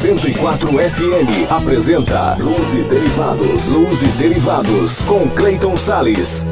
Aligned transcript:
104 0.00 0.70
FM 0.78 1.50
apresenta 1.50 2.34
Luz 2.36 2.74
e 2.74 2.82
Derivados. 2.84 3.74
Luz 3.74 4.02
e 4.02 4.06
Derivados 4.06 5.02
com 5.02 5.28
Clayton 5.28 5.76
Sales. 5.76 6.46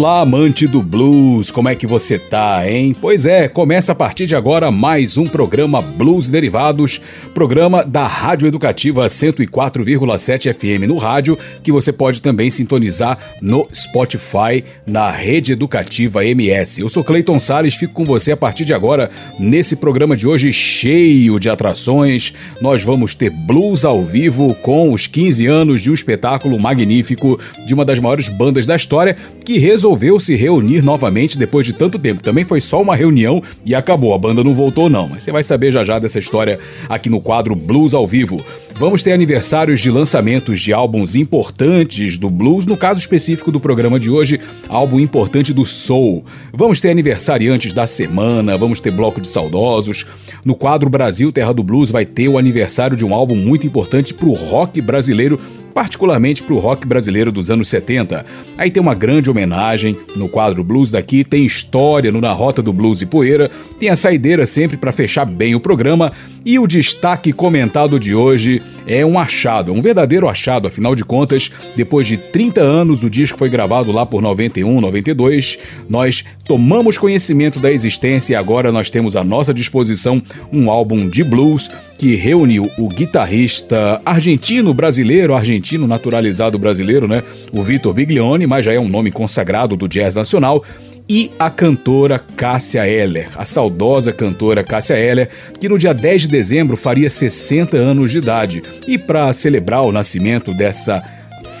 Olá, 0.00 0.22
amante 0.22 0.66
do 0.66 0.82
blues, 0.82 1.50
como 1.50 1.68
é 1.68 1.74
que 1.74 1.86
você 1.86 2.18
tá, 2.18 2.66
hein? 2.66 2.96
Pois 2.98 3.26
é, 3.26 3.48
começa 3.48 3.92
a 3.92 3.94
partir 3.94 4.24
de 4.24 4.34
agora 4.34 4.70
mais 4.70 5.18
um 5.18 5.28
programa 5.28 5.82
Blues 5.82 6.30
Derivados, 6.30 7.02
programa 7.34 7.84
da 7.84 8.06
Rádio 8.06 8.48
Educativa 8.48 9.04
104,7 9.04 10.54
FM 10.54 10.88
no 10.88 10.96
rádio, 10.96 11.36
que 11.62 11.70
você 11.70 11.92
pode 11.92 12.22
também 12.22 12.48
sintonizar 12.48 13.18
no 13.42 13.68
Spotify, 13.74 14.64
na 14.86 15.10
Rede 15.10 15.52
Educativa 15.52 16.24
MS. 16.24 16.80
Eu 16.80 16.88
sou 16.88 17.04
Cleiton 17.04 17.38
Sales, 17.38 17.74
fico 17.74 17.92
com 17.92 18.06
você 18.06 18.32
a 18.32 18.36
partir 18.38 18.64
de 18.64 18.72
agora 18.72 19.10
nesse 19.38 19.76
programa 19.76 20.16
de 20.16 20.26
hoje 20.26 20.50
cheio 20.50 21.38
de 21.38 21.50
atrações. 21.50 22.32
Nós 22.58 22.82
vamos 22.82 23.14
ter 23.14 23.28
blues 23.28 23.84
ao 23.84 24.02
vivo 24.02 24.54
com 24.62 24.94
os 24.94 25.06
15 25.06 25.46
anos 25.46 25.82
de 25.82 25.90
um 25.90 25.94
espetáculo 25.94 26.58
magnífico 26.58 27.38
de 27.66 27.74
uma 27.74 27.84
das 27.84 27.98
maiores 27.98 28.30
bandas 28.30 28.64
da 28.64 28.74
história 28.74 29.14
que 29.44 29.58
resolveu 29.58 29.89
resolveu 29.90 30.20
se 30.20 30.36
reunir 30.36 30.82
novamente 30.82 31.36
depois 31.36 31.66
de 31.66 31.72
tanto 31.72 31.98
tempo. 31.98 32.22
Também 32.22 32.44
foi 32.44 32.60
só 32.60 32.80
uma 32.80 32.94
reunião 32.94 33.42
e 33.64 33.74
acabou. 33.74 34.14
A 34.14 34.18
banda 34.18 34.44
não 34.44 34.54
voltou, 34.54 34.88
não. 34.88 35.08
Mas 35.08 35.24
você 35.24 35.32
vai 35.32 35.42
saber 35.42 35.72
já 35.72 35.84
já 35.84 35.98
dessa 35.98 36.18
história 36.18 36.60
aqui 36.88 37.10
no 37.10 37.20
quadro 37.20 37.56
Blues 37.56 37.92
ao 37.92 38.06
Vivo. 38.06 38.40
Vamos 38.78 39.02
ter 39.02 39.12
aniversários 39.12 39.80
de 39.80 39.90
lançamentos 39.90 40.60
de 40.60 40.72
álbuns 40.72 41.14
importantes 41.14 42.16
do 42.16 42.30
blues, 42.30 42.64
no 42.64 42.76
caso 42.76 42.98
específico 42.98 43.50
do 43.50 43.60
programa 43.60 44.00
de 44.00 44.08
hoje, 44.08 44.40
álbum 44.68 44.98
importante 45.00 45.52
do 45.52 45.66
soul. 45.66 46.24
Vamos 46.52 46.80
ter 46.80 46.90
aniversariantes 46.90 47.72
da 47.72 47.86
semana, 47.86 48.56
vamos 48.56 48.80
ter 48.80 48.90
bloco 48.90 49.20
de 49.20 49.28
saudosos. 49.28 50.06
No 50.44 50.54
quadro 50.54 50.88
Brasil 50.88 51.30
Terra 51.30 51.52
do 51.52 51.62
Blues 51.62 51.90
vai 51.90 52.06
ter 52.06 52.28
o 52.28 52.38
aniversário 52.38 52.96
de 52.96 53.04
um 53.04 53.12
álbum 53.12 53.34
muito 53.34 53.66
importante 53.66 54.14
para 54.14 54.28
o 54.28 54.32
rock 54.32 54.80
brasileiro 54.80 55.38
particularmente 55.72 56.42
para 56.42 56.54
o 56.54 56.58
rock 56.58 56.86
brasileiro 56.86 57.32
dos 57.32 57.50
anos 57.50 57.68
70. 57.68 58.24
Aí 58.58 58.70
tem 58.70 58.80
uma 58.80 58.94
grande 58.94 59.30
homenagem 59.30 59.98
no 60.14 60.28
quadro 60.28 60.62
Blues 60.62 60.90
daqui, 60.90 61.24
tem 61.24 61.44
história 61.44 62.12
no 62.12 62.20
Na 62.20 62.32
Rota 62.32 62.62
do 62.62 62.72
Blues 62.72 63.02
e 63.02 63.06
Poeira, 63.06 63.50
tem 63.78 63.88
a 63.88 63.96
saideira 63.96 64.46
sempre 64.46 64.76
para 64.76 64.92
fechar 64.92 65.24
bem 65.24 65.54
o 65.54 65.60
programa 65.60 66.12
e 66.44 66.58
o 66.58 66.66
destaque 66.66 67.32
comentado 67.32 67.98
de 67.98 68.14
hoje 68.14 68.62
é 68.86 69.04
um 69.04 69.18
achado, 69.18 69.72
um 69.72 69.82
verdadeiro 69.82 70.28
achado, 70.28 70.66
afinal 70.66 70.94
de 70.94 71.04
contas, 71.04 71.50
depois 71.76 72.06
de 72.06 72.16
30 72.16 72.60
anos, 72.60 73.04
o 73.04 73.10
disco 73.10 73.38
foi 73.38 73.48
gravado 73.48 73.92
lá 73.92 74.06
por 74.06 74.22
91, 74.22 74.80
92, 74.80 75.58
nós 75.88 76.24
tomamos 76.44 76.98
conhecimento 76.98 77.60
da 77.60 77.70
existência 77.70 78.32
e 78.32 78.36
agora 78.36 78.72
nós 78.72 78.90
temos 78.90 79.16
à 79.16 79.22
nossa 79.22 79.54
disposição 79.54 80.22
um 80.52 80.70
álbum 80.70 81.08
de 81.08 81.22
blues 81.22 81.70
que 81.98 82.16
reuniu 82.16 82.70
o 82.78 82.88
guitarrista 82.88 84.00
argentino-brasileiro, 84.04 85.34
argentino 85.34 85.86
naturalizado 85.86 86.58
brasileiro, 86.58 87.06
né? 87.06 87.22
O 87.52 87.62
Vitor 87.62 87.92
Biglione, 87.92 88.46
mas 88.46 88.64
já 88.64 88.72
é 88.72 88.80
um 88.80 88.88
nome 88.88 89.10
consagrado 89.10 89.76
do 89.76 89.86
jazz 89.86 90.14
nacional, 90.14 90.64
e 91.10 91.32
a 91.40 91.50
cantora 91.50 92.20
Cássia 92.20 92.86
Eller, 92.86 93.30
a 93.34 93.44
saudosa 93.44 94.12
cantora 94.12 94.62
Cássia 94.62 94.94
Eller, 94.94 95.28
que 95.58 95.68
no 95.68 95.76
dia 95.76 95.92
10 95.92 96.22
de 96.22 96.28
dezembro 96.28 96.76
faria 96.76 97.10
60 97.10 97.76
anos 97.76 98.12
de 98.12 98.18
idade. 98.18 98.62
E 98.86 98.96
para 98.96 99.32
celebrar 99.32 99.82
o 99.82 99.90
nascimento 99.90 100.54
dessa 100.54 101.02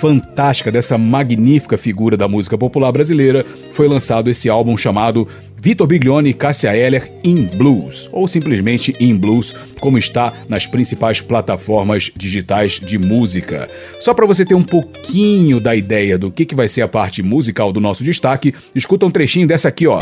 fantástica, 0.00 0.72
dessa 0.72 0.96
magnífica 0.96 1.76
figura 1.76 2.16
da 2.16 2.26
música 2.26 2.56
popular 2.56 2.90
brasileira, 2.90 3.44
foi 3.74 3.86
lançado 3.86 4.30
esse 4.30 4.48
álbum 4.48 4.74
chamado 4.74 5.28
Vitor 5.58 5.86
Biglione 5.86 6.30
e 6.30 6.34
Cássia 6.34 6.74
Eller 6.74 7.12
in 7.22 7.44
Blues, 7.58 8.08
ou 8.10 8.26
simplesmente 8.26 8.96
in 8.98 9.14
Blues, 9.14 9.54
como 9.78 9.98
está 9.98 10.32
nas 10.48 10.66
principais 10.66 11.20
plataformas 11.20 12.10
digitais 12.16 12.80
de 12.80 12.96
música. 12.96 13.68
Só 14.00 14.14
para 14.14 14.26
você 14.26 14.46
ter 14.46 14.54
um 14.54 14.64
pouquinho 14.64 15.60
da 15.60 15.76
ideia 15.76 16.16
do 16.16 16.30
que, 16.30 16.46
que 16.46 16.54
vai 16.54 16.66
ser 16.66 16.80
a 16.80 16.88
parte 16.88 17.22
musical 17.22 17.70
do 17.70 17.80
nosso 17.80 18.02
destaque, 18.02 18.54
escuta 18.74 19.04
um 19.04 19.10
trechinho 19.10 19.46
dessa 19.46 19.68
aqui, 19.68 19.86
ó. 19.86 20.00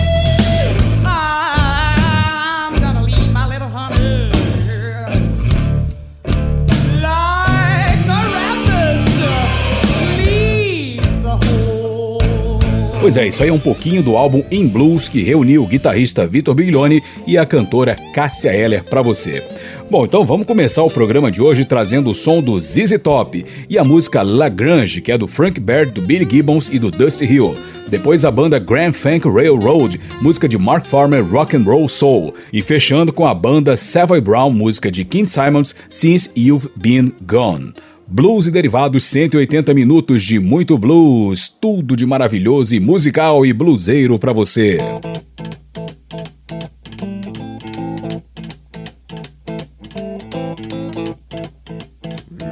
Pois 13.08 13.16
é, 13.16 13.26
isso 13.26 13.42
aí 13.42 13.48
é 13.48 13.52
um 13.54 13.58
pouquinho 13.58 14.02
do 14.02 14.18
álbum 14.18 14.44
In 14.50 14.66
Blues 14.66 15.08
que 15.08 15.22
reuniu 15.22 15.62
o 15.62 15.66
guitarrista 15.66 16.26
Vitor 16.26 16.54
Biglione 16.54 17.02
e 17.26 17.38
a 17.38 17.46
cantora 17.46 17.96
Cássia 18.12 18.54
Eller 18.54 18.84
para 18.84 19.00
você. 19.00 19.42
Bom, 19.90 20.04
então 20.04 20.26
vamos 20.26 20.46
começar 20.46 20.82
o 20.82 20.90
programa 20.90 21.30
de 21.30 21.40
hoje 21.40 21.64
trazendo 21.64 22.10
o 22.10 22.14
som 22.14 22.42
do 22.42 22.60
ZZ 22.60 23.00
Top 23.02 23.42
e 23.66 23.78
a 23.78 23.82
música 23.82 24.20
Lagrange, 24.20 25.00
que 25.00 25.10
é 25.10 25.16
do 25.16 25.26
Frank 25.26 25.58
Baird, 25.58 25.92
do 25.92 26.02
Billy 26.02 26.28
Gibbons 26.30 26.68
e 26.70 26.78
do 26.78 26.90
Dusty 26.90 27.24
Hill. 27.24 27.56
Depois 27.88 28.26
a 28.26 28.30
banda 28.30 28.58
Grand 28.58 28.92
Funk 28.92 29.26
Railroad, 29.26 29.98
música 30.20 30.46
de 30.46 30.58
Mark 30.58 30.84
Farmer 30.84 31.24
Rock 31.24 31.56
and 31.56 31.62
Roll 31.62 31.88
Soul. 31.88 32.34
E 32.52 32.60
fechando 32.60 33.10
com 33.10 33.24
a 33.24 33.32
banda 33.32 33.74
Savoy 33.74 34.20
Brown, 34.20 34.50
música 34.50 34.92
de 34.92 35.02
King 35.06 35.26
Simons 35.26 35.74
Since 35.88 36.30
You've 36.36 36.68
Been 36.76 37.14
Gone. 37.26 37.72
Blues 38.10 38.46
e 38.46 38.50
derivados 38.50 39.04
180 39.04 39.74
minutos 39.74 40.22
de 40.22 40.38
muito 40.38 40.78
blues, 40.78 41.46
tudo 41.46 41.94
de 41.94 42.06
maravilhoso 42.06 42.74
e 42.74 42.80
musical 42.80 43.44
e 43.44 43.52
bluseiro 43.52 44.18
para 44.18 44.32
você. 44.32 44.78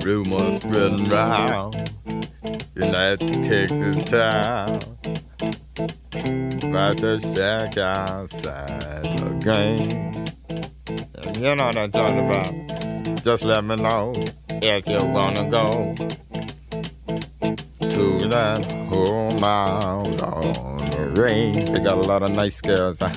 Rumors 0.04 0.56
spreading 0.56 1.08
round 1.10 1.74
United 2.76 3.32
Texas 3.42 3.96
town. 4.04 4.66
About 6.68 6.98
to 6.98 7.18
shack 7.34 7.78
outside 7.78 9.08
the 9.16 9.30
game. 9.42 10.12
You 11.40 11.54
know 11.56 11.64
what 11.64 11.76
I'm 11.76 11.90
talking 11.90 12.28
about 12.28 12.85
Just 13.26 13.44
let 13.44 13.64
me 13.64 13.74
know 13.74 14.12
if 14.62 14.88
you 14.88 15.04
wanna 15.04 15.50
go 15.50 15.92
to 17.80 18.28
that 18.28 18.64
home 18.88 19.42
out 19.42 20.22
on 20.22 20.76
the 20.78 21.12
range. 21.20 21.64
They 21.70 21.80
got 21.80 21.94
a 21.94 22.06
lot 22.06 22.22
of 22.22 22.36
nice 22.36 22.60
girls. 22.60 23.00
Huh? 23.00 23.10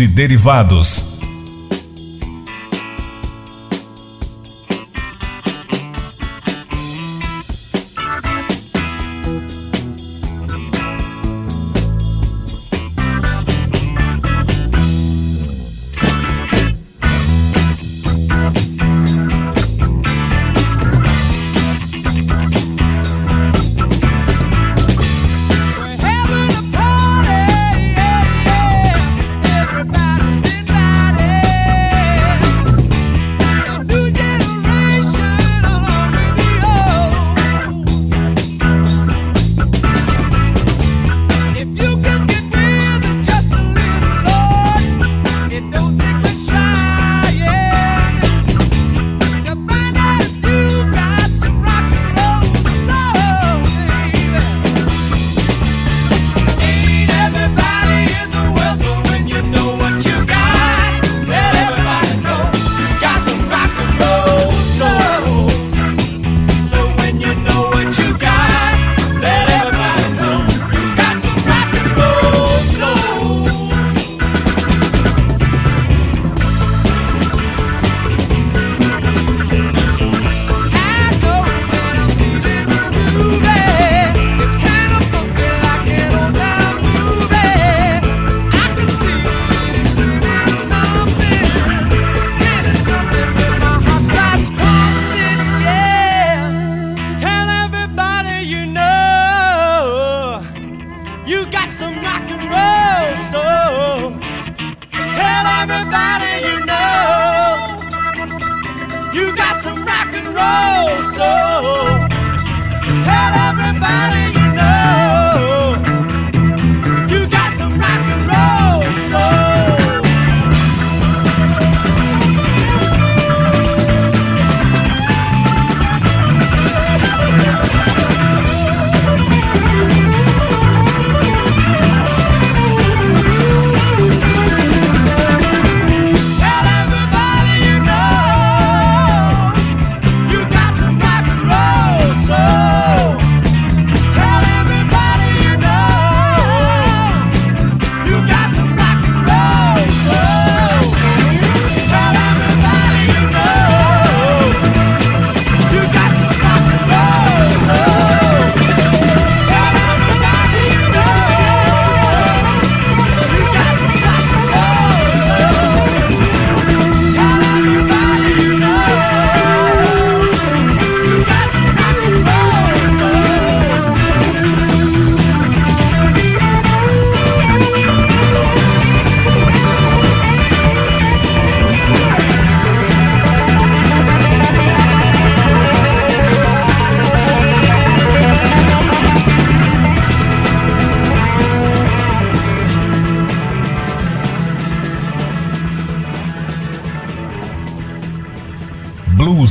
E 0.00 0.06
derivados. 0.06 1.07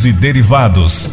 E 0.05 0.11
derivados. 0.11 1.09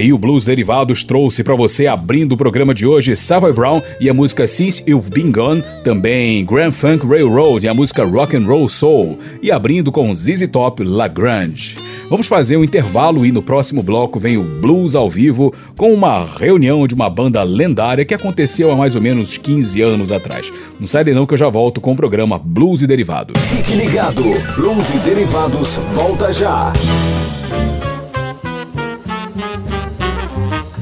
Aí 0.00 0.14
o 0.14 0.18
Blues 0.18 0.46
Derivados 0.46 1.04
trouxe 1.04 1.44
para 1.44 1.54
você 1.54 1.86
abrindo 1.86 2.32
o 2.32 2.36
programa 2.36 2.72
de 2.72 2.86
hoje 2.86 3.14
Savoy 3.14 3.52
Brown 3.52 3.82
e 4.00 4.08
a 4.08 4.14
música 4.14 4.46
Since 4.46 4.82
You've 4.88 5.10
Been 5.10 5.30
Gone, 5.30 5.62
também 5.84 6.42
Grand 6.42 6.72
Funk 6.72 7.06
Railroad 7.06 7.66
e 7.66 7.68
a 7.68 7.74
música 7.74 8.02
Rock 8.02 8.34
and 8.34 8.46
Roll 8.46 8.66
Soul 8.66 9.18
e 9.42 9.52
abrindo 9.52 9.92
com 9.92 10.14
ZZ 10.14 10.48
Top 10.48 10.82
La 10.82 11.06
Grande. 11.06 11.76
Vamos 12.08 12.26
fazer 12.26 12.56
um 12.56 12.64
intervalo 12.64 13.26
e 13.26 13.30
no 13.30 13.42
próximo 13.42 13.82
bloco 13.82 14.18
vem 14.18 14.38
o 14.38 14.42
Blues 14.42 14.96
ao 14.96 15.10
vivo 15.10 15.52
com 15.76 15.92
uma 15.92 16.24
reunião 16.24 16.86
de 16.86 16.94
uma 16.94 17.10
banda 17.10 17.42
lendária 17.42 18.02
que 18.02 18.14
aconteceu 18.14 18.72
há 18.72 18.76
mais 18.76 18.94
ou 18.94 19.02
menos 19.02 19.36
15 19.36 19.82
anos 19.82 20.10
atrás. 20.10 20.50
Não 20.80 20.86
sai 20.86 21.04
de 21.04 21.12
não 21.12 21.26
que 21.26 21.34
eu 21.34 21.38
já 21.38 21.50
volto 21.50 21.78
com 21.78 21.92
o 21.92 21.96
programa 21.96 22.40
Blues 22.42 22.80
e 22.80 22.86
Derivados. 22.86 23.38
Fique 23.42 23.74
ligado, 23.74 24.22
Blues 24.56 24.94
e 24.94 24.98
Derivados 25.00 25.76
volta 25.92 26.32
já. 26.32 26.72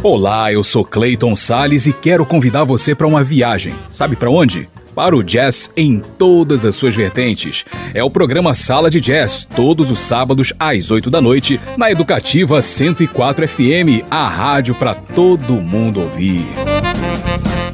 Olá, 0.00 0.52
eu 0.52 0.62
sou 0.62 0.84
Clayton 0.84 1.34
Sales 1.34 1.86
e 1.86 1.92
quero 1.92 2.24
convidar 2.24 2.62
você 2.62 2.94
para 2.94 3.06
uma 3.06 3.24
viagem. 3.24 3.74
Sabe 3.90 4.14
para 4.14 4.30
onde? 4.30 4.68
para 4.94 5.14
o 5.14 5.22
jazz 5.22 5.70
em 5.76 6.00
todas 6.18 6.64
as 6.64 6.74
suas 6.74 6.92
vertentes. 6.92 7.64
É 7.94 8.02
o 8.02 8.10
programa 8.10 8.52
Sala 8.52 8.90
de 8.90 9.00
Jazz, 9.00 9.46
todos 9.54 9.92
os 9.92 10.00
sábados 10.00 10.52
às 10.58 10.90
8 10.90 11.08
da 11.08 11.20
noite, 11.20 11.60
na 11.76 11.88
Educativa 11.88 12.60
104 12.60 13.46
FM, 13.46 14.02
a 14.10 14.28
rádio 14.28 14.74
para 14.74 14.96
todo 14.96 15.52
mundo 15.54 16.00
ouvir. 16.00 16.44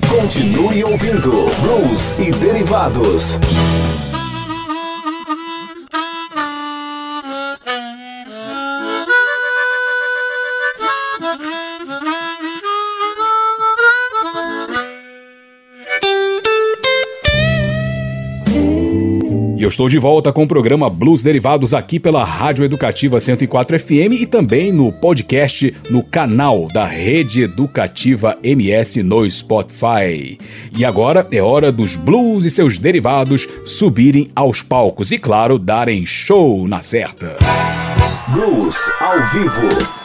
Continue 0.06 0.84
ouvindo 0.84 1.30
Blues 1.62 2.14
e 2.18 2.30
Derivados. 2.30 3.40
Estou 19.74 19.88
de 19.88 19.98
volta 19.98 20.32
com 20.32 20.44
o 20.44 20.46
programa 20.46 20.88
Blues 20.88 21.24
Derivados 21.24 21.74
aqui 21.74 21.98
pela 21.98 22.22
Rádio 22.22 22.64
Educativa 22.64 23.18
104 23.18 23.76
FM 23.80 24.12
e 24.20 24.24
também 24.24 24.70
no 24.70 24.92
podcast 24.92 25.74
no 25.90 26.00
canal 26.00 26.68
da 26.72 26.86
Rede 26.86 27.42
Educativa 27.42 28.38
MS 28.40 29.02
no 29.02 29.28
Spotify. 29.28 30.38
E 30.78 30.84
agora 30.84 31.26
é 31.32 31.42
hora 31.42 31.72
dos 31.72 31.96
blues 31.96 32.44
e 32.44 32.50
seus 32.50 32.78
derivados 32.78 33.48
subirem 33.64 34.28
aos 34.36 34.62
palcos 34.62 35.10
e, 35.10 35.18
claro, 35.18 35.58
darem 35.58 36.06
show 36.06 36.68
na 36.68 36.80
certa. 36.80 37.36
Blues 38.28 38.92
ao 39.00 39.26
vivo. 39.26 40.03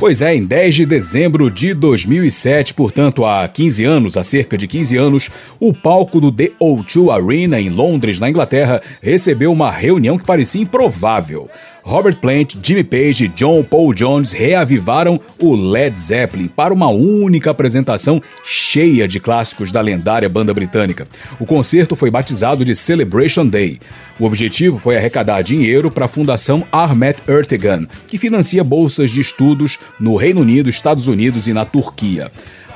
Pois 0.00 0.22
é, 0.22 0.32
em 0.32 0.44
10 0.44 0.76
de 0.76 0.86
dezembro 0.86 1.50
de 1.50 1.74
2007, 1.74 2.72
portanto 2.72 3.24
há 3.24 3.48
15 3.48 3.84
anos, 3.84 4.16
há 4.16 4.22
cerca 4.22 4.56
de 4.56 4.68
15 4.68 4.96
anos, 4.96 5.28
o 5.58 5.74
palco 5.74 6.20
do 6.20 6.30
The 6.30 6.52
O2 6.60 7.12
Arena 7.12 7.60
em 7.60 7.68
Londres, 7.68 8.20
na 8.20 8.30
Inglaterra, 8.30 8.80
recebeu 9.02 9.50
uma 9.50 9.72
reunião 9.72 10.16
que 10.16 10.24
parecia 10.24 10.62
improvável. 10.62 11.50
Robert 11.82 12.16
Plant, 12.16 12.56
Jimmy 12.62 12.84
Page 12.84 13.24
e 13.24 13.28
John 13.28 13.62
Paul 13.62 13.94
Jones 13.94 14.32
reavivaram 14.32 15.20
o 15.40 15.54
Led 15.54 15.98
Zeppelin 15.98 16.48
para 16.48 16.74
uma 16.74 16.88
única 16.88 17.50
apresentação 17.50 18.22
cheia 18.44 19.08
de 19.08 19.18
clássicos 19.18 19.72
da 19.72 19.80
lendária 19.80 20.28
banda 20.28 20.52
britânica. 20.52 21.06
O 21.40 21.46
concerto 21.46 21.96
foi 21.96 22.10
batizado 22.10 22.64
de 22.64 22.74
Celebration 22.74 23.46
Day. 23.46 23.80
O 24.20 24.26
objetivo 24.26 24.78
foi 24.78 24.96
arrecadar 24.96 25.42
dinheiro 25.42 25.90
para 25.90 26.06
a 26.06 26.08
Fundação 26.08 26.64
Ahmet 26.72 27.22
Ertegun, 27.26 27.86
que 28.06 28.18
financia 28.18 28.64
bolsas 28.64 29.10
de 29.10 29.20
estudos 29.20 29.78
no 29.98 30.16
Reino 30.16 30.40
Unido, 30.40 30.68
Estados 30.68 31.06
Unidos 31.06 31.46
e 31.46 31.52
na 31.52 31.64
Turquia. 31.64 32.30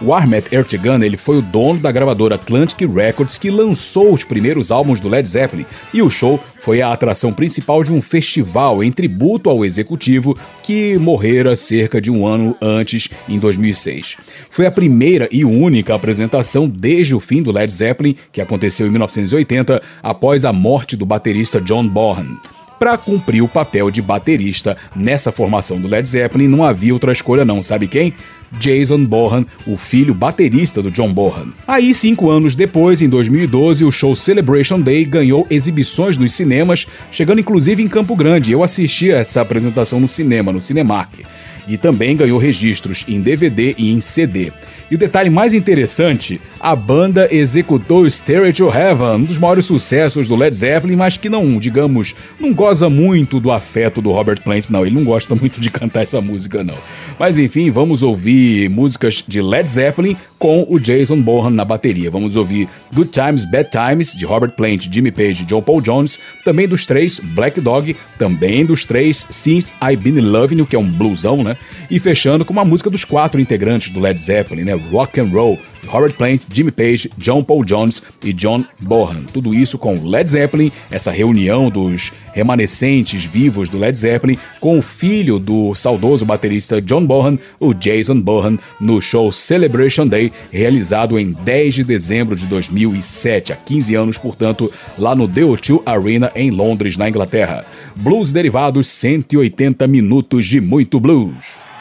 O 0.05 0.13
Ahmet 0.13 0.53
Ertegun 0.53 1.01
ele 1.01 1.17
foi 1.17 1.39
o 1.39 1.43
dono 1.43 1.79
da 1.79 1.93
gravadora 1.93 2.35
Atlantic 2.35 2.81
Records 2.81 3.39
que 3.39 3.51
lançou 3.51 4.13
os 4.13 4.25
primeiros 4.25 4.73
álbuns 4.73 5.01
do 5.01 5.09
Led 5.09 5.29
Zeppelin, 5.29 5.65
e 5.95 6.03
o 6.03 6.11
show 6.11 6.43
foi 6.59 6.83
a 6.83 6.93
atração 6.93 7.33
principal 7.33 7.85
de 7.85 7.93
um 7.93 8.03
festival 8.03 8.83
em 8.83 8.91
tributo 8.91 9.49
ao 9.49 9.65
executivo 9.65 10.37
que 10.61 10.99
morrera 10.99 11.55
cerca 11.55 12.01
de 12.01 12.11
um 12.11 12.27
ano 12.27 12.57
antes, 12.61 13.09
em 13.29 13.39
2006. 13.39 14.17
Foi 14.51 14.67
a 14.67 14.73
primeira 14.73 15.29
e 15.31 15.45
única 15.45 15.95
apresentação 15.95 16.69
desde 16.69 17.15
o 17.15 17.21
fim 17.21 17.41
do 17.41 17.53
Led 17.53 17.73
Zeppelin, 17.73 18.17
que 18.33 18.41
aconteceu 18.41 18.89
em 18.89 18.91
1980, 18.91 19.81
após 20.03 20.45
a 20.45 20.53
morte 20.53 20.97
do 20.97 21.07
baterista 21.07 21.61
John 21.61 21.87
Bonham. 21.87 22.39
Para 22.83 22.99
cumprir 22.99 23.45
o 23.45 23.47
papel 23.47 23.93
de 23.93 24.03
baterista 24.03 24.77
nessa 24.97 25.31
formação 25.31 25.81
do 25.81 25.87
Led 25.87 26.09
Zeppelin, 26.09 26.49
não 26.49 26.65
havia 26.65 26.93
outra 26.93 27.13
escolha 27.13 27.45
não, 27.45 27.63
sabe 27.63 27.87
quem? 27.87 28.13
Jason 28.59 29.05
Bohan, 29.05 29.47
o 29.65 29.77
filho 29.77 30.13
baterista 30.13 30.83
do 30.83 30.91
John 30.91 31.13
Bohan. 31.13 31.53
Aí, 31.65 31.95
cinco 31.95 32.29
anos 32.29 32.57
depois, 32.57 33.01
em 33.01 33.09
2012, 33.09 33.85
o 33.85 33.93
show 33.93 34.17
Celebration 34.17 34.81
Day 34.81 35.05
ganhou 35.05 35.47
exibições 35.49 36.17
nos 36.17 36.33
cinemas, 36.33 36.89
chegando 37.13 37.39
inclusive 37.39 37.81
em 37.81 37.87
Campo 37.87 38.17
Grande. 38.17 38.51
Eu 38.51 38.65
assisti 38.65 39.13
a 39.13 39.19
essa 39.19 39.41
apresentação 39.41 40.01
no 40.01 40.09
cinema, 40.09 40.51
no 40.51 40.61
Cinemark. 40.61 41.21
E 41.69 41.79
também 41.79 42.17
ganhou 42.17 42.37
registros 42.37 43.05
em 43.07 43.21
DVD 43.21 43.77
e 43.79 43.93
em 43.93 44.01
CD. 44.01 44.51
E 44.93 44.95
o 44.95 44.99
detalhe 44.99 45.31
mais 45.31 45.55
interessante, 45.55 46.39
a 46.61 46.77
banda 46.77 47.27
executou 47.35 48.07
Stairway 48.07 48.53
to 48.53 48.69
Heaven, 48.69 49.23
um 49.23 49.25
dos 49.25 49.39
maiores 49.39 49.65
sucessos 49.65 50.29
do 50.29 50.37
Led 50.37 50.55
Zeppelin, 50.55 50.97
mas 50.97 51.17
que 51.17 51.31
não, 51.31 51.59
digamos, 51.59 52.15
não 52.39 52.53
goza 52.53 52.91
muito 52.91 53.41
do 53.41 53.51
afeto 53.51 54.03
do 54.03 54.13
Robert 54.13 54.43
Plant, 54.43 54.67
não. 54.69 54.85
Ele 54.85 54.95
não 54.95 55.03
gosta 55.03 55.35
muito 55.35 55.59
de 55.63 55.71
cantar 55.71 56.03
essa 56.03 56.21
música, 56.21 56.63
não. 56.63 56.77
Mas 57.19 57.39
enfim, 57.39 57.71
vamos 57.71 58.03
ouvir 58.03 58.69
músicas 58.69 59.25
de 59.27 59.41
Led 59.41 59.67
Zeppelin 59.67 60.15
com 60.39 60.67
o 60.69 60.79
Jason 60.79 61.23
Bohan 61.23 61.51
na 61.51 61.65
bateria. 61.65 62.11
Vamos 62.11 62.37
ouvir 62.37 62.69
Good 62.93 63.13
Times, 63.13 63.45
Bad 63.47 63.71
Times, 63.71 64.13
de 64.13 64.27
Robert 64.27 64.51
Plant, 64.51 64.89
Jimmy 64.91 65.13
Page 65.13 65.45
e 65.45 65.47
John 65.47 65.63
Paul 65.63 65.81
Jones. 65.81 66.19
Também 66.45 66.69
dos 66.69 66.85
três, 66.85 67.19
Black 67.19 67.61
Dog. 67.61 67.97
Também 68.19 68.67
dos 68.67 68.85
três, 68.85 69.25
Since 69.31 69.73
I've 69.83 70.03
Been 70.03 70.21
Loving 70.21 70.59
You, 70.59 70.67
que 70.67 70.77
é 70.77 70.79
um 70.79 70.91
bluesão, 70.91 71.43
né? 71.43 71.57
E 71.89 71.99
fechando 71.99 72.45
com 72.45 72.53
uma 72.53 72.65
música 72.65 72.91
dos 72.91 73.05
quatro 73.05 73.41
integrantes 73.41 73.91
do 73.91 74.01
Led 74.01 74.21
Zeppelin, 74.21 74.65
né? 74.65 74.82
Rock 74.91 75.21
and 75.21 75.31
Roll, 75.31 75.59
Robert 75.87 76.15
Plant, 76.15 76.43
Jimmy 76.53 76.71
Page, 76.71 77.11
John 77.19 77.43
Paul 77.43 77.65
Jones 77.65 78.03
e 78.25 78.33
John 78.33 78.65
Bohan. 78.81 79.25
Tudo 79.33 79.55
isso 79.55 79.79
com 79.79 79.95
Led 79.95 80.31
Zeppelin, 80.31 80.71
essa 80.91 81.11
reunião 81.11 81.69
dos 81.69 82.13
remanescentes 82.33 83.25
vivos 83.25 83.69
do 83.69 83.79
Led 83.79 83.97
Zeppelin 83.97 84.39
com 84.61 84.79
o 84.79 84.83
filho 84.83 85.39
do 85.39 85.75
saudoso 85.75 86.25
baterista 86.25 86.81
John 86.81 87.05
Bohan, 87.05 87.39
o 87.61 87.75
Jason 87.75 88.21
Bohan, 88.21 88.59
no 88.81 89.01
show 89.03 89.31
Celebration 89.31 90.07
Day, 90.07 90.33
realizado 90.51 91.19
em 91.19 91.33
10 91.33 91.75
de 91.75 91.85
dezembro 91.85 92.37
de 92.37 92.47
2007, 92.47 93.53
há 93.53 93.57
15 93.57 93.95
anos, 93.95 94.19
portanto, 94.19 94.73
lá 94.99 95.15
no 95.15 95.29
The 95.29 95.43
O2 95.43 95.83
Arena 95.85 96.33
em 96.35 96.51
Londres, 96.51 96.97
na 96.97 97.09
Inglaterra. 97.09 97.65
Blues 97.97 98.33
derivados, 98.33 98.87
180 98.87 99.87
minutos 99.87 100.47
de 100.47 100.61
muito 100.61 100.99
blues. 100.99 101.72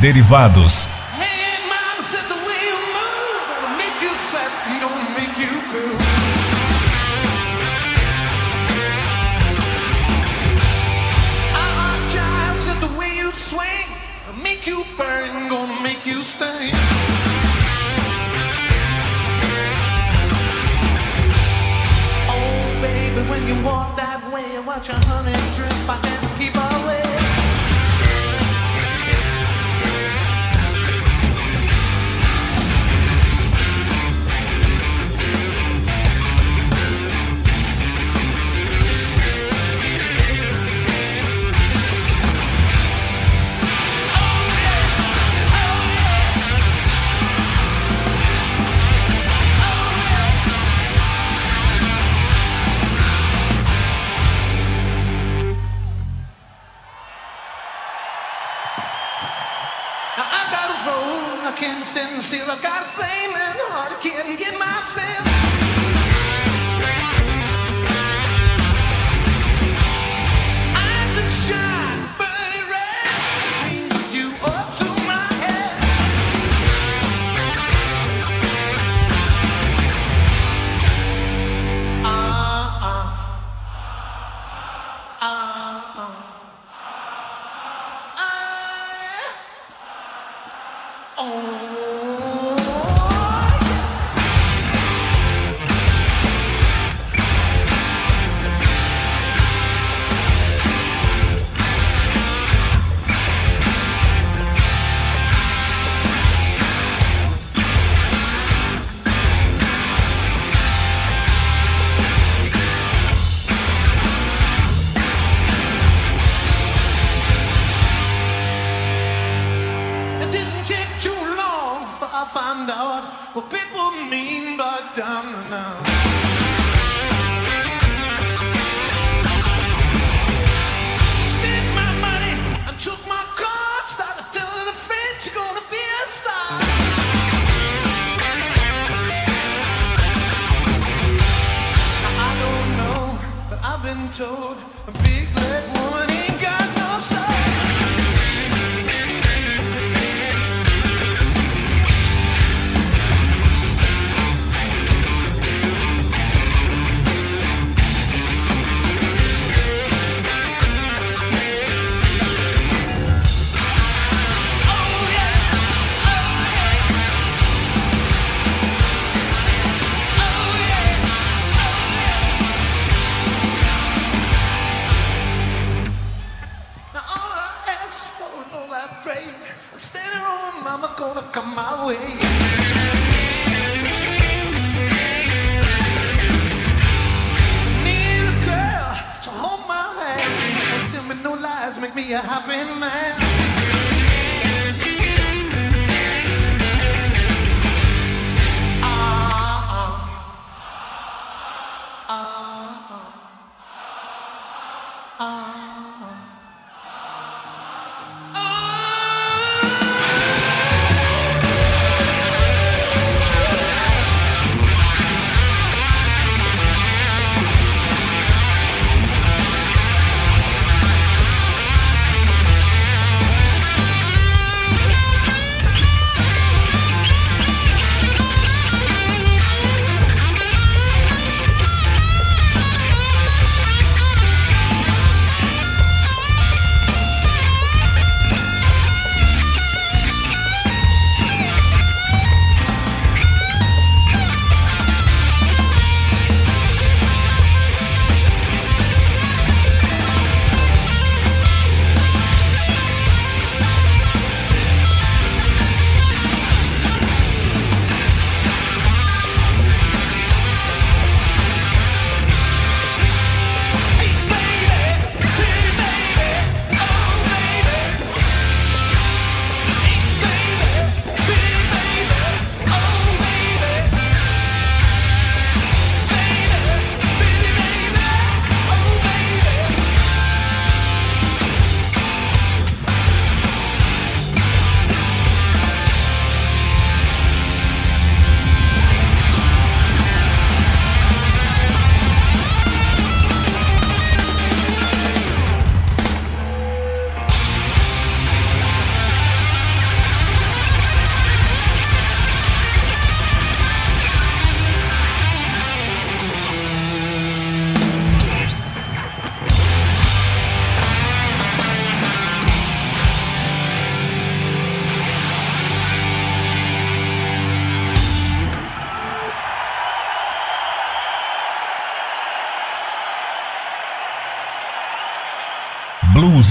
Derivados. 0.00 0.88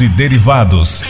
E 0.02 0.08
Derivados. 0.08 1.04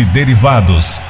E 0.00 0.04
derivados. 0.04 1.09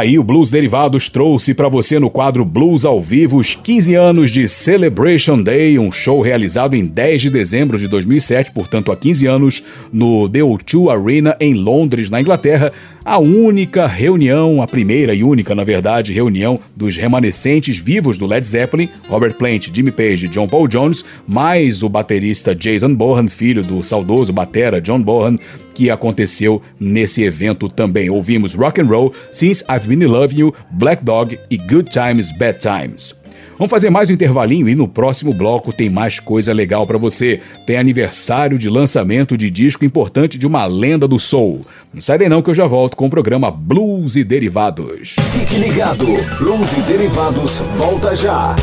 Aí 0.00 0.18
o 0.18 0.24
Blues 0.24 0.50
Derivados 0.50 1.10
trouxe 1.10 1.52
para 1.52 1.68
você 1.68 1.98
no 1.98 2.08
quadro 2.08 2.42
Blues 2.42 2.86
ao 2.86 3.02
Vivo 3.02 3.36
os 3.36 3.54
15 3.54 3.94
anos 3.94 4.30
de 4.30 4.48
Celebration 4.48 5.42
Day, 5.42 5.78
um 5.78 5.92
show 5.92 6.22
realizado 6.22 6.74
em 6.74 6.86
10 6.86 7.20
de 7.20 7.28
dezembro 7.28 7.76
de 7.76 7.86
2007, 7.86 8.50
portanto 8.50 8.90
há 8.90 8.96
15 8.96 9.26
anos, 9.26 9.62
no 9.92 10.26
The 10.26 10.38
O2 10.38 10.90
Arena 10.90 11.36
em 11.38 11.52
Londres, 11.52 12.08
na 12.08 12.18
Inglaterra, 12.18 12.72
a 13.04 13.18
única 13.18 13.86
reunião, 13.86 14.62
a 14.62 14.66
primeira 14.66 15.12
e 15.12 15.22
única, 15.22 15.54
na 15.54 15.64
verdade, 15.64 16.14
reunião 16.14 16.58
dos 16.74 16.96
remanescentes 16.96 17.76
vivos 17.76 18.16
do 18.16 18.24
Led 18.24 18.46
Zeppelin, 18.46 18.88
Robert 19.06 19.34
Plant, 19.34 19.68
Jimmy 19.70 19.92
Page 19.92 20.24
e 20.24 20.28
John 20.28 20.48
Paul 20.48 20.66
Jones, 20.66 21.04
mais 21.28 21.82
o 21.82 21.90
baterista 21.90 22.54
Jason 22.54 22.94
Bohan, 22.94 23.28
filho 23.28 23.62
do 23.62 23.84
saudoso 23.84 24.32
batera 24.32 24.80
John 24.80 25.02
Bohan, 25.02 25.36
que 25.74 25.90
aconteceu 25.90 26.60
nesse 26.78 27.22
evento 27.22 27.68
também. 27.68 28.10
Ouvimos 28.10 28.54
Rock 28.54 28.80
and 28.80 28.86
Roll, 28.86 29.12
Since 29.32 29.64
I've 29.70 29.88
Been 29.88 30.06
Loving 30.06 30.40
You, 30.40 30.54
Black 30.70 31.04
Dog 31.04 31.38
e 31.50 31.56
Good 31.56 31.90
Times, 31.90 32.30
Bad 32.36 32.58
Times. 32.58 33.20
Vamos 33.60 33.72
fazer 33.72 33.90
mais 33.90 34.08
um 34.08 34.14
intervalinho 34.14 34.70
e 34.70 34.74
no 34.74 34.88
próximo 34.88 35.34
bloco 35.34 35.70
tem 35.70 35.90
mais 35.90 36.18
coisa 36.18 36.50
legal 36.50 36.86
para 36.86 36.96
você. 36.96 37.42
Tem 37.66 37.76
aniversário 37.76 38.58
de 38.58 38.70
lançamento 38.70 39.36
de 39.36 39.50
disco 39.50 39.84
importante 39.84 40.38
de 40.38 40.46
uma 40.46 40.64
lenda 40.64 41.06
do 41.06 41.18
soul. 41.18 41.66
Não 41.92 42.00
sai 42.00 42.16
daí 42.16 42.26
não 42.26 42.40
que 42.40 42.48
eu 42.48 42.54
já 42.54 42.66
volto 42.66 42.96
com 42.96 43.04
o 43.04 43.10
programa 43.10 43.50
Blues 43.50 44.16
e 44.16 44.24
Derivados. 44.24 45.14
Fique 45.28 45.58
ligado, 45.58 46.06
Blues 46.38 46.72
e 46.72 46.80
Derivados 46.80 47.60
volta 47.76 48.14
já. 48.14 48.56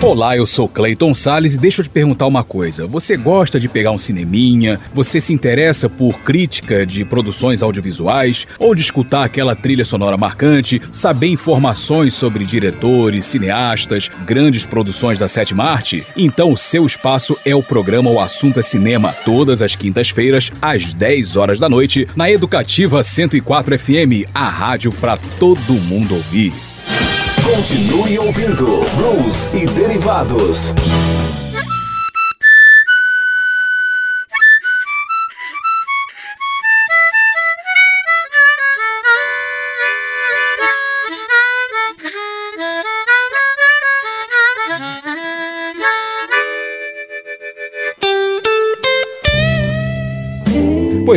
Olá, 0.00 0.36
eu 0.36 0.46
sou 0.46 0.68
Clayton 0.68 1.12
Sales 1.12 1.54
e 1.54 1.58
deixa 1.58 1.80
eu 1.80 1.84
te 1.84 1.90
perguntar 1.90 2.28
uma 2.28 2.44
coisa. 2.44 2.86
Você 2.86 3.16
gosta 3.16 3.58
de 3.58 3.68
pegar 3.68 3.90
um 3.90 3.98
cineminha? 3.98 4.78
Você 4.94 5.20
se 5.20 5.32
interessa 5.32 5.90
por 5.90 6.20
crítica 6.20 6.86
de 6.86 7.04
produções 7.04 7.64
audiovisuais? 7.64 8.46
Ou 8.60 8.76
de 8.76 8.80
escutar 8.80 9.24
aquela 9.24 9.56
trilha 9.56 9.84
sonora 9.84 10.16
marcante? 10.16 10.80
Saber 10.92 11.26
informações 11.26 12.14
sobre 12.14 12.44
diretores, 12.44 13.24
cineastas, 13.24 14.08
grandes 14.24 14.64
produções 14.64 15.18
da 15.18 15.26
sétima 15.26 15.64
arte? 15.64 16.06
Então 16.16 16.52
o 16.52 16.56
seu 16.56 16.86
espaço 16.86 17.36
é 17.44 17.54
o 17.54 17.62
programa 17.62 18.08
O 18.08 18.20
Assunto 18.20 18.60
é 18.60 18.62
Cinema, 18.62 19.12
todas 19.24 19.60
as 19.62 19.74
quintas-feiras, 19.74 20.52
às 20.62 20.94
10 20.94 21.34
horas 21.34 21.58
da 21.58 21.68
noite, 21.68 22.06
na 22.14 22.30
Educativa 22.30 23.02
104 23.02 23.76
FM, 23.76 24.30
a 24.32 24.48
rádio 24.48 24.92
para 24.92 25.16
todo 25.16 25.72
mundo 25.72 26.14
ouvir. 26.14 26.67
Continue 27.54 28.18
ouvindo 28.18 28.66
Blues 28.94 29.48
e 29.54 29.66
Derivados. 29.66 30.74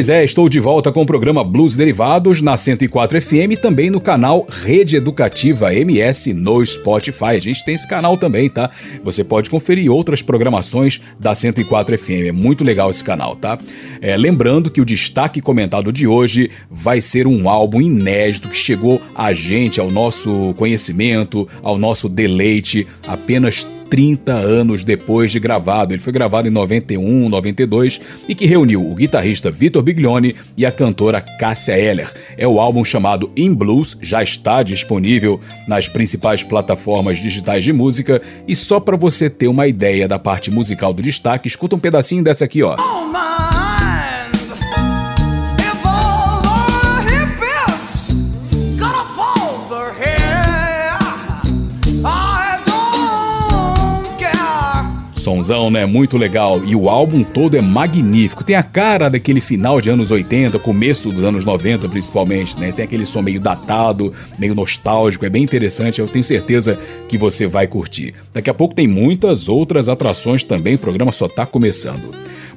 Pois 0.01 0.09
é, 0.09 0.23
estou 0.23 0.49
de 0.49 0.59
volta 0.59 0.91
com 0.91 1.03
o 1.03 1.05
programa 1.05 1.43
Blues 1.43 1.75
Derivados 1.75 2.41
na 2.41 2.57
104 2.57 3.21
FM 3.21 3.51
e 3.51 3.55
também 3.55 3.91
no 3.91 4.01
canal 4.01 4.47
Rede 4.49 4.95
Educativa 4.95 5.75
MS 5.75 6.33
no 6.33 6.65
Spotify. 6.65 7.35
A 7.35 7.39
gente 7.39 7.63
tem 7.63 7.75
esse 7.75 7.87
canal 7.87 8.17
também, 8.17 8.49
tá? 8.49 8.71
Você 9.03 9.23
pode 9.23 9.47
conferir 9.47 9.91
outras 9.91 10.23
programações 10.23 10.99
da 11.19 11.35
104 11.35 11.95
FM. 11.99 12.29
É 12.29 12.31
muito 12.31 12.63
legal 12.63 12.89
esse 12.89 13.03
canal, 13.03 13.35
tá? 13.35 13.59
É, 14.01 14.17
lembrando 14.17 14.71
que 14.71 14.81
o 14.81 14.85
destaque 14.85 15.39
comentado 15.39 15.93
de 15.93 16.07
hoje 16.07 16.49
vai 16.67 16.99
ser 16.99 17.27
um 17.27 17.47
álbum 17.47 17.79
inédito 17.79 18.49
que 18.49 18.57
chegou 18.57 18.99
a 19.13 19.33
gente, 19.33 19.79
ao 19.79 19.91
nosso 19.91 20.55
conhecimento, 20.57 21.47
ao 21.61 21.77
nosso 21.77 22.09
deleite, 22.09 22.87
apenas 23.05 23.67
30 23.91 24.31
anos 24.31 24.85
depois 24.85 25.33
de 25.33 25.39
gravado. 25.39 25.93
Ele 25.93 26.01
foi 26.01 26.13
gravado 26.13 26.47
em 26.47 26.51
91, 26.51 27.27
92 27.27 27.99
e 28.27 28.33
que 28.33 28.45
reuniu 28.45 28.89
o 28.89 28.95
guitarrista 28.95 29.51
Vitor 29.51 29.83
Biglione 29.83 30.33
e 30.55 30.65
a 30.65 30.71
cantora 30.71 31.19
Cássia 31.19 31.77
Eller. 31.77 32.09
É 32.37 32.47
o 32.47 32.61
álbum 32.61 32.85
chamado 32.85 33.29
In 33.35 33.53
Blues, 33.53 33.97
já 34.01 34.23
está 34.23 34.63
disponível 34.63 35.41
nas 35.67 35.89
principais 35.89 36.41
plataformas 36.41 37.19
digitais 37.19 37.65
de 37.65 37.73
música 37.73 38.21
e 38.47 38.55
só 38.55 38.79
para 38.79 38.95
você 38.95 39.29
ter 39.29 39.49
uma 39.49 39.67
ideia 39.67 40.07
da 40.07 40.17
parte 40.17 40.49
musical 40.49 40.93
do 40.93 41.01
destaque, 41.01 41.49
escuta 41.49 41.75
um 41.75 41.79
pedacinho 41.79 42.23
dessa 42.23 42.45
aqui, 42.45 42.63
ó. 42.63 42.77
Oh, 42.79 43.40
Sonzão, 55.31 55.71
né? 55.71 55.85
Muito 55.85 56.17
legal. 56.17 56.61
E 56.65 56.75
o 56.75 56.89
álbum 56.89 57.23
todo 57.23 57.55
é 57.55 57.61
magnífico. 57.61 58.43
Tem 58.43 58.57
a 58.57 58.63
cara 58.63 59.09
daquele 59.09 59.39
final 59.39 59.79
de 59.79 59.89
anos 59.89 60.11
80, 60.11 60.59
começo 60.59 61.09
dos 61.09 61.23
anos 61.23 61.45
90 61.45 61.87
principalmente, 61.87 62.59
né? 62.59 62.73
Tem 62.73 62.83
aquele 62.83 63.05
som 63.05 63.21
meio 63.21 63.39
datado, 63.39 64.13
meio 64.37 64.53
nostálgico. 64.53 65.25
É 65.25 65.29
bem 65.29 65.41
interessante. 65.41 66.01
Eu 66.01 66.07
tenho 66.07 66.23
certeza 66.23 66.77
que 67.07 67.17
você 67.17 67.47
vai 67.47 67.65
curtir. 67.65 68.13
Daqui 68.33 68.49
a 68.49 68.53
pouco 68.53 68.75
tem 68.75 68.87
muitas 68.87 69.47
outras 69.47 69.87
atrações 69.87 70.43
também. 70.43 70.75
O 70.75 70.79
programa 70.79 71.13
só 71.13 71.29
tá 71.29 71.45
começando. 71.45 72.11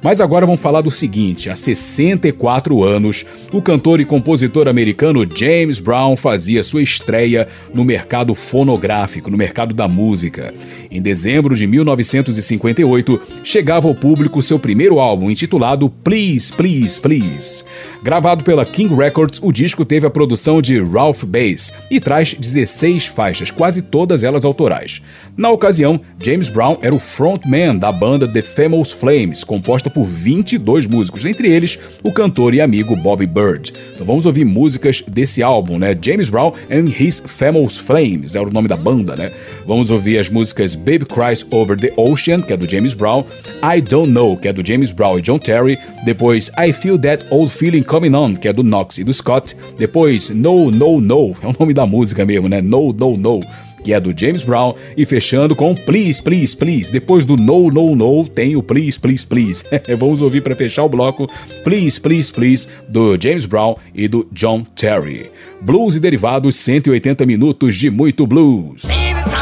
Mas 0.05 0.21
agora 0.21 0.45
vamos 0.45 0.61
falar 0.61 0.81
do 0.81 0.91
seguinte: 0.91 1.49
há 1.49 1.55
64 1.55 2.83
anos, 2.83 3.25
o 3.51 3.59
cantor 3.59 3.99
e 3.99 4.05
compositor 4.05 4.67
americano 4.67 5.25
James 5.35 5.79
Brown 5.79 6.15
fazia 6.15 6.63
sua 6.63 6.83
estreia 6.83 7.47
no 7.73 7.83
mercado 7.83 8.35
fonográfico, 8.35 9.31
no 9.31 9.37
mercado 9.37 9.73
da 9.73 9.87
música. 9.87 10.53
Em 10.91 11.01
dezembro 11.01 11.55
de 11.55 11.65
1958, 11.65 13.19
chegava 13.43 13.87
ao 13.87 13.95
público 13.95 14.43
seu 14.43 14.59
primeiro 14.59 14.99
álbum, 14.99 15.31
intitulado 15.31 15.89
Please, 15.89 16.53
Please, 16.53 17.01
Please. 17.01 17.63
Gravado 18.03 18.43
pela 18.43 18.63
King 18.63 18.93
Records, 18.93 19.39
o 19.41 19.51
disco 19.51 19.83
teve 19.83 20.05
a 20.05 20.11
produção 20.11 20.61
de 20.61 20.79
Ralph 20.79 21.23
Bass 21.23 21.71
e 21.89 21.99
traz 21.99 22.35
16 22.35 23.07
faixas, 23.07 23.49
quase 23.49 23.81
todas 23.81 24.23
elas 24.23 24.45
autorais. 24.45 25.01
Na 25.35 25.49
ocasião, 25.49 25.99
James 26.23 26.47
Brown 26.47 26.77
era 26.83 26.93
o 26.93 26.99
frontman 26.99 27.75
da 27.75 27.91
banda 27.91 28.31
The 28.31 28.43
Famous 28.43 28.91
Flames, 28.91 29.43
composta 29.43 29.94
por 29.95 30.03
22 30.03 30.87
músicos, 30.87 31.23
entre 31.23 31.49
eles 31.49 31.79
o 32.03 32.11
cantor 32.11 32.53
e 32.53 32.59
amigo 32.59 32.97
Bobby 32.97 33.25
Bird. 33.25 33.71
Então 33.93 34.05
vamos 34.05 34.25
ouvir 34.25 34.43
músicas 34.43 35.01
desse 35.07 35.41
álbum, 35.41 35.79
né? 35.79 35.97
James 35.99 36.29
Brown 36.29 36.51
and 36.69 36.89
His 36.89 37.23
Famous 37.25 37.77
Flames, 37.77 38.35
era 38.35 38.45
o 38.45 38.51
nome 38.51 38.67
da 38.67 38.75
banda, 38.75 39.15
né? 39.15 39.31
Vamos 39.65 39.91
ouvir 39.91 40.19
as 40.19 40.29
músicas 40.29 40.75
Baby 40.75 41.05
Cries 41.05 41.47
Over 41.49 41.79
the 41.79 41.93
Ocean, 41.95 42.41
que 42.41 42.51
é 42.51 42.57
do 42.57 42.69
James 42.69 42.93
Brown, 42.93 43.23
I 43.63 43.79
Don't 43.79 44.11
Know, 44.11 44.35
que 44.35 44.49
é 44.49 44.53
do 44.53 44.67
James 44.67 44.91
Brown 44.91 45.17
e 45.17 45.21
John 45.21 45.39
Terry, 45.39 45.79
depois 46.03 46.51
I 46.59 46.73
Feel 46.73 46.99
That 46.99 47.25
Old 47.29 47.49
Feeling 47.49 47.83
Coming 47.83 48.13
On, 48.15 48.35
que 48.35 48.49
é 48.49 48.53
do 48.53 48.63
Knox 48.63 48.97
e 48.97 49.03
do 49.05 49.13
Scott. 49.13 49.55
Depois 49.77 50.29
No, 50.29 50.69
No, 50.71 50.99
No, 50.99 51.37
é 51.41 51.47
o 51.47 51.55
nome 51.57 51.73
da 51.73 51.85
música 51.85 52.25
mesmo, 52.25 52.49
né? 52.49 52.59
No, 52.59 52.91
No, 52.91 53.15
No, 53.15 53.39
que 53.85 53.93
é 53.93 53.99
do 53.99 54.11
James 54.17 54.43
Brown. 54.43 54.73
E 54.97 55.05
fechando 55.05 55.55
com 55.55 55.75
Please, 55.75 56.21
Please, 56.21 56.57
Please. 56.57 56.91
Depois 56.91 57.23
do 57.23 57.37
No, 57.37 57.69
No, 57.69 57.95
No, 57.95 58.27
tem 58.27 58.55
o 58.55 58.63
Please, 58.63 58.99
Please, 58.99 59.23
Please. 59.23 59.63
Vamos 59.95 60.21
ouvir 60.21 60.41
para 60.41 60.55
fechar 60.55 60.83
o 60.83 60.89
bloco 60.89 61.27
Please, 61.63 62.01
Please, 62.01 62.33
Please, 62.33 62.67
do 62.89 63.15
James 63.21 63.45
Brown 63.45 63.75
e 63.93 64.07
do 64.07 64.27
John 64.31 64.65
Terry. 64.75 65.29
Blues 65.61 65.95
e 65.95 65.99
derivados, 65.99 66.55
180 66.55 67.25
minutos 67.27 67.77
de 67.77 67.91
muito 67.91 68.25
blues. 68.25 68.83
Blues 68.85 69.34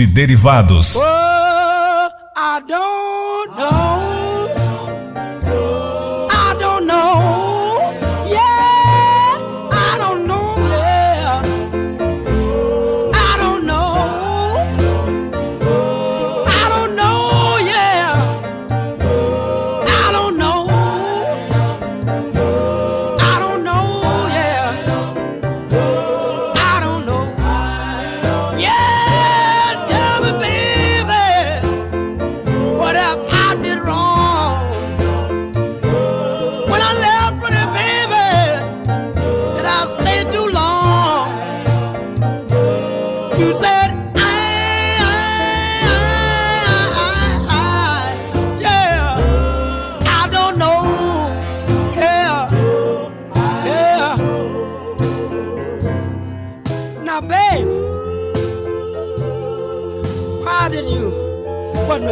e 0.00 0.06
derivados. 0.06 0.96
Oh! 0.96 1.29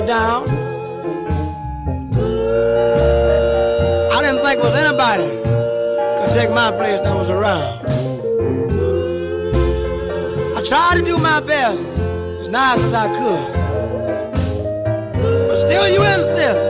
down. 0.08 0.48
I 4.08 4.22
didn't 4.22 4.42
think 4.42 4.62
was 4.62 4.74
anybody 4.74 5.28
could 6.18 6.32
take 6.32 6.50
my 6.50 6.70
place 6.70 7.02
that 7.02 7.14
was 7.14 7.28
around. 7.28 7.84
I 10.56 10.62
tried 10.64 10.96
to 10.96 11.02
do 11.02 11.18
my 11.18 11.40
best 11.40 11.98
as 12.40 12.48
nice 12.48 12.80
as 12.80 12.94
I 12.94 13.08
could. 13.18 13.52
But 15.46 15.56
still 15.56 15.86
you 15.86 16.02
insist 16.16 16.64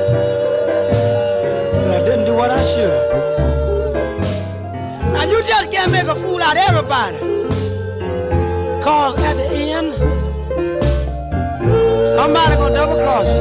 that 1.75 1.95
I 1.95 2.05
didn't 2.05 2.25
do 2.27 2.35
what 2.35 2.51
I 2.51 2.65
should. 2.65 2.91
Now 5.13 5.23
you 5.31 5.41
just 5.45 5.71
can't 5.71 5.93
make 5.93 6.09
a 6.09 6.17
fool 6.17 6.43
out 6.43 6.57
of 6.57 6.65
everybody. 6.71 7.19
Cause 8.83 9.15
at 9.23 9.35
the 9.35 9.47
end, 9.47 10.18
Somebody 12.19 12.57
gonna 12.57 12.75
double 12.75 12.97
cross 12.97 13.29
you, 13.29 13.41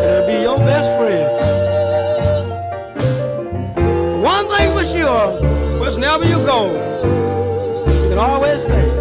and 0.00 0.10
it'll 0.10 0.26
be 0.26 0.40
your 0.40 0.56
best 0.56 0.88
friend. 0.96 1.28
One 4.22 4.48
thing 4.48 4.72
for 4.72 4.82
sure, 4.82 5.36
wherever 5.78 6.24
you 6.24 6.38
go, 6.46 6.72
you 7.86 8.08
can 8.08 8.18
always 8.18 8.62
say, 8.64 8.91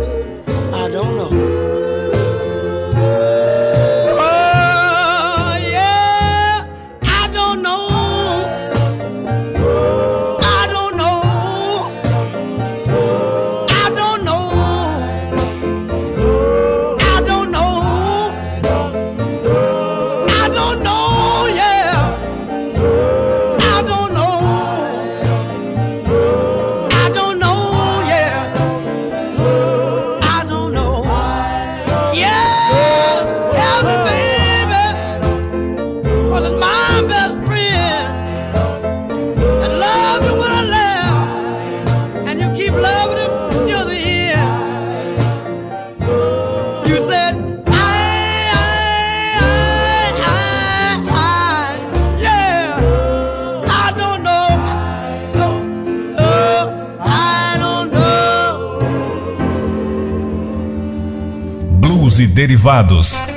derivados. 62.42 63.31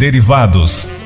Derivados. 0.00 0.99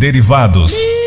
Derivados. 0.00 0.99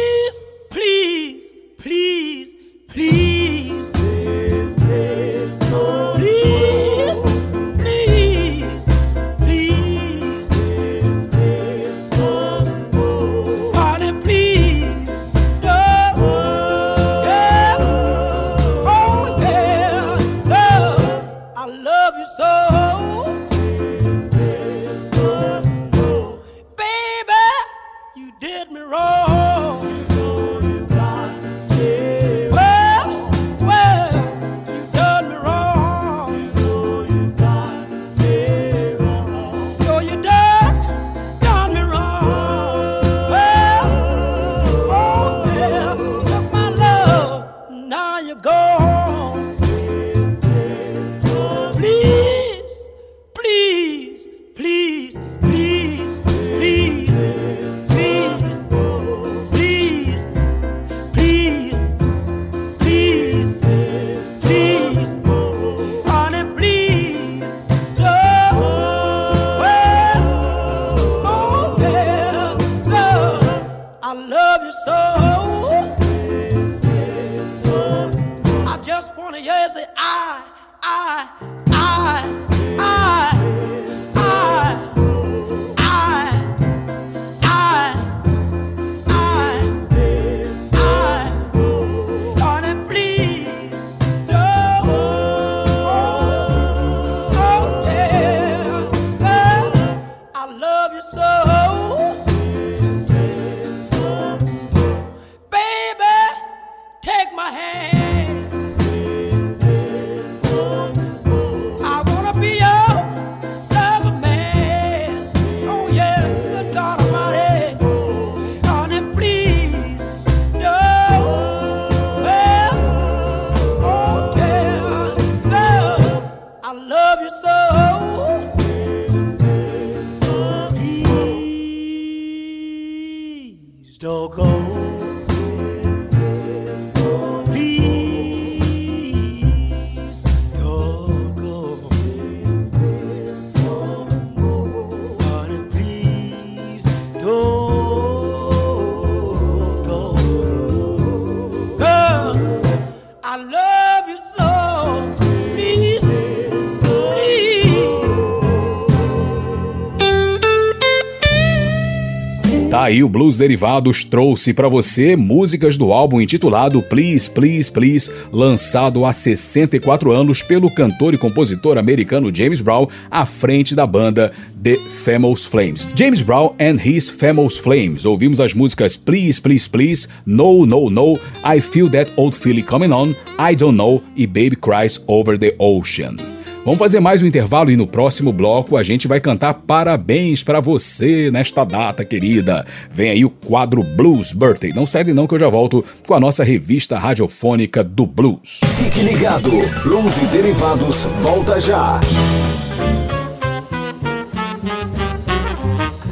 Aí 162.84 163.02
o 163.02 163.08
Blues 163.08 163.38
Derivados 163.38 164.04
trouxe 164.04 164.54
para 164.54 164.68
você 164.68 165.16
músicas 165.16 165.78
do 165.78 165.94
álbum 165.94 166.20
intitulado 166.20 166.82
Please, 166.82 167.30
Please, 167.30 167.72
Please, 167.72 168.12
lançado 168.32 169.06
há 169.06 169.14
64 169.14 170.12
anos 170.12 170.44
pelo 170.44 170.70
cantor 170.70 171.14
e 171.14 171.18
compositor 171.18 171.78
americano 171.78 172.34
James 172.34 172.60
Brown 172.60 172.88
à 173.10 173.26
frente 173.26 173.74
da 173.74 173.88
banda 173.88 174.34
The 174.62 174.78
Famous 175.04 175.46
Flames. 175.46 175.88
James 175.96 176.22
Brown 176.22 176.56
and 176.60 176.78
His 176.84 177.10
Famous 177.10 177.58
Flames. 177.58 178.06
Ouvimos 178.06 178.42
as 178.42 178.54
músicas 178.54 178.98
Please, 178.98 179.42
Please, 179.42 179.70
Please, 179.70 180.10
No, 180.26 180.66
No, 180.66 180.90
No, 180.90 181.18
I 181.44 181.62
Feel 181.62 181.90
That 181.90 182.12
Old 182.18 182.36
Feeling 182.36 182.66
Coming 182.66 182.92
On, 182.92 183.16
I 183.40 183.56
Don't 183.56 183.78
Know 183.78 184.04
e 184.16 184.28
Baby 184.28 184.58
Cries 184.58 185.02
Over 185.08 185.40
the 185.40 185.56
Ocean. 185.58 186.33
Vamos 186.66 186.80
fazer 186.80 187.02
mais 187.02 187.22
um 187.22 187.26
intervalo 187.26 187.70
e 187.72 187.76
no 187.76 187.86
próximo 187.86 188.32
bloco 188.32 188.78
a 188.78 188.84
gente 188.84 189.06
vai 189.06 189.20
cantar 189.20 189.54
parabéns 189.54 190.46
para 190.46 190.62
você 190.62 191.30
nesta 191.30 191.66
data 191.66 192.06
querida. 192.06 192.66
Vem 192.90 193.10
aí 193.10 193.26
o 193.26 193.30
quadro 193.30 193.84
Blues 193.84 194.32
Birthday. 194.32 194.72
Não 194.72 194.86
sai 194.86 195.04
não 195.04 195.28
que 195.28 195.36
eu 195.36 195.40
já 195.40 195.50
volto 195.50 195.84
com 196.08 196.14
a 196.14 196.22
nossa 196.22 196.42
revista 196.42 196.98
radiofônica 196.98 197.84
do 197.84 198.06
blues. 198.06 198.62
Fique 198.76 199.02
ligado, 199.02 199.50
Blues 199.84 200.20
e 200.20 200.26
Derivados 200.28 201.06
volta 201.20 201.60
já. 201.60 202.00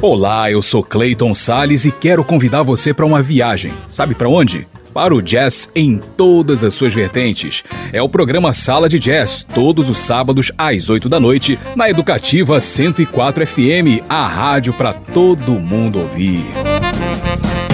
Olá, 0.02 0.50
eu 0.50 0.60
sou 0.60 0.82
Clayton 0.82 1.34
Sales 1.34 1.86
e 1.86 1.90
quero 1.90 2.22
convidar 2.22 2.62
você 2.62 2.92
para 2.92 3.06
uma 3.06 3.22
viagem. 3.22 3.72
Sabe 3.88 4.14
para 4.14 4.28
onde? 4.28 4.66
Para 4.92 5.14
o 5.14 5.22
jazz 5.22 5.68
em 5.74 5.98
todas 5.98 6.62
as 6.62 6.74
suas 6.74 6.92
vertentes. 6.92 7.62
É 7.92 8.02
o 8.02 8.08
programa 8.08 8.52
Sala 8.52 8.88
de 8.88 8.98
Jazz, 8.98 9.46
todos 9.54 9.88
os 9.88 9.98
sábados 9.98 10.52
às 10.56 10.90
8 10.90 11.08
da 11.08 11.18
noite, 11.18 11.58
na 11.74 11.88
Educativa 11.88 12.60
104 12.60 13.46
FM, 13.46 14.02
a 14.08 14.26
rádio 14.26 14.72
para 14.74 14.92
todo 14.92 15.52
mundo 15.52 16.00
ouvir. 16.00 16.44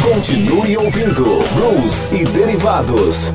Continue 0.03 0.77
ouvindo 0.77 1.25
Blues 1.55 2.09
e 2.13 2.25
Derivados. 2.25 3.33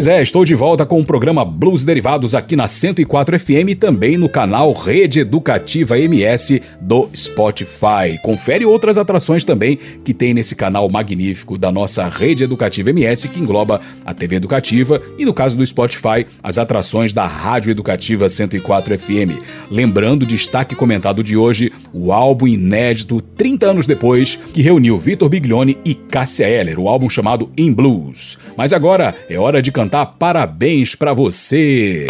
Pois 0.00 0.06
é, 0.06 0.22
estou 0.22 0.46
de 0.46 0.54
volta 0.54 0.86
com 0.86 0.98
o 0.98 1.04
programa 1.04 1.44
Blues 1.44 1.84
Derivados 1.84 2.34
aqui 2.34 2.56
na 2.56 2.66
104 2.66 3.38
FM 3.38 3.68
e 3.68 3.74
também 3.74 4.16
no 4.16 4.30
canal 4.30 4.72
Rede 4.72 5.20
Educativa 5.20 5.98
MS 5.98 6.62
do 6.80 7.10
Spotify. 7.14 8.18
Confere 8.22 8.64
outras 8.64 8.96
atrações 8.96 9.44
também 9.44 9.78
que 10.02 10.14
tem 10.14 10.32
nesse 10.32 10.56
canal 10.56 10.88
magnífico 10.88 11.58
da 11.58 11.70
nossa 11.70 12.08
Rede 12.08 12.42
Educativa 12.42 12.88
MS, 12.88 13.28
que 13.28 13.38
engloba 13.38 13.82
a 14.02 14.14
TV 14.14 14.36
Educativa 14.36 15.02
e, 15.18 15.26
no 15.26 15.34
caso 15.34 15.54
do 15.54 15.66
Spotify, 15.66 16.26
as 16.42 16.56
atrações 16.56 17.12
da 17.12 17.26
Rádio 17.26 17.70
Educativa 17.70 18.26
104 18.26 18.98
FM. 18.98 19.44
Lembrando, 19.70 20.24
destaque 20.24 20.74
comentado 20.74 21.22
de 21.22 21.36
hoje, 21.36 21.70
o 21.92 22.10
álbum 22.10 22.46
inédito 22.46 23.20
30 23.20 23.66
anos 23.66 23.84
depois, 23.84 24.36
que 24.54 24.62
reuniu 24.62 24.98
Vitor 24.98 25.28
Biglione 25.28 25.76
e 25.84 25.94
Cássia 25.94 26.48
Eller, 26.48 26.80
o 26.80 26.88
álbum 26.88 27.10
chamado 27.10 27.50
In 27.54 27.70
Blues. 27.70 28.38
Mas 28.56 28.72
agora 28.72 29.14
é 29.28 29.38
hora 29.38 29.60
de 29.60 29.70
cantar 29.70 29.89
cantar 29.90 30.06
parabéns 30.06 30.94
para 30.94 31.12
você. 31.12 32.06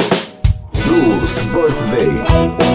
Birthday. 1.52 2.69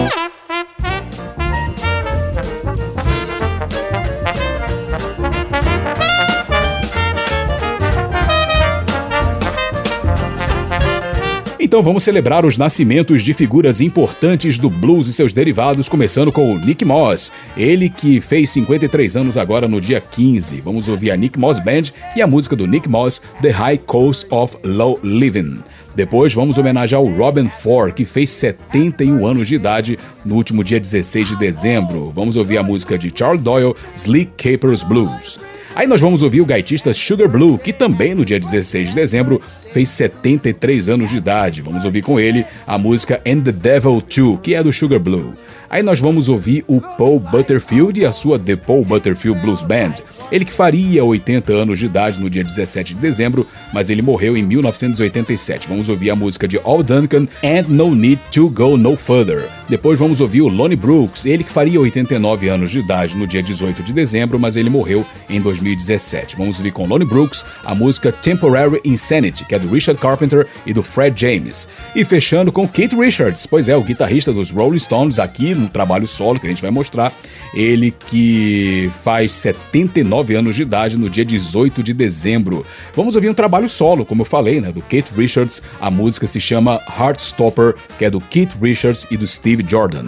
Então 11.66 11.82
vamos 11.82 12.04
celebrar 12.04 12.46
os 12.46 12.56
nascimentos 12.56 13.24
de 13.24 13.34
figuras 13.34 13.80
importantes 13.80 14.56
do 14.56 14.70
blues 14.70 15.08
e 15.08 15.12
seus 15.12 15.32
derivados, 15.32 15.88
começando 15.88 16.30
com 16.30 16.52
o 16.52 16.56
Nick 16.56 16.84
Moss, 16.84 17.32
ele 17.56 17.90
que 17.90 18.20
fez 18.20 18.50
53 18.50 19.16
anos 19.16 19.36
agora 19.36 19.66
no 19.66 19.80
dia 19.80 20.00
15. 20.00 20.60
Vamos 20.60 20.86
ouvir 20.86 21.10
a 21.10 21.16
Nick 21.16 21.36
Moss 21.36 21.58
Band 21.58 21.90
e 22.14 22.22
a 22.22 22.26
música 22.28 22.54
do 22.54 22.68
Nick 22.68 22.88
Moss, 22.88 23.20
The 23.42 23.50
High 23.50 23.78
Coast 23.78 24.28
of 24.30 24.56
Low 24.62 25.00
Living. 25.02 25.56
Depois 25.96 26.32
vamos 26.32 26.56
homenagear 26.56 27.02
o 27.02 27.12
Robin 27.16 27.48
Ford, 27.48 27.92
que 27.92 28.04
fez 28.04 28.30
71 28.30 29.26
anos 29.26 29.48
de 29.48 29.56
idade 29.56 29.98
no 30.24 30.36
último 30.36 30.62
dia 30.62 30.78
16 30.78 31.30
de 31.30 31.36
dezembro. 31.36 32.12
Vamos 32.14 32.36
ouvir 32.36 32.58
a 32.58 32.62
música 32.62 32.96
de 32.96 33.12
Charles 33.12 33.42
Doyle, 33.42 33.74
Sleek 33.96 34.30
Capers 34.36 34.84
Blues. 34.84 35.40
Aí 35.76 35.86
nós 35.86 36.00
vamos 36.00 36.22
ouvir 36.22 36.40
o 36.40 36.46
gaitista 36.46 36.94
Sugar 36.94 37.28
Blue, 37.28 37.58
que 37.58 37.70
também 37.70 38.14
no 38.14 38.24
dia 38.24 38.40
16 38.40 38.88
de 38.88 38.94
dezembro 38.94 39.42
fez 39.74 39.90
73 39.90 40.88
anos 40.88 41.10
de 41.10 41.18
idade. 41.18 41.60
Vamos 41.60 41.84
ouvir 41.84 42.00
com 42.00 42.18
ele 42.18 42.46
a 42.66 42.78
música 42.78 43.20
And 43.26 43.42
the 43.42 43.52
Devil 43.52 44.00
Too, 44.00 44.38
que 44.38 44.54
é 44.54 44.62
do 44.62 44.72
Sugar 44.72 44.98
Blue. 44.98 45.34
Aí 45.68 45.82
nós 45.82 46.00
vamos 46.00 46.28
ouvir 46.28 46.64
o 46.66 46.80
Paul 46.80 47.20
Butterfield 47.20 48.00
e 48.00 48.06
a 48.06 48.12
sua 48.12 48.38
The 48.38 48.56
Paul 48.56 48.84
Butterfield 48.84 49.40
Blues 49.40 49.62
Band. 49.62 49.94
Ele 50.30 50.44
que 50.44 50.52
faria 50.52 51.04
80 51.04 51.52
anos 51.52 51.78
de 51.78 51.86
idade 51.86 52.20
no 52.20 52.28
dia 52.28 52.42
17 52.42 52.94
de 52.94 53.00
dezembro, 53.00 53.46
mas 53.72 53.88
ele 53.88 54.02
morreu 54.02 54.36
em 54.36 54.42
1987. 54.42 55.68
Vamos 55.68 55.88
ouvir 55.88 56.10
a 56.10 56.16
música 56.16 56.48
de 56.48 56.58
All 56.64 56.82
Duncan 56.82 57.28
and 57.44 57.66
No 57.68 57.94
Need 57.94 58.20
to 58.32 58.48
Go 58.50 58.76
No 58.76 58.96
Further. 58.96 59.48
Depois 59.68 59.98
vamos 59.98 60.20
ouvir 60.20 60.42
o 60.42 60.48
Lonnie 60.48 60.76
Brooks, 60.76 61.24
ele 61.24 61.44
que 61.44 61.50
faria 61.50 61.80
89 61.80 62.48
anos 62.48 62.72
de 62.72 62.80
idade 62.80 63.16
no 63.16 63.26
dia 63.26 63.42
18 63.42 63.84
de 63.84 63.92
dezembro, 63.92 64.38
mas 64.38 64.56
ele 64.56 64.68
morreu 64.68 65.06
em 65.30 65.40
2017. 65.40 66.36
Vamos 66.36 66.58
ouvir 66.58 66.72
com 66.72 66.86
Lonnie 66.86 67.06
Brooks 67.06 67.44
a 67.64 67.74
música 67.74 68.10
Temporary 68.10 68.80
Insanity, 68.84 69.44
que 69.44 69.54
é 69.54 69.58
do 69.58 69.68
Richard 69.68 70.00
Carpenter 70.00 70.48
e 70.66 70.72
do 70.72 70.82
Fred 70.82 71.18
James. 71.20 71.68
E 71.94 72.04
fechando 72.04 72.50
com 72.50 72.66
Keith 72.66 72.92
Richards, 72.92 73.46
pois 73.46 73.68
é, 73.68 73.76
o 73.76 73.82
guitarrista 73.82 74.32
dos 74.32 74.50
Rolling 74.50 74.78
Stones 74.78 75.20
aqui 75.20 75.54
no 75.56 75.68
trabalho 75.68 76.06
solo 76.06 76.38
que 76.38 76.46
a 76.46 76.50
gente 76.50 76.62
vai 76.62 76.70
mostrar. 76.70 77.12
Ele 77.54 77.94
que 78.08 78.90
faz 79.02 79.32
79 79.32 80.34
anos 80.34 80.54
de 80.54 80.62
idade 80.62 80.96
no 80.96 81.08
dia 81.08 81.24
18 81.24 81.82
de 81.82 81.94
dezembro. 81.94 82.64
Vamos 82.94 83.16
ouvir 83.16 83.30
um 83.30 83.34
trabalho 83.34 83.68
solo, 83.68 84.04
como 84.04 84.22
eu 84.22 84.26
falei, 84.26 84.60
né, 84.60 84.70
do 84.70 84.82
Keith 84.82 85.10
Richards. 85.16 85.62
A 85.80 85.90
música 85.90 86.26
se 86.26 86.40
chama 86.40 86.80
Heartstopper, 86.98 87.74
que 87.98 88.04
é 88.04 88.10
do 88.10 88.20
Keith 88.20 88.52
Richards 88.60 89.06
e 89.10 89.16
do 89.16 89.26
Steve 89.26 89.64
Jordan. 89.66 90.04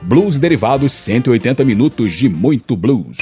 Blues 0.00 0.38
derivados, 0.38 0.92
180 0.92 1.64
minutos 1.64 2.12
de 2.12 2.28
muito 2.28 2.76
blues. 2.76 3.18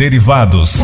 Derivados. 0.00 0.82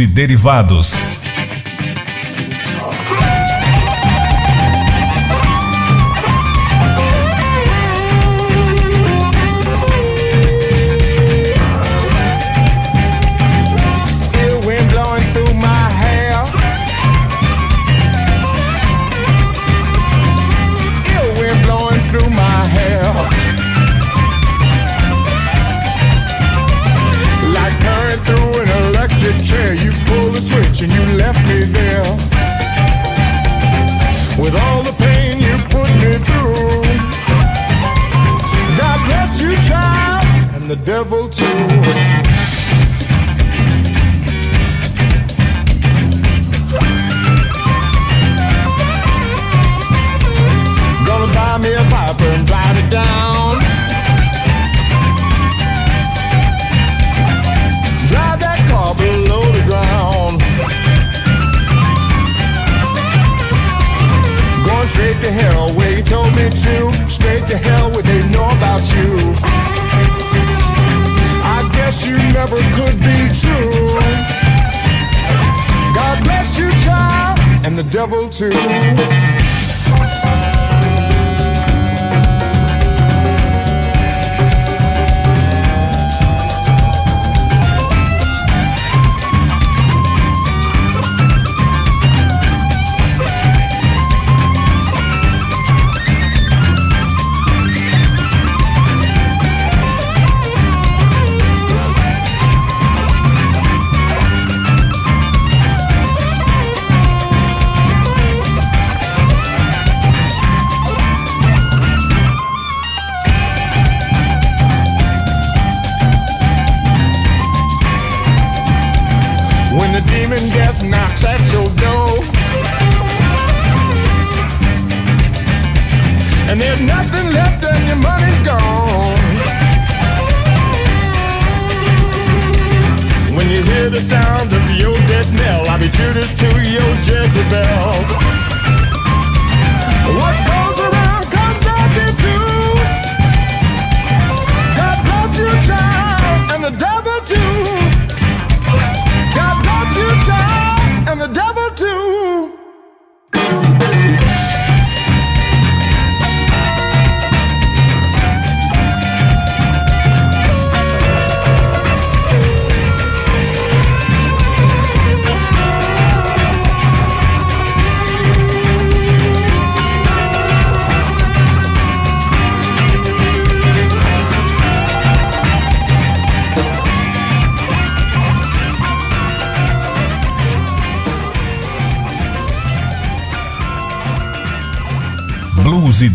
E 0.00 0.06
derivados. 0.06 1.19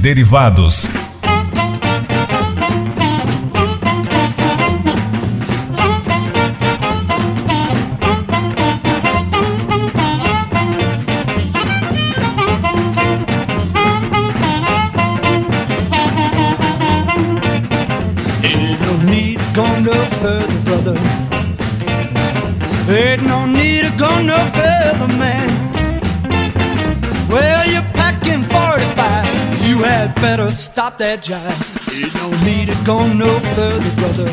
Derivados. 0.05 1.04
Stop 30.95 30.97
that 30.97 31.23
jive. 31.23 31.59
Ain't 31.93 32.13
no 32.15 32.29
need 32.45 32.67
to 32.67 32.77
go 32.85 32.97
no 33.13 33.39
further, 33.55 33.91
brother. 33.99 34.29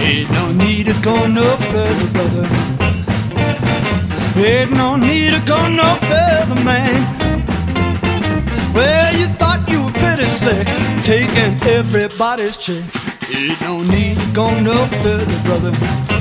Ain't 0.00 0.30
no 0.30 0.52
need 0.52 0.86
to 0.86 0.94
go 1.02 1.26
no 1.26 1.56
further, 1.70 2.08
brother. 2.12 2.46
Ain't 4.36 4.72
no 4.72 4.96
need 4.96 5.32
to 5.34 5.40
go 5.46 5.68
no 5.68 5.94
further, 6.08 6.64
man. 6.64 6.94
Well, 8.74 9.14
you 9.16 9.26
thought 9.40 9.68
you 9.68 9.82
were 9.84 9.98
pretty 9.98 10.28
slick, 10.28 10.66
taking 11.02 11.54
everybody's 11.68 12.56
chick. 12.56 12.84
Ain't 13.34 13.60
no 13.62 13.82
need 13.82 14.16
to 14.18 14.26
go 14.32 14.46
no 14.60 14.86
further, 15.02 15.38
brother. 15.44 16.11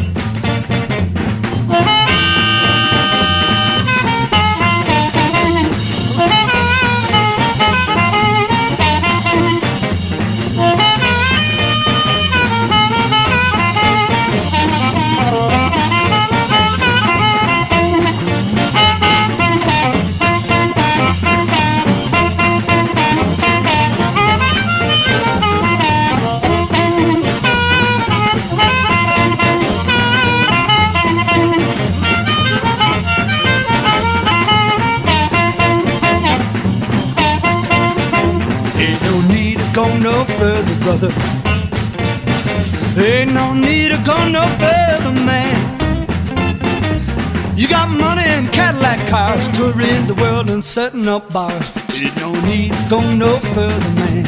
Cars, 49.71 49.87
touring 49.87 50.07
the 50.07 50.15
world 50.15 50.49
and 50.49 50.63
setting 50.63 51.07
up 51.07 51.31
bars. 51.31 51.71
Ain't 51.93 52.15
no 52.17 52.31
need 52.45 52.73
to 52.73 52.87
go 52.89 53.13
no 53.13 53.39
further, 53.39 53.91
man. 53.95 54.25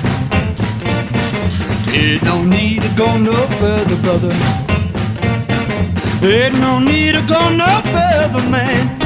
Ain't 1.93 2.23
no 2.23 2.43
need 2.43 2.81
to 2.81 2.89
go 2.95 3.17
no 3.17 3.35
further, 3.59 3.95
brother. 4.01 4.33
Ain't 6.25 6.53
no 6.59 6.79
need 6.79 7.15
to 7.15 7.21
go 7.27 7.49
no 7.49 7.81
further, 7.91 8.49
man. 8.49 8.99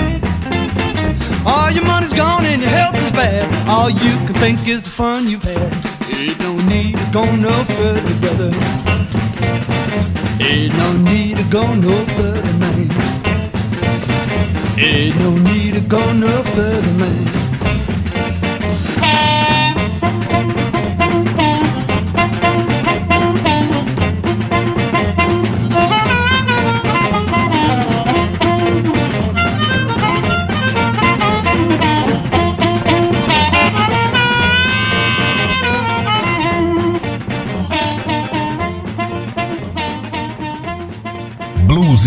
All 1.46 1.72
your 1.72 1.86
money's 1.86 2.14
gone 2.14 2.46
and 2.46 2.62
your 2.62 2.70
health 2.70 2.96
is 2.96 3.12
bad. 3.12 3.46
All 3.70 3.90
you 3.90 4.12
can 4.26 4.36
think 4.36 4.68
is 4.68 4.84
the 4.84 4.90
fun 4.90 5.28
you've 5.28 5.44
had. 5.44 5.72
Ain't 6.14 6.40
no 6.40 6.56
need 6.68 6.98
to 6.98 7.10
go 7.12 7.24
no 7.36 7.64
further, 7.76 8.16
brother. 8.20 8.52
Ain't 10.40 10.74
no 10.78 10.98
need 10.98 11.38
to 11.38 11.44
go 11.50 11.74
no 11.74 12.06
further, 12.18 12.54
man. 12.58 12.97
Ain't 14.80 15.16
no 15.20 15.32
need 15.32 15.74
to 15.74 15.82
go 15.82 16.14
no 16.14 16.44
further, 16.44 16.94
man. 16.94 17.38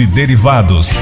e 0.01 0.07
derivados. 0.07 0.99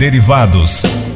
Derivados. 0.00 1.09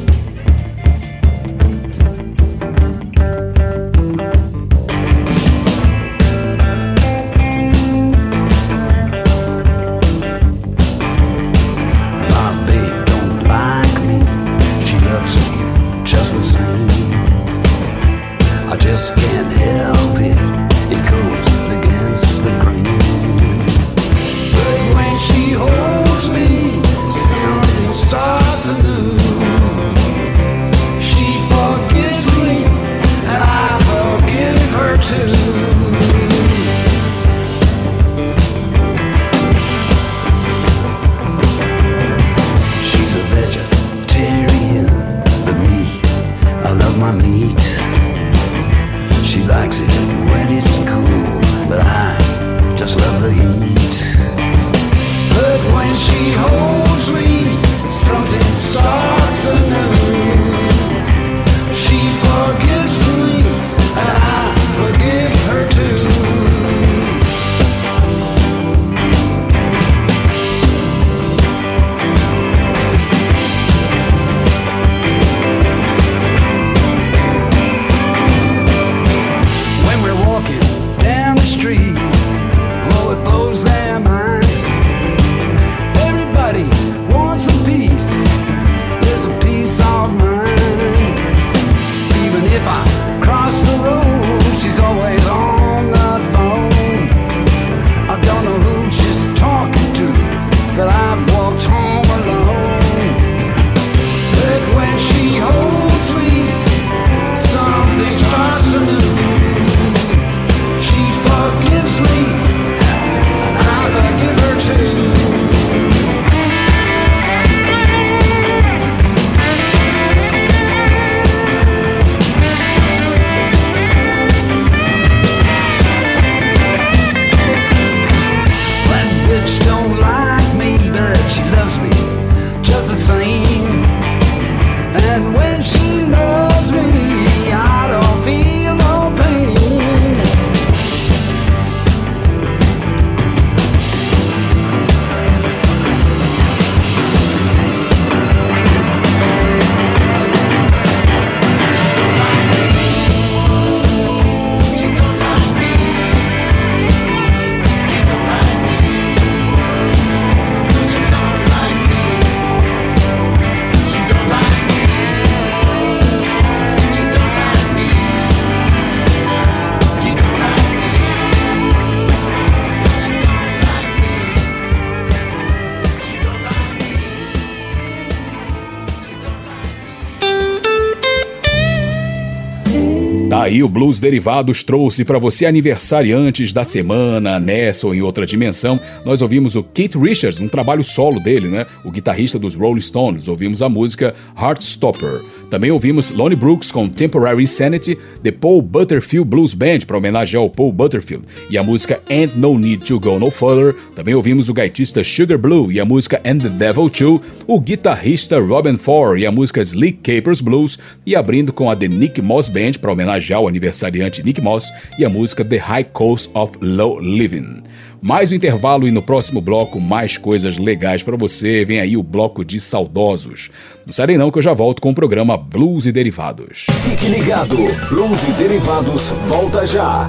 Aí 183.55 183.63
o 183.63 183.69
Blues 183.69 184.01
Derivados 184.01 184.63
trouxe 184.63 185.05
para 185.05 185.17
você 185.17 185.45
aniversariantes 185.45 186.51
da 186.51 186.65
semana, 186.65 187.39
nessa 187.39 187.87
ou 187.87 187.95
em 187.95 188.01
outra 188.01 188.25
dimensão. 188.25 188.79
Nós 189.05 189.21
ouvimos 189.21 189.55
o 189.55 189.63
Keith 189.63 189.95
Richards, 189.95 190.41
um 190.41 190.49
trabalho 190.49 190.83
solo 190.83 191.21
dele, 191.21 191.47
né? 191.47 191.65
O 191.83 191.89
guitarrista 191.89 192.37
dos 192.37 192.53
Rolling 192.53 192.81
Stones. 192.81 193.29
Ouvimos 193.29 193.61
a 193.61 193.69
música 193.69 194.13
Heartstopper. 194.37 195.23
Também 195.49 195.71
ouvimos 195.71 196.11
Lonnie 196.11 196.35
Brooks 196.35 196.71
com 196.71 196.89
Temporary 196.89 197.43
Insanity, 197.43 197.97
The 198.23 198.31
Paul 198.31 198.61
Butterfield 198.61 199.27
Blues 199.27 199.53
Band 199.53 199.79
para 199.85 199.97
homenagear 199.97 200.41
ao 200.41 200.49
Paul 200.49 200.71
Butterfield 200.71 201.25
e 201.49 201.57
a 201.57 201.63
música 201.63 202.01
And 202.09 202.37
No 202.37 202.57
Need 202.57 202.85
to 202.85 202.99
Go 202.99 203.19
No 203.19 203.29
Further. 203.29 203.75
Também 203.95 204.15
ouvimos 204.15 204.49
o 204.49 204.53
gaitista 204.53 205.03
Sugar 205.03 205.37
Blue 205.37 205.71
e 205.71 205.79
a 205.79 205.85
música 205.85 206.21
And 206.25 206.39
the 206.39 206.49
Devil 206.49 206.89
Too, 206.89 207.21
o 207.47 207.59
guitarrista 207.59 208.39
Robin 208.39 208.77
Thor 208.77 209.17
e 209.17 209.25
a 209.25 209.31
música 209.31 209.61
Slick 209.61 209.99
Capers 209.99 210.41
Blues 210.41 210.79
e 211.05 211.15
abrindo 211.15 211.53
com 211.53 211.69
a 211.69 211.75
The 211.75 211.87
Nick 211.87 212.21
Moss 212.21 212.49
Band 212.49 212.73
para 212.81 212.91
homenagear 212.91 213.41
o 213.41 213.47
aniversariante 213.47 214.23
Nick 214.23 214.41
Moss 214.41 214.71
e 214.97 215.05
a 215.05 215.09
música 215.09 215.45
The 215.45 215.57
High 215.57 215.85
Coast 215.93 216.29
of 216.33 216.53
Low 216.61 216.99
Living. 216.99 217.63
Mais 218.05 218.31
um 218.31 218.35
intervalo 218.35 218.87
e 218.87 218.91
no 218.91 219.01
próximo 219.01 219.41
bloco 219.41 219.81
mais 219.81 220.15
coisas 220.15 220.59
legais 220.59 221.01
para 221.01 221.17
você. 221.17 221.65
Vem 221.65 221.79
aí 221.79 221.97
o 221.97 222.03
bloco 222.03 222.45
de 222.45 222.61
saudosos. 222.61 223.49
Não 223.83 223.91
sai 223.91 224.15
não 224.15 224.29
que 224.29 224.37
eu 224.37 224.43
já 224.43 224.53
volto 224.53 224.79
com 224.79 224.91
o 224.91 224.93
programa 224.93 225.35
Blues 225.35 225.87
e 225.87 225.91
Derivados. 225.91 226.67
Fique 226.81 227.07
ligado, 227.07 227.57
Blues 227.89 228.27
e 228.27 228.31
Derivados 228.33 229.09
volta 229.27 229.65
já. 229.65 230.05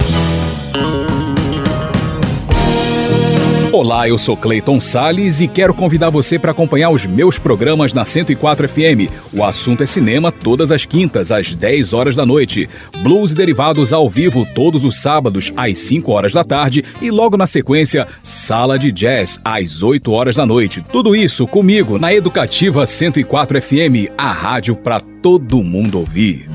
Olá, 3.71 4.07
eu 4.07 4.17
sou 4.17 4.37
Clayton 4.37 4.79
Sales 4.79 5.41
e 5.41 5.47
quero 5.47 5.73
convidar 5.73 6.09
você 6.09 6.39
para 6.39 6.51
acompanhar 6.51 6.89
os 6.89 7.05
meus 7.05 7.37
programas 7.37 7.91
na 7.91 8.05
104 8.05 8.67
FM. 8.67 9.11
O 9.33 9.43
assunto 9.43 9.83
é 9.83 9.85
cinema 9.85 10.31
todas 10.31 10.71
as 10.71 10.85
quintas 10.85 11.33
às 11.33 11.53
10 11.53 11.93
horas 11.93 12.15
da 12.15 12.25
noite. 12.25 12.69
Blues 13.03 13.33
e 13.33 13.35
derivados 13.35 13.91
ao 13.91 14.09
vivo 14.09 14.47
todos 14.55 14.85
os 14.85 15.01
sábados 15.01 15.51
às 15.55 15.77
5 15.79 16.09
horas 16.11 16.31
da 16.31 16.45
tarde 16.45 16.83
e 17.01 17.11
logo 17.11 17.35
na 17.35 17.45
sequência 17.45 18.07
Sala 18.23 18.79
de 18.79 18.89
Jazz 18.89 19.37
às 19.43 19.83
8 19.83 20.13
horas 20.13 20.37
da 20.37 20.45
noite. 20.45 20.81
Tudo 20.89 21.13
isso 21.13 21.45
comigo 21.45 21.99
na 21.99 22.13
Educativa 22.13 22.85
104 22.85 23.61
FM, 23.61 24.09
a 24.17 24.31
rádio 24.31 24.77
para 24.77 25.01
todo 25.01 25.61
mundo 25.61 25.99
ouvir. 25.99 26.49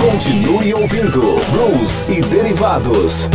Continue 0.00 0.74
ouvindo 0.74 1.20
Blues 1.50 2.04
e 2.08 2.20
derivados. 2.22 3.30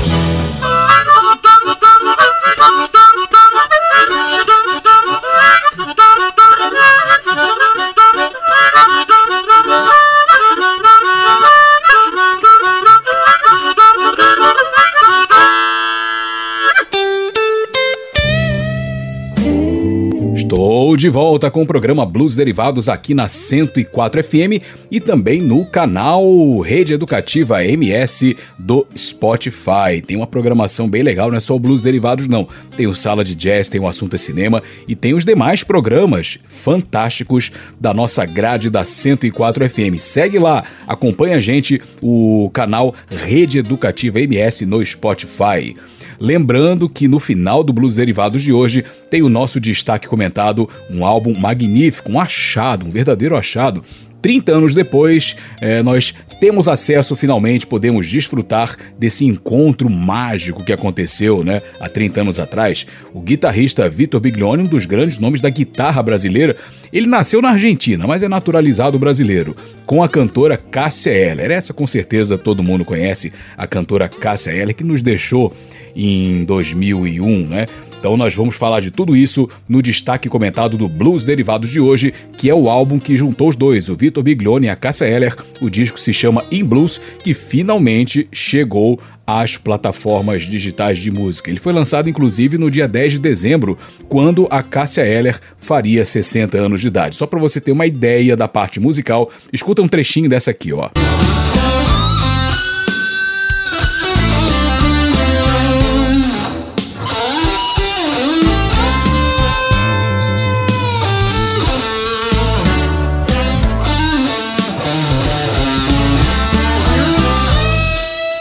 De 21.00 21.08
volta 21.08 21.50
com 21.50 21.62
o 21.62 21.66
programa 21.66 22.06
Blues 22.06 22.36
Derivados 22.36 22.90
aqui 22.90 23.14
na 23.14 23.30
104 23.30 24.22
FM 24.22 24.62
e 24.92 25.00
também 25.00 25.42
no 25.42 25.66
canal 25.66 26.60
Rede 26.60 26.92
Educativa 26.92 27.64
MS 27.64 28.36
do 28.58 28.86
Spotify. 28.94 30.02
Tem 30.06 30.18
uma 30.18 30.28
programação 30.28 30.90
bem 30.90 31.02
legal, 31.02 31.30
não 31.30 31.38
é 31.38 31.40
só 31.40 31.56
o 31.56 31.60
Blues 31.60 31.84
Derivados 31.84 32.28
não. 32.28 32.50
Tem 32.76 32.86
o 32.86 32.94
Sala 32.94 33.24
de 33.24 33.34
Jazz, 33.34 33.70
tem 33.70 33.80
o 33.80 33.88
Assunto 33.88 34.18
é 34.18 34.20
Cinema 34.20 34.62
e 34.90 34.94
tem 34.94 35.14
os 35.14 35.24
demais 35.24 35.64
programas 35.64 36.38
fantásticos 36.44 37.50
da 37.80 37.94
nossa 37.94 38.26
grade 38.26 38.70
da 38.70 38.84
104 38.84 39.70
FM. 39.70 40.00
Segue 40.00 40.38
lá, 40.38 40.66
acompanha 40.86 41.38
a 41.38 41.42
gente 41.42 41.82
o 42.02 42.52
canal 42.54 42.94
Rede 43.10 43.58
Educativa 43.58 44.20
MS 44.20 44.66
no 44.66 44.86
Spotify. 44.86 45.78
Lembrando 46.20 46.90
que 46.90 47.08
no 47.08 47.20
final 47.20 47.64
do 47.64 47.72
Blues 47.72 47.96
Derivados 47.96 48.44
de 48.44 48.52
hoje 48.52 48.84
tem 49.10 49.22
o 49.22 49.30
nosso 49.30 49.60
destaque 49.60 50.08
comentado, 50.08 50.70
um 50.90 51.06
álbum 51.06 51.34
magnífico, 51.34 52.12
um 52.12 52.20
achado, 52.20 52.86
um 52.86 52.90
verdadeiro 52.90 53.38
achado. 53.38 53.84
30 54.22 54.52
anos 54.52 54.74
depois, 54.74 55.36
é, 55.62 55.82
nós 55.82 56.14
temos 56.40 56.68
acesso 56.68 57.16
finalmente, 57.16 57.68
podemos 57.68 58.10
desfrutar 58.10 58.78
desse 58.98 59.26
encontro 59.26 59.90
mágico 59.90 60.64
que 60.64 60.74
aconteceu 60.74 61.44
né, 61.44 61.62
há 61.80 61.88
30 61.88 62.22
anos 62.22 62.40
atrás. 62.40 62.86
O 63.14 63.22
guitarrista 63.22 63.90
Vitor 63.90 64.20
Biglione, 64.20 64.64
um 64.64 64.68
dos 64.68 64.86
grandes 64.86 65.18
nomes 65.18 65.42
da 65.42 65.50
guitarra 65.50 66.02
brasileira, 66.04 66.56
ele 66.92 67.08
nasceu 67.08 67.42
na 67.42 67.52
Argentina, 67.52 68.06
mas 68.08 68.24
é 68.24 68.28
naturalizado 68.28 69.00
brasileiro, 69.00 69.56
com 69.86 70.04
a 70.04 70.10
cantora 70.10 70.58
Cássia 70.58 71.12
Eller. 71.12 71.52
Essa 71.52 71.74
com 71.74 71.88
certeza 71.88 72.38
todo 72.38 72.64
mundo 72.64 72.84
conhece, 72.84 73.32
a 73.58 73.68
cantora 73.68 74.10
Cássia 74.10 74.52
Eller, 74.52 74.76
que 74.76 74.84
nos 74.84 75.02
deixou 75.02 75.56
em 76.00 76.46
2001, 76.46 77.48
né? 77.48 77.68
Então 78.00 78.16
nós 78.16 78.34
vamos 78.34 78.56
falar 78.56 78.80
de 78.80 78.90
tudo 78.90 79.14
isso 79.14 79.50
no 79.68 79.82
destaque 79.82 80.30
comentado 80.30 80.78
do 80.78 80.88
Blues 80.88 81.26
Derivados 81.26 81.70
de 81.70 81.82
hoje, 81.82 82.14
que 82.38 82.50
é 82.50 82.56
o 82.56 82.70
álbum 82.70 82.98
que 82.98 83.18
juntou 83.18 83.50
os 83.50 83.58
dois, 83.58 83.90
o 83.90 83.96
Vitor 83.98 84.24
Biglione 84.24 84.68
e 84.68 84.70
a 84.70 84.76
Cássia 84.76 85.06
Eller. 85.06 85.36
O 85.60 85.70
disco 85.70 86.00
se 86.00 86.14
chama 86.14 86.46
In 86.50 86.64
Blues, 86.64 87.02
que 87.22 87.34
finalmente 87.34 88.30
chegou 88.32 88.98
às 89.28 89.58
plataformas 89.58 90.44
digitais 90.44 91.00
de 91.00 91.12
música. 91.12 91.52
Ele 91.52 91.60
foi 91.60 91.74
lançado 91.74 92.10
inclusive 92.10 92.58
no 92.58 92.72
dia 92.72 92.88
10 92.88 93.14
de 93.14 93.20
dezembro, 93.20 93.78
quando 94.08 94.48
a 94.50 94.64
Cássia 94.64 95.06
Eller 95.06 95.38
faria 95.58 96.06
60 96.06 96.58
anos 96.58 96.80
de 96.80 96.88
idade. 96.88 97.18
Só 97.18 97.28
para 97.28 97.40
você 97.40 97.60
ter 97.60 97.74
uma 97.74 97.86
ideia 97.86 98.38
da 98.38 98.48
parte 98.48 98.80
musical, 98.80 99.30
escuta 99.52 99.82
um 99.82 99.88
trechinho 99.90 100.30
dessa 100.30 100.52
aqui, 100.52 100.72
ó. 100.72 100.90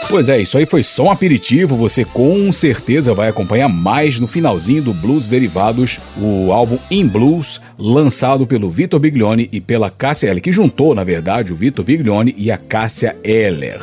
Pois 0.09 0.27
é, 0.27 0.41
isso 0.41 0.57
aí 0.57 0.65
foi 0.65 0.81
só 0.81 1.03
um 1.03 1.11
aperitivo. 1.11 1.75
Você 1.75 2.03
com 2.03 2.51
certeza 2.51 3.13
vai 3.13 3.29
acompanhar 3.29 3.69
mais 3.69 4.19
no 4.19 4.27
finalzinho 4.27 4.81
do 4.81 4.91
Blues 4.91 5.27
Derivados, 5.27 5.99
o 6.17 6.51
álbum 6.51 6.79
In 6.89 7.07
Blues, 7.07 7.61
lançado 7.77 8.47
pelo 8.47 8.71
Vitor 8.71 8.99
Biglione 8.99 9.47
e 9.51 9.61
pela 9.61 9.91
Cássia 9.91 10.27
Eller, 10.27 10.41
que 10.41 10.51
juntou, 10.51 10.95
na 10.95 11.03
verdade, 11.03 11.53
o 11.53 11.55
Vitor 11.55 11.85
Biglione 11.85 12.33
e 12.35 12.49
a 12.49 12.57
Cássia 12.57 13.15
Eller. 13.23 13.81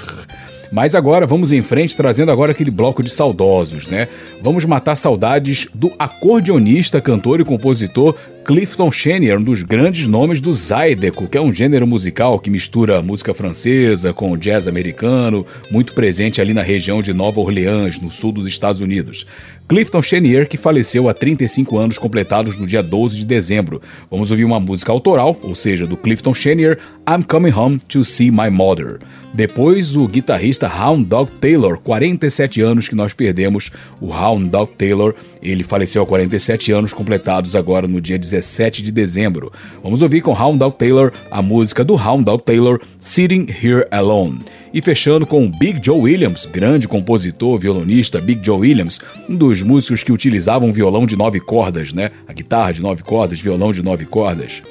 Mas 0.73 0.97
agora 0.97 1.29
vamos 1.29 1.53
em 1.53 1.63
frente, 1.63 1.97
trazendo 1.97 2.33
agora 2.33 2.51
aquele 2.51 2.73
bloco 2.73 3.05
de 3.05 3.11
saudosos, 3.11 3.87
né? 3.87 4.09
Vamos 4.43 4.65
matar 4.65 4.97
saudades 4.97 5.69
do 5.73 5.93
acordeonista, 5.97 7.01
cantor 7.01 7.41
e 7.41 7.45
compositor 7.45 8.17
Clifton 8.47 8.93
Chenier, 8.93 9.41
um 9.41 9.43
dos 9.43 9.63
grandes 9.63 10.07
nomes 10.07 10.41
do 10.41 10.55
Zydeco, 10.55 11.27
que 11.27 11.37
é 11.37 11.41
um 11.41 11.53
gênero 11.53 11.85
musical 11.85 12.39
que 12.39 12.49
mistura 12.49 13.03
música 13.03 13.35
francesa 13.35 14.13
com 14.13 14.37
jazz 14.37 14.69
americano, 14.69 15.45
muito 15.69 15.93
presente 15.93 16.41
ali 16.41 16.55
na 16.55 16.63
região 16.63 17.03
de 17.03 17.13
Nova 17.13 17.41
Orleans, 17.41 17.99
no 17.99 18.09
sul 18.09 18.31
dos 18.31 18.47
Estados 18.47 18.81
Unidos. 18.81 19.27
Clifton 19.69 20.01
Chenier, 20.01 20.49
que 20.49 20.57
faleceu 20.57 21.09
há 21.09 21.13
35 21.13 21.77
anos 21.77 21.99
completados 21.99 22.57
no 22.57 22.69
dia 22.69 22.85
12 22.85 23.19
de 23.19 23.25
dezembro. 23.25 23.83
Vamos 24.09 24.31
ouvir 24.31 24.45
uma 24.45 24.61
música 24.61 24.93
autoral, 24.93 25.37
ou 25.43 25.57
seja, 25.57 25.85
do 25.85 25.97
Clifton 25.97 26.33
Chenier, 26.33 26.79
I'm 27.09 27.25
Coming 27.25 27.51
Home 27.51 27.81
to 27.89 28.05
See 28.05 28.31
My 28.31 28.49
Mother. 28.49 29.01
Depois, 29.35 29.97
o 29.97 30.07
guitarrista 30.07 30.67
Hound 30.67 31.05
Dog 31.07 31.33
Taylor, 31.41 31.79
47 31.79 32.61
anos 32.63 32.89
que 32.89 32.95
nós 32.95 33.13
perdemos. 33.13 33.71
O 34.01 34.13
Hound 34.13 34.49
Dog 34.49 34.73
Taylor, 34.77 35.17
ele 35.51 35.63
faleceu 35.63 36.03
há 36.03 36.07
47 36.07 36.73
anos 36.73 36.93
completados 36.93 37.57
agora 37.57 37.87
no 37.87 38.01
dia 38.01 38.19
17 38.19 38.37
17 38.67 38.83
de 38.83 38.93
dezembro. 38.93 39.53
Vamos 39.83 40.03
ouvir 40.03 40.21
com 40.21 40.33
Hound 40.33 40.59
Dog 40.59 40.77
Taylor 40.77 41.13
a 41.31 41.43
música 41.43 41.85
do 41.85 41.95
Hound 41.95 42.25
Dog 42.25 42.43
Taylor, 42.43 42.81
Sitting 42.99 43.47
Here 43.49 43.87
Alone. 43.91 44.41
E 44.73 44.83
fechando 44.83 45.27
com 45.27 45.51
Big 45.51 45.81
Joe 45.83 45.99
Williams, 45.99 46.47
grande 46.47 46.87
compositor, 46.87 47.59
violonista, 47.59 48.21
Big 48.21 48.45
Joe 48.45 48.59
Williams, 48.59 49.01
um 49.29 49.37
dos 49.37 49.63
músicos 49.63 50.03
que 50.03 50.13
utilizavam 50.13 50.73
violão 50.73 51.07
de 51.07 51.17
nove 51.17 51.41
cordas, 51.41 51.93
né? 51.93 52.11
A 52.27 52.33
guitarra 52.33 52.73
de 52.73 52.83
nove 52.83 53.03
cordas, 53.03 53.41
violão 53.41 53.73
de 53.73 53.83
nove 53.83 54.05
cordas. 54.05 54.63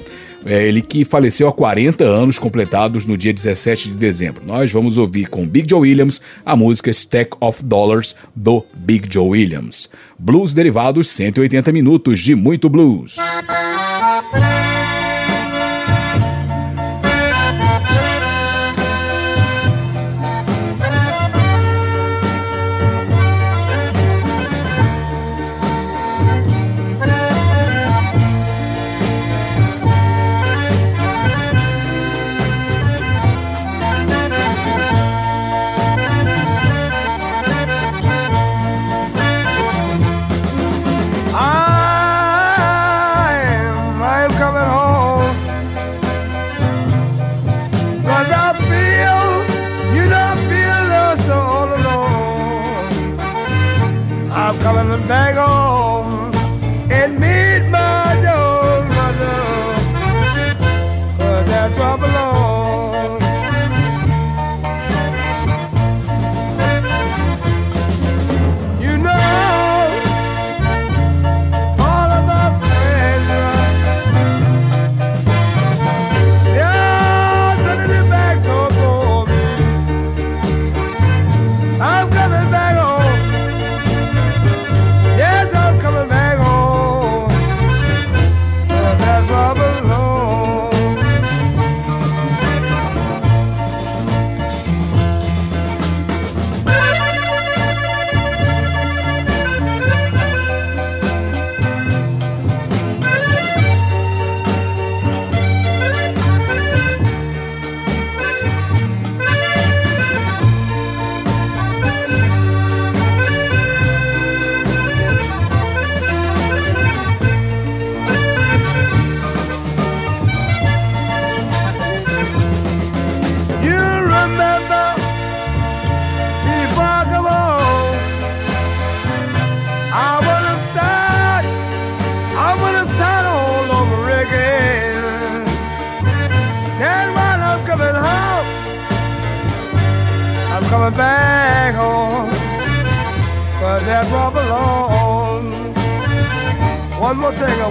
É 0.46 0.66
ele 0.66 0.80
que 0.80 1.04
faleceu 1.04 1.48
há 1.48 1.52
40 1.52 2.04
anos 2.04 2.38
completados 2.38 3.04
no 3.04 3.18
dia 3.18 3.32
17 3.32 3.90
de 3.90 3.96
dezembro. 3.96 4.44
Nós 4.46 4.70
vamos 4.70 4.96
ouvir 4.96 5.28
com 5.28 5.46
Big 5.46 5.68
Joe 5.68 5.80
Williams 5.80 6.20
a 6.44 6.54
música 6.54 6.88
Stack 6.90 7.36
of 7.40 7.64
Dollars 7.64 8.14
do 8.34 8.64
Big 8.72 9.08
Joe 9.12 9.28
Williams. 9.28 9.90
Blues 10.16 10.54
derivados 10.54 11.08
180 11.08 11.72
minutos 11.72 12.20
de 12.20 12.36
muito 12.36 12.68
blues. 12.68 13.16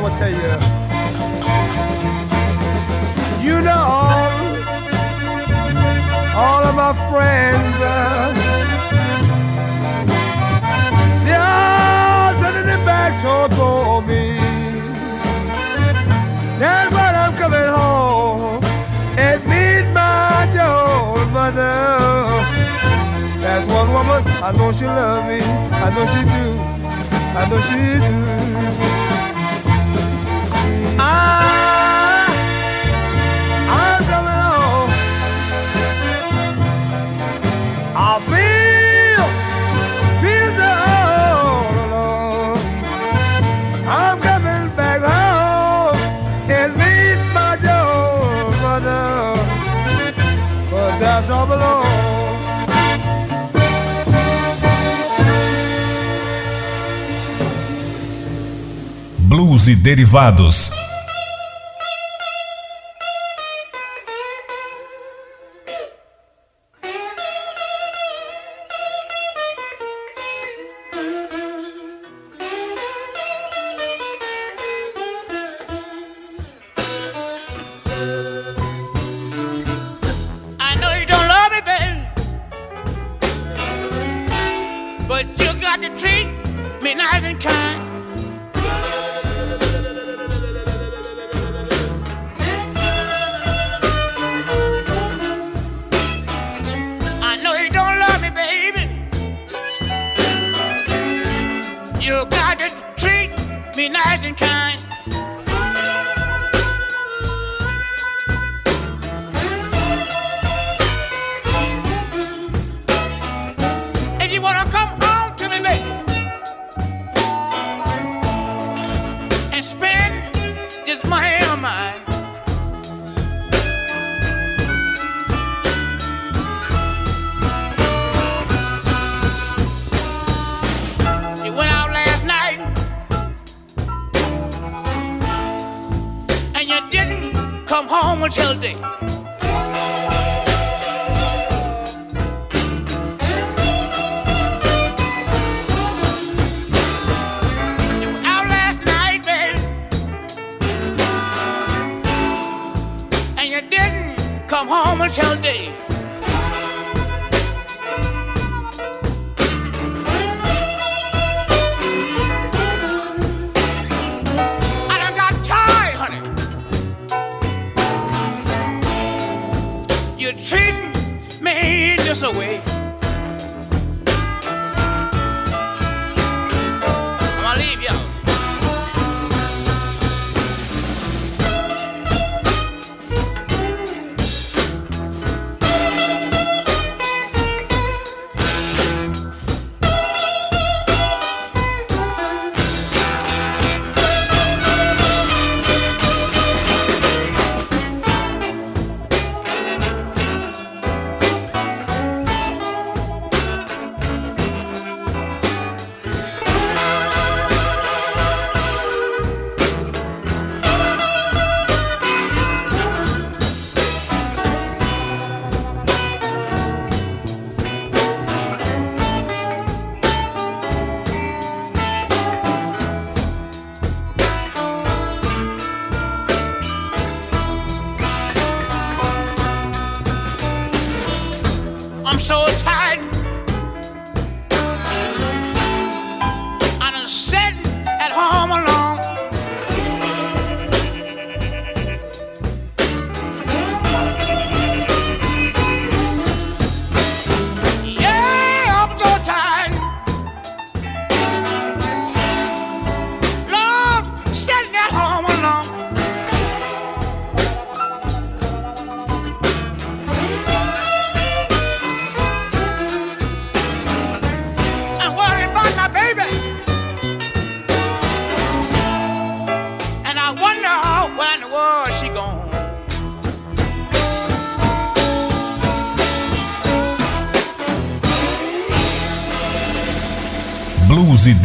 I 0.06 0.10
tell 0.20 0.30
you. 0.30 0.54
You 3.44 3.58
know, 3.62 3.86
all 6.38 6.64
of 6.64 6.76
my 6.76 6.94
friends, 7.10 7.76
uh, 7.82 8.34
they 11.26 11.34
are 11.34 12.34
turning 12.40 12.68
their 12.68 12.86
backs 12.86 13.26
on 13.26 14.06
me. 14.06 14.38
That's 16.60 16.94
why 16.94 17.10
I'm 17.24 17.34
coming 17.38 17.70
home 17.80 18.64
and 19.18 19.42
meet 19.50 19.86
my 19.92 20.46
old 20.70 21.32
mother. 21.32 21.78
That's 23.42 23.68
one 23.70 23.90
woman, 23.92 24.24
I 24.44 24.52
know 24.52 24.72
she 24.72 24.86
love 24.86 25.26
me, 25.28 25.42
I 25.42 25.90
know 25.96 26.06
she 26.14 26.22
do, 26.30 26.46
I 27.40 27.50
know 27.50 27.60
she 27.62 27.80
do. 29.00 29.05
That's 51.16 51.30
all 51.30 51.52
alone. 51.52 51.86
Blues 59.18 59.70
e 59.70 59.76
derivados. 59.76 60.75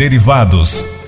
Derivados. 0.01 1.00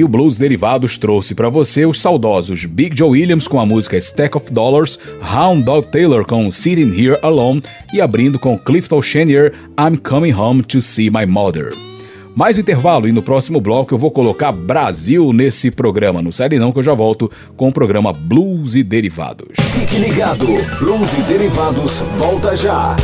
Aí 0.00 0.04
o 0.04 0.08
Blues 0.08 0.38
Derivados 0.38 0.96
trouxe 0.96 1.34
pra 1.34 1.50
você 1.50 1.84
os 1.84 2.00
saudosos 2.00 2.64
Big 2.64 2.96
Joe 2.96 3.10
Williams 3.10 3.46
com 3.46 3.60
a 3.60 3.66
música 3.66 3.98
Stack 3.98 4.36
of 4.36 4.50
Dollars, 4.50 4.98
Hound 5.20 5.62
Dog 5.62 5.88
Taylor 5.88 6.24
com 6.24 6.50
Sitting 6.50 6.90
Here 6.90 7.18
Alone 7.22 7.60
e 7.92 8.00
abrindo 8.00 8.38
com 8.38 8.58
Clifton 8.58 9.02
Chenier 9.02 9.52
I'm 9.78 9.98
Coming 9.98 10.32
Home 10.32 10.62
to 10.62 10.80
See 10.80 11.10
My 11.10 11.26
Mother. 11.26 11.74
Mais 12.34 12.56
um 12.56 12.60
intervalo 12.60 13.08
e 13.08 13.12
no 13.12 13.22
próximo 13.22 13.60
bloco 13.60 13.92
eu 13.92 13.98
vou 13.98 14.10
colocar 14.10 14.52
Brasil 14.52 15.32
nesse 15.32 15.70
programa. 15.70 16.22
Não 16.22 16.32
sai 16.32 16.48
não 16.50 16.72
que 16.72 16.78
eu 16.78 16.84
já 16.84 16.94
volto 16.94 17.30
com 17.56 17.68
o 17.68 17.72
programa 17.72 18.12
Blues 18.12 18.76
e 18.76 18.82
Derivados. 18.82 19.48
Fique 19.72 19.98
ligado, 19.98 20.46
Blues 20.78 21.14
e 21.14 21.22
Derivados 21.22 22.02
volta 22.16 22.56
já. 22.56 22.96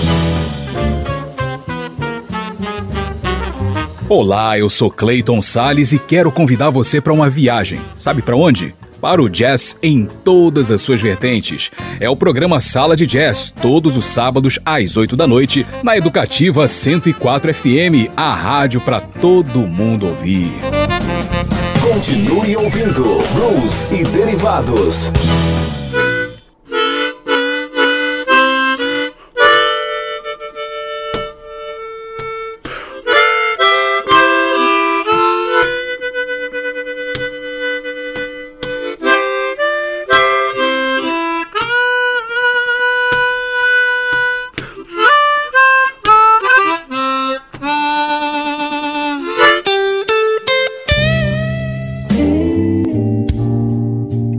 Olá, 4.08 4.56
eu 4.56 4.70
sou 4.70 4.88
Clayton 4.88 5.42
Sales 5.42 5.90
e 5.90 5.98
quero 5.98 6.30
convidar 6.30 6.70
você 6.70 7.00
para 7.00 7.12
uma 7.12 7.28
viagem. 7.28 7.80
Sabe 7.98 8.22
para 8.22 8.36
onde? 8.36 8.72
Para 9.00 9.20
o 9.20 9.28
jazz 9.28 9.76
em 9.82 10.06
todas 10.24 10.70
as 10.70 10.80
suas 10.80 11.00
vertentes. 11.00 11.72
É 11.98 12.08
o 12.08 12.14
programa 12.14 12.60
Sala 12.60 12.94
de 12.94 13.04
Jazz, 13.04 13.52
todos 13.60 13.96
os 13.96 14.04
sábados 14.04 14.60
às 14.64 14.96
8 14.96 15.16
da 15.16 15.26
noite, 15.26 15.66
na 15.82 15.96
Educativa 15.96 16.68
104 16.68 17.52
FM, 17.52 18.08
a 18.16 18.32
rádio 18.32 18.80
para 18.80 19.00
todo 19.00 19.66
mundo 19.66 20.06
ouvir. 20.06 20.52
Continue 21.82 22.56
ouvindo 22.56 23.02
Blues 23.34 23.88
e 23.90 24.04
Derivados. 24.04 25.10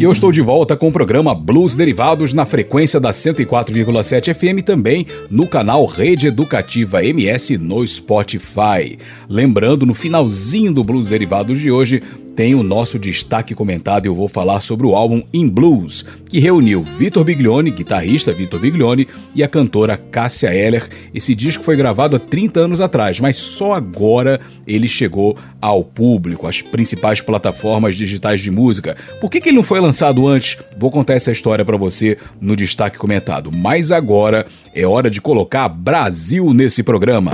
Eu 0.08 0.12
estou 0.14 0.32
de 0.32 0.42
volta 0.42 0.78
com 0.78 0.88
o 0.88 0.92
programa 0.92 1.36
Blues 1.36 1.76
Derivados 1.76 2.32
na 2.32 2.46
frequência 2.46 2.98
da 2.98 3.12
104,7 3.12 4.34
FM 4.34 4.64
também 4.64 5.06
no 5.30 5.46
canal 5.46 5.86
Rede 5.86 6.28
Educativa 6.28 7.04
MS 7.04 7.58
no 7.58 7.86
Spotify. 7.86 8.98
Lembrando, 9.28 9.86
no 9.86 9.94
finalzinho 9.94 10.74
do 10.74 10.82
Blues 10.82 11.10
Derivados 11.10 11.60
de 11.60 11.70
hoje, 11.70 12.02
tem 12.38 12.53
o 12.53 12.61
nosso 12.61 12.99
destaque 12.99 13.55
comentado 13.55 14.05
e 14.05 14.07
eu 14.07 14.14
vou 14.14 14.27
falar 14.27 14.59
sobre 14.59 14.85
o 14.85 14.95
álbum 14.95 15.23
In 15.34 15.49
Blues, 15.49 16.05
que 16.30 16.39
reuniu 16.39 16.84
Vitor 16.84 17.23
Biglione, 17.23 17.72
guitarrista 17.72 18.31
Vitor 18.31 18.59
Biglione, 18.59 19.07
e 19.34 19.43
a 19.43 19.47
cantora 19.47 19.97
Cássia 19.97 20.53
Eller. 20.53 20.88
Esse 21.15 21.34
disco 21.34 21.64
foi 21.64 21.76
gravado 21.76 22.15
há 22.15 22.19
30 22.19 22.59
anos 22.59 22.80
atrás, 22.80 23.19
mas 23.19 23.38
só 23.38 23.73
agora 23.73 24.39
ele 24.68 24.88
chegou 24.88 25.35
ao 25.59 25.84
público, 25.84 26.45
às 26.45 26.61
principais 26.61 27.22
plataformas 27.22 27.95
digitais 27.95 28.39
de 28.39 28.51
música. 28.51 28.95
Por 29.19 29.31
que, 29.31 29.41
que 29.41 29.49
ele 29.49 29.57
não 29.57 29.64
foi 29.64 29.80
lançado 29.80 30.27
antes? 30.27 30.59
Vou 30.77 30.91
contar 30.91 31.15
essa 31.15 31.31
história 31.31 31.65
para 31.65 31.76
você 31.76 32.19
no 32.39 32.55
destaque 32.55 32.99
comentado. 32.99 33.51
Mas 33.51 33.91
agora 33.91 34.45
é 34.76 34.85
hora 34.85 35.09
de 35.09 35.19
colocar 35.19 35.68
Brasil 35.69 36.53
nesse 36.53 36.84
programa. 36.84 37.31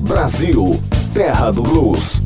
Brasil, 0.00 0.82
terra 1.14 1.52
do 1.52 1.62
blues. 1.62 2.20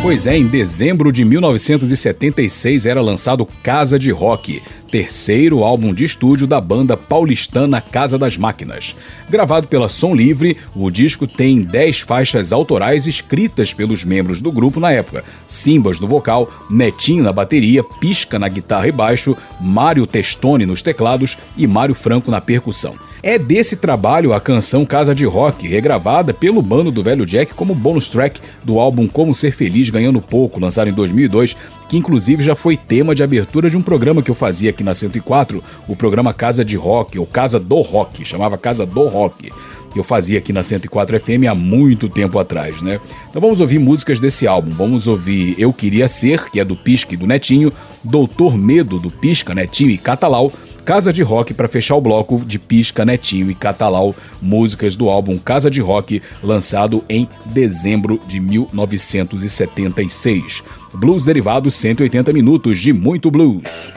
Pois 0.00 0.28
é, 0.28 0.36
em 0.36 0.46
dezembro 0.46 1.10
de 1.10 1.24
1976 1.24 2.86
era 2.86 3.00
lançado 3.00 3.44
Casa 3.64 3.98
de 3.98 4.12
Rock, 4.12 4.62
terceiro 4.92 5.64
álbum 5.64 5.92
de 5.92 6.04
estúdio 6.04 6.46
da 6.46 6.60
banda 6.60 6.96
paulistana 6.96 7.80
Casa 7.80 8.16
das 8.16 8.36
Máquinas. 8.36 8.94
Gravado 9.28 9.66
pela 9.66 9.88
Som 9.88 10.14
Livre, 10.14 10.56
o 10.74 10.88
disco 10.88 11.26
tem 11.26 11.62
10 11.62 12.00
faixas 12.00 12.52
autorais 12.52 13.08
escritas 13.08 13.74
pelos 13.74 14.04
membros 14.04 14.40
do 14.40 14.52
grupo 14.52 14.78
na 14.78 14.92
época: 14.92 15.24
Simbas 15.48 15.98
no 15.98 16.06
vocal, 16.06 16.48
Netinho 16.70 17.24
na 17.24 17.32
bateria, 17.32 17.82
Pisca 17.82 18.38
na 18.38 18.48
guitarra 18.48 18.86
e 18.86 18.92
baixo, 18.92 19.36
Mário 19.60 20.06
Testoni 20.06 20.64
nos 20.64 20.80
teclados 20.80 21.36
e 21.56 21.66
Mário 21.66 21.94
Franco 21.94 22.30
na 22.30 22.40
percussão. 22.40 22.94
É 23.22 23.38
desse 23.38 23.76
trabalho 23.76 24.32
a 24.32 24.40
canção 24.40 24.86
Casa 24.86 25.14
de 25.14 25.24
Rock, 25.24 25.66
regravada 25.66 26.32
pelo 26.32 26.62
bando 26.62 26.90
do 26.90 27.02
Velho 27.02 27.26
Jack 27.26 27.52
como 27.54 27.74
bonus 27.74 28.08
track 28.08 28.40
do 28.64 28.78
álbum 28.78 29.08
Como 29.08 29.34
Ser 29.34 29.52
Feliz 29.52 29.90
Ganhando 29.90 30.20
Pouco, 30.20 30.60
lançado 30.60 30.88
em 30.88 30.92
2002, 30.92 31.56
que 31.88 31.96
inclusive 31.96 32.42
já 32.42 32.54
foi 32.54 32.76
tema 32.76 33.14
de 33.14 33.22
abertura 33.22 33.68
de 33.68 33.76
um 33.76 33.82
programa 33.82 34.22
que 34.22 34.30
eu 34.30 34.34
fazia 34.34 34.70
aqui 34.70 34.84
na 34.84 34.94
104, 34.94 35.62
o 35.88 35.96
programa 35.96 36.32
Casa 36.32 36.64
de 36.64 36.76
Rock, 36.76 37.18
ou 37.18 37.26
Casa 37.26 37.58
do 37.58 37.80
Rock, 37.80 38.24
chamava 38.24 38.56
Casa 38.56 38.86
do 38.86 39.08
Rock 39.08 39.50
eu 39.98 40.04
fazia 40.04 40.38
aqui 40.38 40.52
na 40.52 40.62
104 40.62 41.20
FM 41.20 41.46
há 41.50 41.54
muito 41.54 42.08
tempo 42.08 42.38
atrás, 42.38 42.80
né? 42.80 43.00
Então 43.28 43.40
vamos 43.42 43.60
ouvir 43.60 43.78
músicas 43.78 44.20
desse 44.20 44.46
álbum. 44.46 44.70
Vamos 44.70 45.06
ouvir 45.06 45.54
Eu 45.58 45.72
Queria 45.72 46.08
Ser, 46.08 46.50
que 46.50 46.60
é 46.60 46.64
do 46.64 46.76
Pisca 46.76 47.14
e 47.14 47.16
do 47.16 47.26
Netinho, 47.26 47.72
Doutor 48.02 48.56
Medo 48.56 48.98
do 48.98 49.10
Pisca, 49.10 49.54
Netinho 49.54 49.90
e 49.90 49.98
Catalau, 49.98 50.52
Casa 50.88 51.12
de 51.12 51.20
Rock 51.20 51.52
para 51.52 51.68
fechar 51.68 51.96
o 51.96 52.00
bloco 52.00 52.40
de 52.46 52.58
Pisca, 52.58 53.04
Netinho 53.04 53.50
e 53.50 53.54
Catalau, 53.54 54.16
músicas 54.40 54.96
do 54.96 55.10
álbum 55.10 55.36
Casa 55.36 55.70
de 55.70 55.82
Rock, 55.82 56.22
lançado 56.42 57.04
em 57.10 57.28
dezembro 57.44 58.18
de 58.26 58.40
1976. 58.40 60.62
Blues 60.94 61.26
Derivados 61.26 61.74
180 61.74 62.32
minutos 62.32 62.80
de 62.80 62.94
muito 62.94 63.30
blues. 63.30 63.92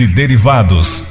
E 0.00 0.06
derivados. 0.06 1.07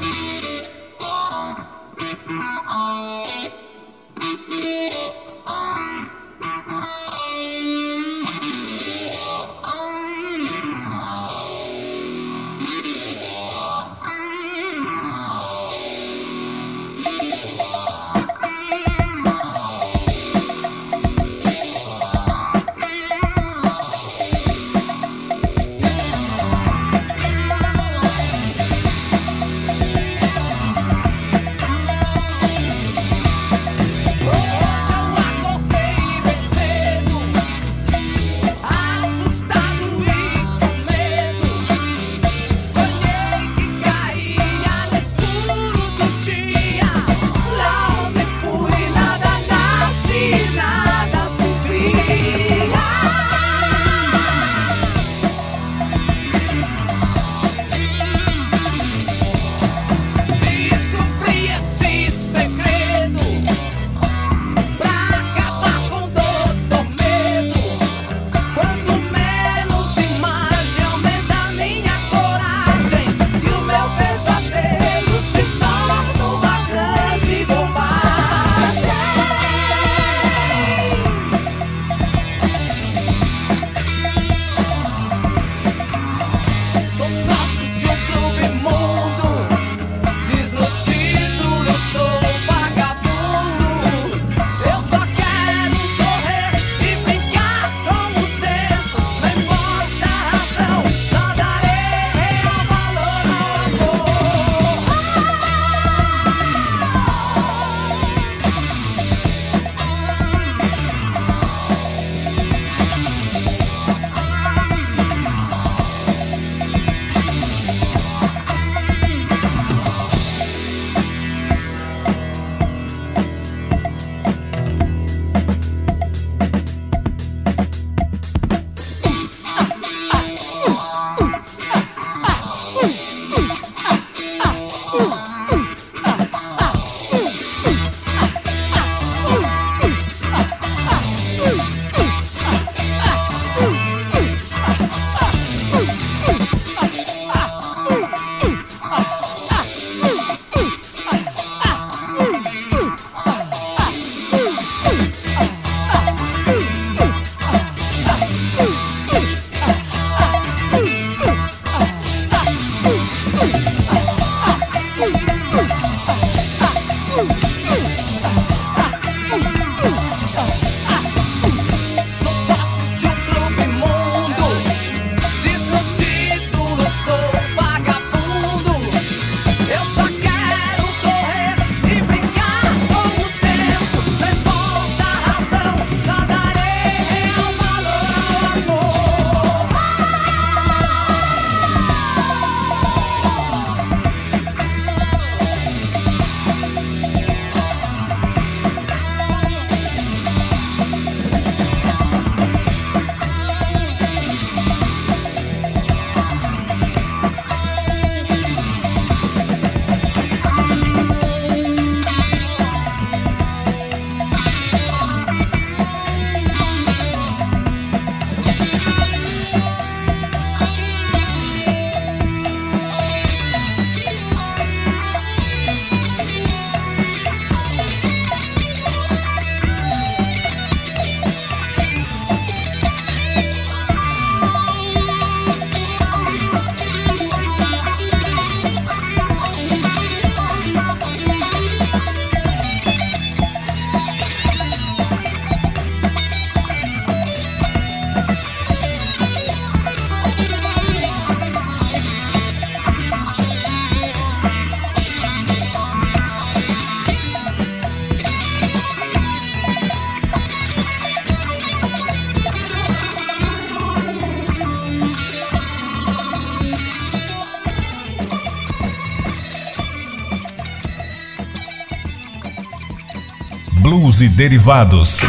E 274.22 274.30
derivados. 274.30 275.19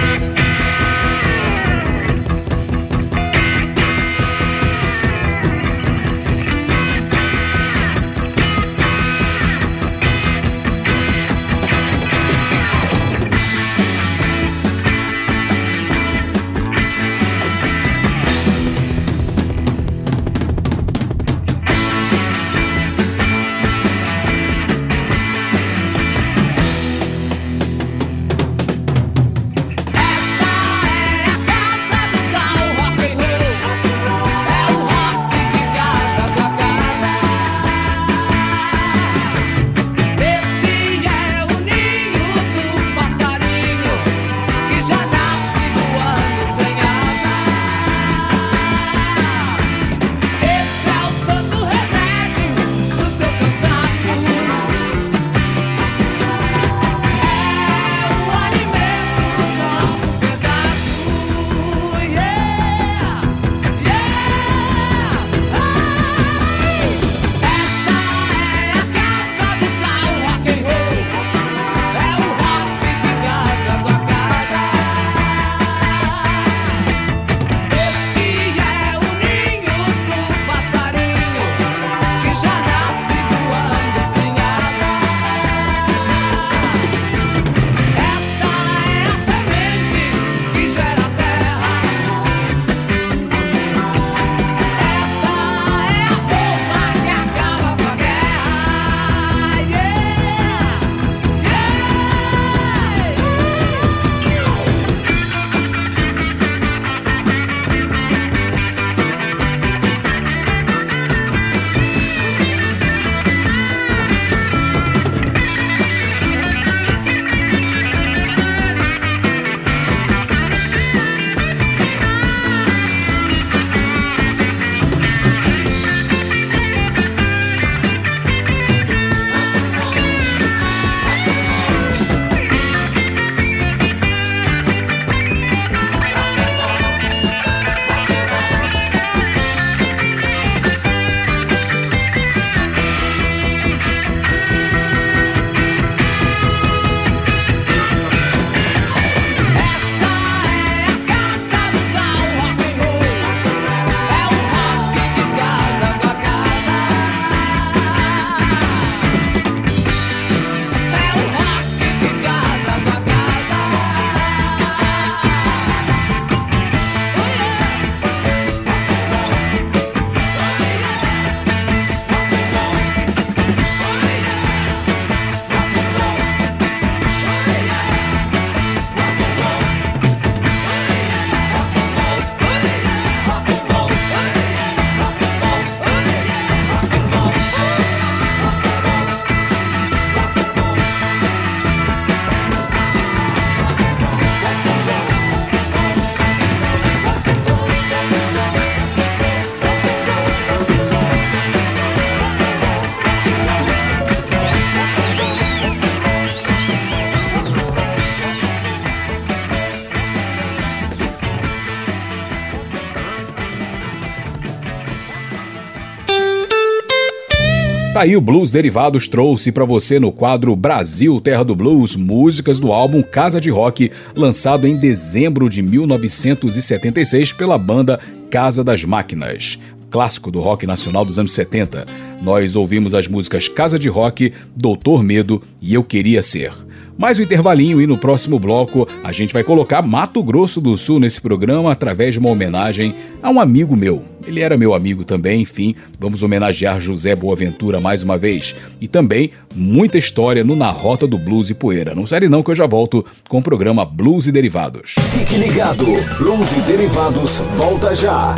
Tá 217.99 218.03
aí 218.03 218.17
o 218.17 218.21
Blues 218.21 218.53
Derivados 218.53 219.09
trouxe 219.09 219.51
para 219.51 219.65
você 219.65 219.99
no 219.99 220.13
quadro 220.13 220.55
Brasil 220.55 221.21
Terra 221.21 221.43
do 221.43 221.57
Blues 221.57 221.97
músicas 221.97 222.61
do 222.61 222.73
álbum 222.73 223.03
Casa 223.03 223.41
de 223.41 223.51
Rock, 223.51 223.91
lançado 224.15 224.69
em 224.69 224.77
dezembro 224.77 225.51
de 225.51 225.61
1976 225.63 227.33
pela 227.33 227.59
banda 227.59 227.99
Casa 228.31 228.63
das 228.63 228.85
Máquinas. 228.85 229.59
Clássico 229.91 230.31
do 230.31 230.39
rock 230.39 230.65
nacional 230.65 231.05
dos 231.05 231.19
anos 231.19 231.33
70. 231.33 231.87
Nós 232.23 232.55
ouvimos 232.55 232.95
as 232.95 233.09
músicas 233.09 233.49
Casa 233.49 233.77
de 233.77 233.89
Rock, 233.89 234.33
Doutor 234.55 235.03
Medo 235.03 235.43
e 235.61 235.75
Eu 235.75 235.83
Queria 235.83 236.23
Ser. 236.23 236.53
Mais 236.99 237.17
um 237.17 237.23
intervalinho 237.23 237.81
e 237.81 237.87
no 237.87 237.97
próximo 237.97 238.41
bloco 238.41 238.89
a 239.05 239.13
gente 239.13 239.33
vai 239.33 239.45
colocar 239.45 239.81
Mato 239.83 240.21
Grosso 240.21 240.61
do 240.61 240.77
Sul 240.77 240.99
nesse 240.99 241.21
programa 241.21 241.71
através 241.71 242.15
de 242.15 242.19
uma 242.19 242.29
homenagem 242.29 242.93
a 243.23 243.31
um 243.31 243.39
amigo 243.39 243.77
meu. 243.77 244.03
Ele 244.27 244.41
era 244.41 244.59
meu 244.59 244.75
amigo 244.75 245.05
também, 245.05 245.43
enfim, 245.43 245.77
vamos 245.97 246.25
homenagear 246.25 246.81
José 246.81 247.15
Boaventura 247.15 247.81
mais 247.81 248.03
uma 248.03 248.19
vez. 248.19 248.53
E 248.81 248.89
também 248.89 249.31
muita 249.55 249.97
história 249.97 250.43
no 250.43 250.57
Na 250.57 250.73
Rota 250.73 251.07
do 251.07 251.17
Blues 251.17 251.51
e 251.51 251.55
Poeira. 251.55 251.95
Não 251.95 252.05
sai 252.05 252.29
não 252.29 252.43
que 252.43 252.51
eu 252.51 252.57
já 252.57 252.67
volto 252.67 253.07
com 253.29 253.39
o 253.39 253.43
programa 253.43 253.85
Blues 253.85 254.27
e 254.27 254.33
Derivados. 254.33 254.97
Fique 255.09 255.37
ligado, 255.37 255.87
Blues 256.19 256.53
e 256.55 256.61
Derivados 256.63 257.41
volta 257.57 257.95
já. 257.95 258.35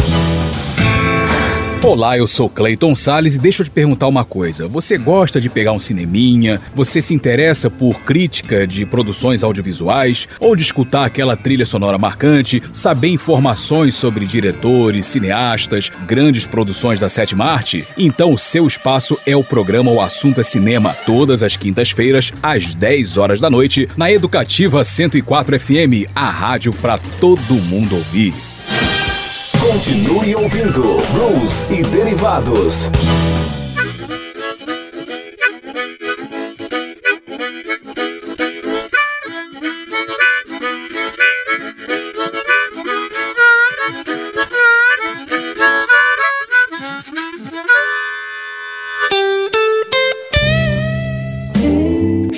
Olá, 1.83 2.19
eu 2.19 2.27
sou 2.27 2.47
Clayton 2.47 2.95
Sales 2.95 3.37
e 3.37 3.39
deixa 3.39 3.63
eu 3.63 3.65
te 3.65 3.71
perguntar 3.71 4.07
uma 4.07 4.23
coisa. 4.23 4.69
Você 4.69 4.99
gosta 4.99 5.41
de 5.41 5.49
pegar 5.49 5.73
um 5.73 5.79
cineminha? 5.79 6.61
Você 6.75 7.01
se 7.01 7.15
interessa 7.15 7.71
por 7.71 8.03
crítica 8.03 8.67
de 8.67 8.85
produções 8.85 9.43
audiovisuais? 9.43 10.29
Ou 10.39 10.55
de 10.55 10.63
escutar 10.63 11.07
aquela 11.07 11.39
trilha 11.39 11.65
sonora 11.65 11.97
marcante? 11.97 12.63
Saber 12.71 13.09
informações 13.09 13.95
sobre 13.95 14.27
diretores, 14.27 15.07
cineastas, 15.07 15.91
grandes 16.07 16.47
produções 16.47 17.01
da 17.01 17.09
sétima 17.09 17.47
arte? 17.47 17.83
Então 17.97 18.35
o 18.35 18.39
seu 18.39 18.67
espaço 18.67 19.19
é 19.27 19.35
o 19.35 19.43
programa 19.43 19.91
O 19.91 20.03
Assunto 20.03 20.39
é 20.39 20.45
Cinema, 20.45 20.95
todas 21.07 21.43
as 21.43 21.57
quintas-feiras, 21.57 22.31
às 22.43 22.75
10 22.75 23.17
horas 23.17 23.41
da 23.41 23.49
noite, 23.49 23.89
na 23.97 24.13
Educativa 24.13 24.85
104 24.85 25.59
FM, 25.59 26.13
a 26.15 26.29
rádio 26.29 26.75
para 26.75 26.99
todo 26.99 27.55
mundo 27.55 27.97
ouvir. 27.97 28.50
Continue 29.71 30.35
ouvindo 30.35 30.83
Blues 31.13 31.65
e 31.71 31.85
Derivados. 31.85 32.91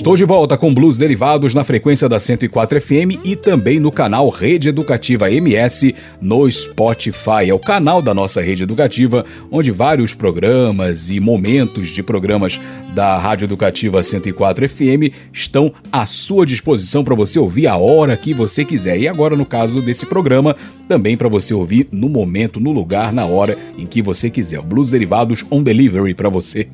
Estou 0.03 0.17
de 0.17 0.25
volta 0.25 0.59
com 0.59 0.75
Blues 0.75 0.99
Derivados 0.99 1.55
na 1.55 1.63
frequência 1.63 2.09
da 2.09 2.19
104 2.19 2.81
FM 2.81 3.23
e 3.23 3.37
também 3.37 3.79
no 3.79 3.93
canal 3.93 4.29
Rede 4.31 4.69
Educativa 4.69 5.31
MS 5.31 5.95
no 6.21 6.51
Spotify. 6.51 7.49
É 7.49 7.55
o 7.55 7.59
canal 7.61 8.03
da 8.03 8.13
nossa 8.13 8.43
rede 8.43 8.65
educativa, 8.65 9.25
onde 9.49 9.71
vários 9.71 10.13
programas 10.13 11.09
e 11.09 11.21
momentos 11.21 11.91
de 11.91 12.03
programas 12.03 12.61
da 12.93 13.17
Rádio 13.17 13.45
Educativa 13.45 14.03
104 14.03 14.69
FM 14.69 15.15
estão 15.33 15.73
à 15.93 16.05
sua 16.05 16.45
disposição 16.45 17.05
para 17.05 17.15
você 17.15 17.39
ouvir 17.39 17.69
a 17.69 17.77
hora 17.77 18.17
que 18.17 18.35
você 18.35 18.65
quiser. 18.65 18.99
E 18.99 19.07
agora, 19.07 19.37
no 19.37 19.47
caso 19.47 19.81
desse 19.81 20.05
programa, 20.05 20.57
também 20.89 21.17
para 21.17 21.29
você 21.29 21.55
ouvir 21.55 21.89
no 21.93 22.09
momento, 22.09 22.59
no 22.59 22.73
lugar, 22.73 23.13
na 23.13 23.25
hora 23.25 23.57
em 23.79 23.87
que 23.87 24.03
você 24.03 24.29
quiser. 24.29 24.61
Blues 24.63 24.91
Derivados 24.91 25.45
on 25.49 25.63
Delivery 25.63 26.13
para 26.13 26.29
você. 26.29 26.69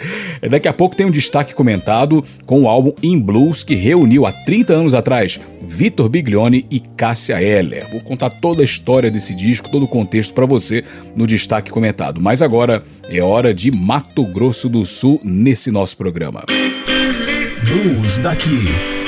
Daqui 0.48 0.68
a 0.68 0.72
pouco 0.72 0.94
tem 0.94 1.06
um 1.06 1.10
destaque 1.10 1.54
comentado 1.54 2.22
com 2.44 2.62
o 2.62 2.73
álbum 2.74 2.92
In 3.02 3.20
Blues 3.20 3.62
que 3.62 3.74
reuniu 3.74 4.26
há 4.26 4.32
30 4.32 4.72
anos 4.72 4.94
atrás 4.94 5.40
Vitor 5.62 6.08
Biglione 6.08 6.66
e 6.70 6.80
Cássia 6.80 7.40
Eller. 7.40 7.88
Vou 7.88 8.00
contar 8.00 8.30
toda 8.30 8.62
a 8.62 8.64
história 8.64 9.10
desse 9.10 9.34
disco, 9.34 9.70
todo 9.70 9.84
o 9.84 9.88
contexto 9.88 10.34
para 10.34 10.44
você 10.44 10.84
no 11.16 11.26
destaque 11.26 11.70
comentado. 11.70 12.20
Mas 12.20 12.42
agora 12.42 12.84
é 13.08 13.22
hora 13.22 13.54
de 13.54 13.70
Mato 13.70 14.24
Grosso 14.26 14.68
do 14.68 14.84
Sul 14.84 15.20
nesse 15.22 15.70
nosso 15.70 15.96
programa. 15.96 16.44
Blues 17.64 18.18
daqui. 18.18 19.03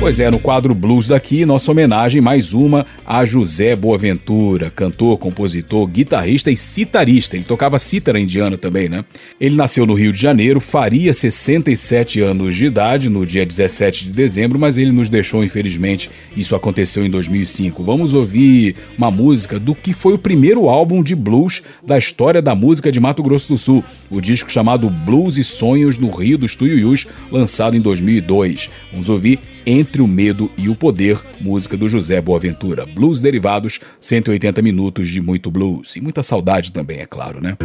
Pois 0.00 0.18
é, 0.18 0.30
no 0.30 0.38
quadro 0.38 0.74
Blues 0.74 1.08
daqui, 1.08 1.44
nossa 1.44 1.70
homenagem 1.70 2.22
mais 2.22 2.54
uma 2.54 2.86
a 3.06 3.22
José 3.26 3.76
Boaventura, 3.76 4.70
cantor, 4.70 5.18
compositor, 5.18 5.86
guitarrista 5.86 6.50
e 6.50 6.56
citarista. 6.56 7.36
Ele 7.36 7.44
tocava 7.44 7.78
cítara 7.78 8.18
indiana 8.18 8.56
também, 8.56 8.88
né? 8.88 9.04
Ele 9.38 9.54
nasceu 9.54 9.84
no 9.84 9.92
Rio 9.92 10.10
de 10.10 10.18
Janeiro, 10.18 10.58
faria 10.58 11.12
67 11.12 12.18
anos 12.18 12.56
de 12.56 12.64
idade 12.64 13.10
no 13.10 13.26
dia 13.26 13.44
17 13.44 14.06
de 14.06 14.12
dezembro, 14.12 14.58
mas 14.58 14.78
ele 14.78 14.90
nos 14.90 15.10
deixou, 15.10 15.44
infelizmente. 15.44 16.10
Isso 16.34 16.56
aconteceu 16.56 17.04
em 17.04 17.10
2005. 17.10 17.84
Vamos 17.84 18.14
ouvir 18.14 18.76
uma 18.96 19.10
música 19.10 19.58
do 19.58 19.74
que 19.74 19.92
foi 19.92 20.14
o 20.14 20.18
primeiro 20.18 20.70
álbum 20.70 21.02
de 21.02 21.14
blues 21.14 21.62
da 21.86 21.98
história 21.98 22.40
da 22.40 22.54
música 22.54 22.90
de 22.90 22.98
Mato 22.98 23.22
Grosso 23.22 23.48
do 23.48 23.58
Sul, 23.58 23.84
o 24.10 24.18
disco 24.18 24.50
chamado 24.50 24.88
Blues 24.88 25.36
e 25.36 25.44
Sonhos 25.44 25.98
no 25.98 26.10
Rio 26.10 26.38
dos 26.38 26.56
Tuiuius, 26.56 27.06
lançado 27.30 27.76
em 27.76 27.80
2002. 27.82 28.70
Vamos 28.92 29.10
ouvir 29.10 29.38
entre 29.70 30.02
o 30.02 30.08
Medo 30.08 30.50
e 30.58 30.68
o 30.68 30.74
Poder, 30.74 31.20
música 31.40 31.76
do 31.76 31.88
José 31.88 32.20
Boaventura. 32.20 32.84
Blues 32.84 33.20
derivados, 33.20 33.78
180 34.00 34.60
minutos 34.60 35.08
de 35.08 35.20
muito 35.20 35.50
blues. 35.50 35.94
E 35.94 36.00
muita 36.00 36.22
saudade 36.24 36.72
também, 36.72 36.98
é 36.98 37.06
claro, 37.06 37.40
né? 37.40 37.56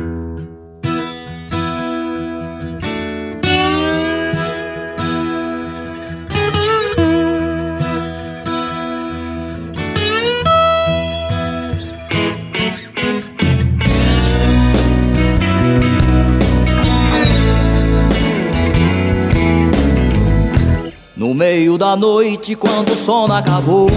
Meio 21.36 21.78
da 21.78 21.98
noite, 21.98 22.56
quando 22.56 22.94
o 22.94 22.96
sono 22.96 23.34
acabou, 23.34 23.90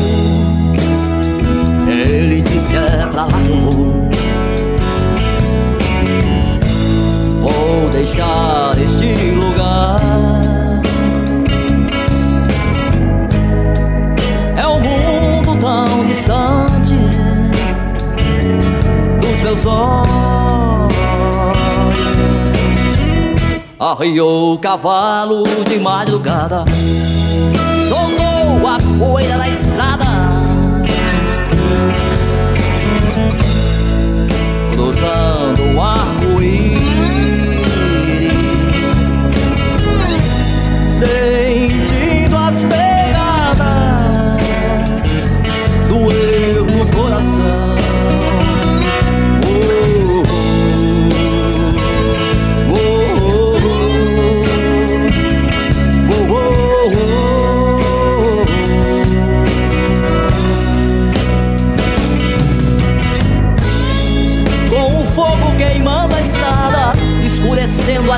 ele 1.86 2.43
disse: 2.43 2.74
É 2.74 3.06
pra 3.06 3.27
lá 3.27 3.40
que 3.40 3.48
eu 3.48 3.60
vou. 3.60 3.89
Vou 7.40 7.90
deixar 7.90 8.77
este 8.82 9.06
lugar. 9.36 10.01
É 14.56 14.66
um 14.66 14.81
mundo 14.81 15.60
tão 15.60 16.05
distante 16.05 16.97
dos 19.20 19.43
meus 19.43 19.65
olhos. 19.65 20.09
Arriou 23.78 24.55
o 24.55 24.59
cavalo 24.59 25.44
de 25.69 25.78
madrugada 25.78 26.65
poeira 28.99 29.39
da 29.39 29.49
estrada 29.49 30.07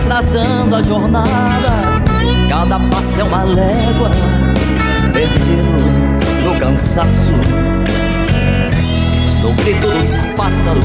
atrasando 0.01 0.77
a 0.77 0.83
jornada. 0.83 1.83
Cada 2.49 2.79
passo 2.79 3.21
é 3.21 3.25
uma 3.25 3.45
légua, 3.45 4.11
perdido 5.13 5.85
no 6.45 6.59
cansaço, 6.59 7.33
no 9.43 9.53
grito 9.53 9.87
dos 9.87 10.25
pássaros, 10.37 10.85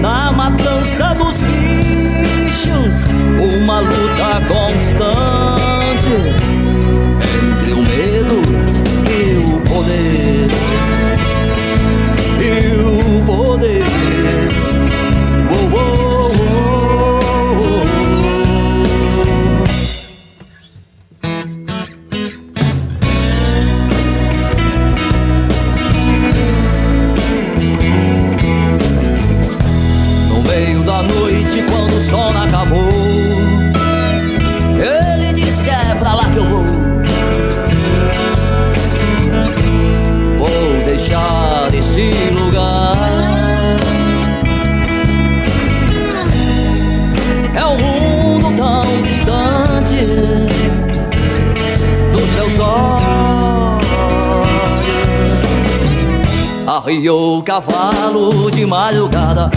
na 0.00 0.32
matança 0.32 1.14
dos 1.14 1.38
bichos, 1.40 3.06
uma 3.38 3.80
luta 3.80 4.42
constante 4.48 5.38
cavalo 57.48 58.50
de 58.50 58.66
madrugada 58.66 59.50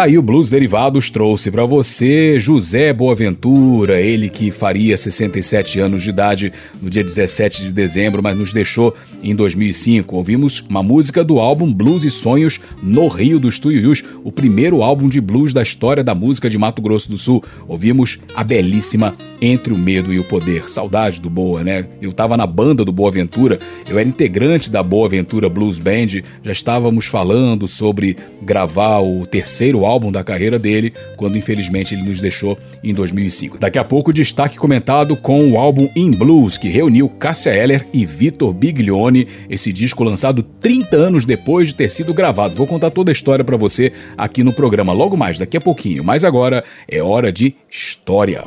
Aí 0.00 0.16
o 0.16 0.22
Blues 0.22 0.48
Derivados 0.48 1.10
trouxe 1.10 1.50
para 1.50 1.66
você 1.66 2.40
José 2.40 2.90
Boaventura, 2.90 4.00
ele 4.00 4.30
que 4.30 4.50
faria 4.50 4.96
67 4.96 5.78
anos 5.78 6.02
de 6.02 6.08
idade 6.08 6.50
no 6.80 6.88
dia 6.88 7.04
17 7.04 7.64
de 7.64 7.70
dezembro, 7.70 8.22
mas 8.22 8.34
nos 8.34 8.50
deixou 8.50 8.96
em 9.22 9.34
2005. 9.36 10.16
Ouvimos 10.16 10.64
uma 10.66 10.82
música 10.82 11.22
do 11.22 11.38
álbum 11.38 11.70
Blues 11.70 12.02
e 12.02 12.10
Sonhos 12.10 12.58
no 12.82 13.08
Rio 13.08 13.38
dos 13.38 13.58
Tuiuius, 13.58 14.02
o 14.24 14.32
primeiro 14.32 14.82
álbum 14.82 15.06
de 15.06 15.20
blues 15.20 15.52
da 15.52 15.62
história 15.62 16.02
da 16.02 16.14
música 16.14 16.48
de 16.48 16.56
Mato 16.56 16.80
Grosso 16.80 17.10
do 17.10 17.18
Sul. 17.18 17.44
Ouvimos 17.68 18.18
a 18.34 18.42
belíssima 18.42 19.14
Entre 19.40 19.72
o 19.72 19.78
Medo 19.78 20.12
e 20.12 20.18
o 20.18 20.24
Poder. 20.24 20.68
Saudade 20.68 21.20
do 21.20 21.30
Boa, 21.30 21.64
né? 21.64 21.86
Eu 22.00 22.12
tava 22.12 22.36
na 22.36 22.46
banda 22.46 22.84
do 22.84 22.92
Boaventura, 22.92 23.58
eu 23.88 23.98
era 23.98 24.08
integrante 24.08 24.70
da 24.70 24.82
Boaventura 24.82 25.48
Blues 25.48 25.78
Band, 25.78 26.22
já 26.42 26.52
estávamos 26.52 27.06
falando 27.06 27.66
sobre 27.66 28.16
gravar 28.42 29.00
o 29.00 29.26
terceiro 29.26 29.84
álbum 29.84 30.12
da 30.12 30.22
carreira 30.22 30.58
dele, 30.58 30.92
quando 31.16 31.38
infelizmente 31.38 31.94
ele 31.94 32.02
nos 32.02 32.20
deixou 32.20 32.58
em 32.82 32.92
2005. 32.92 33.58
Daqui 33.58 33.78
a 33.78 33.84
pouco, 33.84 34.12
destaque 34.12 34.58
comentado 34.58 35.16
com 35.16 35.50
o 35.50 35.58
álbum 35.58 35.88
In 35.96 36.10
Blues, 36.10 36.58
que 36.58 36.68
reuniu 36.68 37.08
Cássia 37.08 37.50
Eller 37.50 37.86
e 37.92 38.04
Vitor 38.04 38.52
Biglione, 38.52 39.26
esse 39.48 39.72
disco 39.72 40.04
lançado 40.04 40.42
30 40.42 40.96
anos 40.96 41.24
depois 41.24 41.68
de 41.68 41.74
ter 41.74 41.88
sido 41.88 42.14
gravado. 42.14 42.54
Vou 42.54 42.66
contar 42.66 42.90
toda 42.90 43.10
a 43.10 43.12
história 43.12 43.44
para 43.44 43.56
você 43.56 43.92
aqui 44.16 44.44
no 44.44 44.52
programa 44.52 44.92
logo 44.92 45.16
mais, 45.16 45.38
daqui 45.38 45.56
a 45.56 45.60
pouquinho. 45.60 46.04
Mas 46.04 46.24
agora 46.24 46.64
é 46.88 47.02
hora 47.02 47.32
de 47.32 47.54
história. 47.70 48.44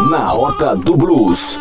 Na 0.00 0.26
Rota 0.26 0.74
do 0.74 0.96
Blues. 0.96 1.60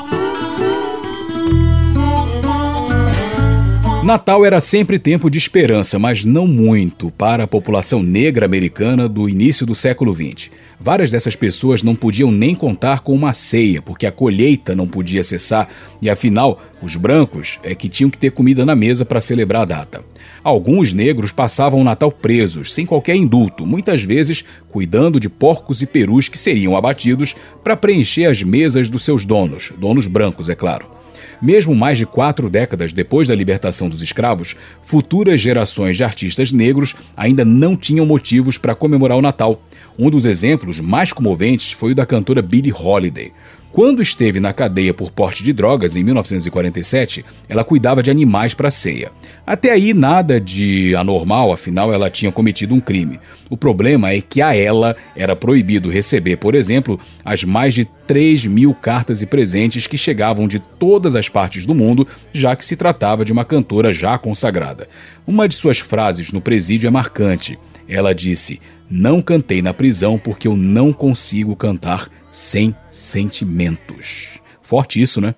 Natal 4.04 4.44
era 4.44 4.60
sempre 4.60 4.98
tempo 4.98 5.30
de 5.30 5.38
esperança, 5.38 6.00
mas 6.00 6.26
não 6.26 6.48
muito 6.48 7.12
para 7.12 7.44
a 7.44 7.48
população 7.48 8.02
negra 8.02 8.46
americana 8.46 9.08
do 9.08 9.30
início 9.30 9.66
do 9.66 9.76
século 9.76 10.14
XX. 10.14 10.50
Várias 10.84 11.10
dessas 11.10 11.34
pessoas 11.34 11.82
não 11.82 11.96
podiam 11.96 12.30
nem 12.30 12.54
contar 12.54 13.00
com 13.00 13.14
uma 13.14 13.32
ceia, 13.32 13.82
porque 13.82 14.06
a 14.06 14.12
colheita 14.12 14.76
não 14.76 14.86
podia 14.86 15.24
cessar 15.24 15.70
e, 16.02 16.10
afinal, 16.10 16.62
os 16.82 16.98
brancos 16.98 17.58
é 17.64 17.74
que 17.74 17.88
tinham 17.88 18.10
que 18.10 18.18
ter 18.18 18.32
comida 18.32 18.66
na 18.66 18.76
mesa 18.76 19.06
para 19.06 19.22
celebrar 19.22 19.62
a 19.62 19.66
data. 19.66 20.04
Alguns 20.44 20.92
negros 20.92 21.32
passavam 21.32 21.80
o 21.80 21.86
Natal 21.86 22.12
presos, 22.12 22.74
sem 22.74 22.86
qualquer 22.86 23.16
indulto, 23.16 23.66
muitas 23.66 24.04
vezes 24.04 24.44
cuidando 24.70 25.22
de 25.22 25.30
porcos 25.30 25.82
e 25.82 25.86
perus 25.86 26.28
que 26.28 26.38
seriam 26.38 26.76
abatidos 26.76 27.34
para 27.64 27.78
preencher 27.78 28.26
as 28.26 28.44
mesas 28.44 28.90
dos 28.90 29.06
seus 29.06 29.24
donos, 29.24 29.72
donos 29.78 30.06
brancos, 30.06 30.50
é 30.50 30.56
claro. 30.56 31.03
Mesmo 31.44 31.76
mais 31.76 31.98
de 31.98 32.06
quatro 32.06 32.50
décadas 32.50 32.94
depois 32.94 33.28
da 33.28 33.36
libertação 33.36 33.90
dos 33.90 34.02
escravos, 34.02 34.56
futuras 34.82 35.42
gerações 35.42 35.98
de 35.98 36.02
artistas 36.02 36.54
negros 36.54 36.96
ainda 37.18 37.44
não 37.44 37.76
tinham 37.76 38.06
motivos 38.06 38.58
para 38.58 38.74
comemorar 38.74 39.18
o 39.18 39.22
Natal. 39.22 39.62
Um 40.00 40.10
dos 40.10 40.24
exemplos 40.24 40.80
mais 40.80 41.12
comoventes 41.12 41.74
foi 41.74 41.92
o 41.92 41.96
da 41.96 42.06
cantora 42.06 42.42
Billie 42.42 42.72
Holiday. 42.72 43.34
Quando 43.74 44.04
esteve 44.04 44.40
na 44.40 44.54
cadeia 44.54 44.94
por 44.94 45.10
porte 45.10 45.44
de 45.44 45.52
drogas 45.52 45.96
em 45.96 46.04
1947, 46.04 47.26
ela 47.50 47.64
cuidava 47.64 48.04
de 48.04 48.12
animais 48.12 48.54
para 48.54 48.70
ceia. 48.70 49.12
Até 49.48 49.72
aí 49.72 49.96
nada 49.96 50.40
de 50.40 50.96
anormal, 50.96 51.52
afinal 51.52 51.92
ela 51.92 52.08
tinha 52.08 52.32
cometido 52.32 52.76
um 52.76 52.80
crime. 52.80 53.20
O 53.50 53.58
problema 53.58 54.12
é 54.12 54.22
que 54.22 54.44
a 54.44 54.56
ela 54.56 54.96
era 55.16 55.36
proibido 55.36 55.90
receber, 55.90 56.38
por 56.38 56.54
exemplo, 56.54 57.00
as 57.26 57.44
mais 57.44 57.74
de 57.74 57.86
3 58.06 58.46
mil 58.46 58.76
cartas 58.76 59.24
e 59.24 59.26
presentes 59.26 59.88
que 59.88 59.98
chegavam 59.98 60.48
de 60.48 60.60
todas 60.60 61.16
as 61.16 61.28
partes 61.28 61.66
do 61.66 61.74
mundo, 61.74 62.08
já 62.32 62.56
que 62.56 62.64
se 62.64 62.76
tratava 62.76 63.26
de 63.26 63.32
uma 63.32 63.44
cantora 63.44 63.92
já 63.92 64.20
consagrada. 64.20 64.88
Uma 65.26 65.48
de 65.48 65.56
suas 65.56 65.80
frases 65.80 66.32
no 66.32 66.42
presídio 66.42 66.88
é 66.88 66.92
marcante. 66.92 67.58
Ela 67.90 68.14
disse: 68.14 68.62
Não 68.88 69.20
cantei 69.20 69.64
na 69.64 69.74
prisão 69.74 70.20
porque 70.20 70.48
eu 70.48 70.56
não 70.56 70.94
consigo 70.94 71.56
cantar 71.56 72.08
sem 72.34 72.76
sentimentos. 72.90 74.42
Forte 74.62 75.00
isso, 75.00 75.22
né? 75.22 75.36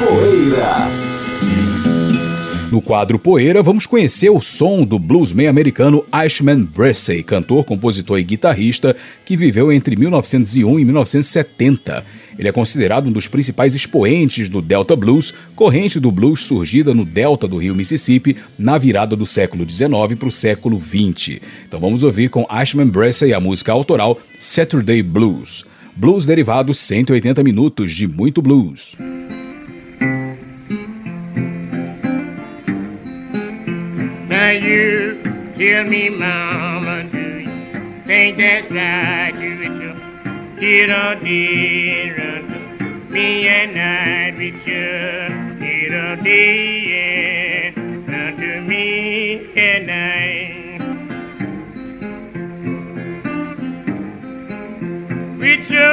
Poeira. 0.00 0.88
No 2.70 2.82
quadro 2.82 3.18
Poeira, 3.18 3.62
vamos 3.62 3.86
conhecer 3.86 4.28
o 4.28 4.40
som 4.40 4.84
do 4.84 4.98
bluesman 4.98 5.46
americano 5.46 6.04
Ashman 6.12 6.64
Bressey, 6.64 7.22
cantor, 7.22 7.64
compositor 7.64 8.18
e 8.18 8.24
guitarrista 8.24 8.94
que 9.24 9.38
viveu 9.38 9.72
entre 9.72 9.96
1901 9.96 10.78
e 10.78 10.84
1970. 10.84 12.04
Ele 12.38 12.48
é 12.48 12.52
considerado 12.52 13.08
um 13.08 13.12
dos 13.12 13.26
principais 13.26 13.74
expoentes 13.74 14.50
do 14.50 14.60
Delta 14.60 14.94
Blues, 14.94 15.32
corrente 15.56 15.98
do 15.98 16.12
blues 16.12 16.40
surgida 16.40 16.92
no 16.92 17.06
delta 17.06 17.48
do 17.48 17.56
rio 17.56 17.74
Mississippi 17.74 18.36
na 18.58 18.76
virada 18.76 19.16
do 19.16 19.24
século 19.24 19.68
XIX 19.68 19.90
para 20.18 20.28
o 20.28 20.32
século 20.32 20.78
XX. 20.78 21.40
Então 21.66 21.80
vamos 21.80 22.04
ouvir 22.04 22.28
com 22.28 22.46
Ashman 22.50 22.88
Bressey 22.88 23.32
a 23.32 23.40
música 23.40 23.72
autoral 23.72 24.18
Saturday 24.38 25.02
Blues. 25.02 25.64
Blues 25.98 26.24
Derivados 26.26 26.78
180 26.78 27.42
minutos 27.42 27.92
de 27.92 28.06
muito 28.06 28.40
blues. 28.40 28.94
Now 34.28 34.52
you 34.52 35.18
tell 35.56 35.84
me, 35.88 36.08
mama, 36.08 37.02
do 37.10 37.18
you 37.18 37.50
think 38.06 38.36
that's 38.36 38.70
right? 38.70 39.34
Or 40.60 41.16
me 43.10 43.66
night 43.66 44.38
with 44.38 44.68
or 44.68 45.28
unto 48.08 48.60
me 48.68 49.40
night. 49.84 50.47
With 55.48 55.70
you. 55.70 55.88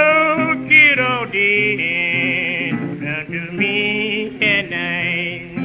day 1.31 2.71
unto 2.71 3.51
me 3.51 4.37
at 4.41 4.69
night. 4.69 5.55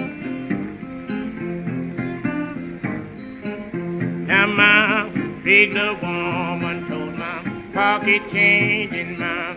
Now 4.29 4.47
my 4.47 5.11
big 5.43 5.73
little 5.73 5.97
woman 5.97 6.87
told 6.89 7.19
my 7.19 7.43
pocket 7.73 8.23
change 8.31 8.93
in 8.93 9.19
my 9.19 9.57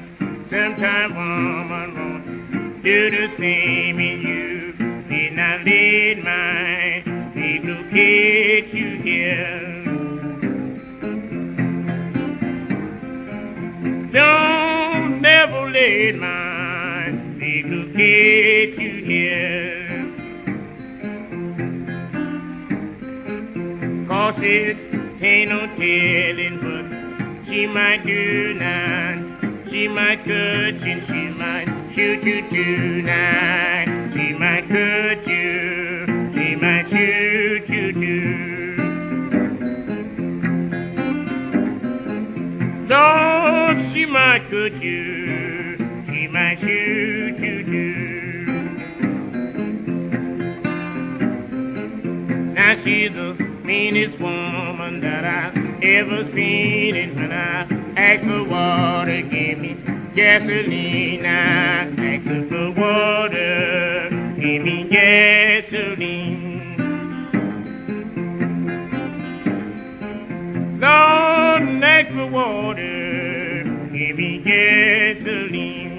sometime 0.49 1.15
woman 1.15 1.87
won't 1.95 2.83
do 2.83 3.11
the 3.11 3.29
same 3.37 3.99
in 3.99 4.21
you. 4.21 4.73
Did 5.09 5.33
not 5.33 5.63
lead 5.63 6.23
my 6.23 7.03
big 7.35 7.65
little 7.65 7.83
get 7.91 8.73
you 8.73 8.89
here. 8.97 9.82
Don't 14.13 15.21
never 15.21 15.71
let 15.71 16.15
my 16.17 17.09
little 17.39 17.85
get 17.93 18.77
you 18.77 19.03
here. 19.03 20.05
Cause 24.07 24.35
it 24.37 24.77
ain't 25.19 25.49
no 25.49 25.65
telling 25.77 26.57
what 26.63 26.85
she 27.47 27.65
might 27.65 28.05
do 28.05 28.53
now. 28.53 29.19
She 29.71 29.87
might 29.87 30.19
cut 30.19 30.75
you, 30.85 31.01
she 31.07 31.29
might 31.29 31.65
shoot 31.95 32.23
you 32.23 32.47
tonight. 32.49 34.11
She 34.13 34.33
might 34.33 34.67
cut 34.67 35.27
you, 35.27 36.05
she 36.35 36.55
might 36.55 36.87
shoot 36.87 37.67
you 37.67 37.93
too. 37.93 38.43
Lord, 42.87 43.22
might 44.13 44.47
cut 44.51 44.73
you, 44.73 45.75
she 46.05 46.27
might 46.27 46.59
shoot 46.59 47.35
you 47.39 47.63
too. 47.63 48.45
Now 52.53 52.75
she's 52.83 53.11
the 53.11 53.33
meanest 53.63 54.19
woman 54.19 54.99
that 54.99 55.25
I've 55.25 55.57
ever 55.83 56.31
seen. 56.31 56.95
And 56.95 57.15
when 57.15 57.31
I 57.31 57.63
ask 57.99 58.23
for 58.23 58.43
water, 58.43 59.23
give 59.23 59.57
me 59.57 59.77
gasoline. 60.13 61.25
I 61.25 61.87
ask 61.97 62.23
her 62.27 62.45
for 62.45 62.69
water, 62.79 64.09
give 64.39 64.61
me 64.61 64.83
gasoline. 64.89 66.51
Lord, 70.79 71.83
ask 71.83 72.09
for 72.11 72.27
water, 72.27 73.12
give 73.93 74.17
me 74.17 74.39
gasoline. 74.39 75.93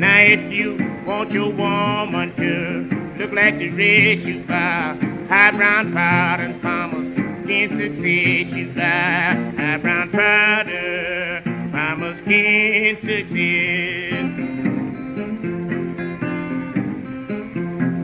Now 0.00 0.18
if 0.20 0.50
you 0.50 1.02
want 1.06 1.32
your 1.32 1.50
woman 1.50 2.34
to 2.36 2.88
look 3.18 3.32
like 3.32 3.58
the 3.58 3.68
rest 3.68 4.22
you 4.22 4.40
buy, 4.44 4.96
high 5.28 5.50
brown 5.50 5.92
powder 5.92 6.44
and 6.44 6.62
farmer's 6.62 7.14
skin 7.44 7.68
success 7.76 8.56
you 8.56 8.72
buy, 8.74 9.34
high 9.58 9.76
brown 9.76 10.10
powder, 10.12 11.42
farmer's 11.70 12.18
skin 12.22 12.96
success. 13.02 14.24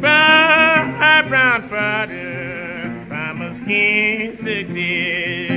Buy 0.02 0.92
high 0.98 1.22
brown 1.26 1.68
powder, 1.70 3.06
farmer's 3.08 3.62
skin 3.62 4.36
success. 4.36 5.53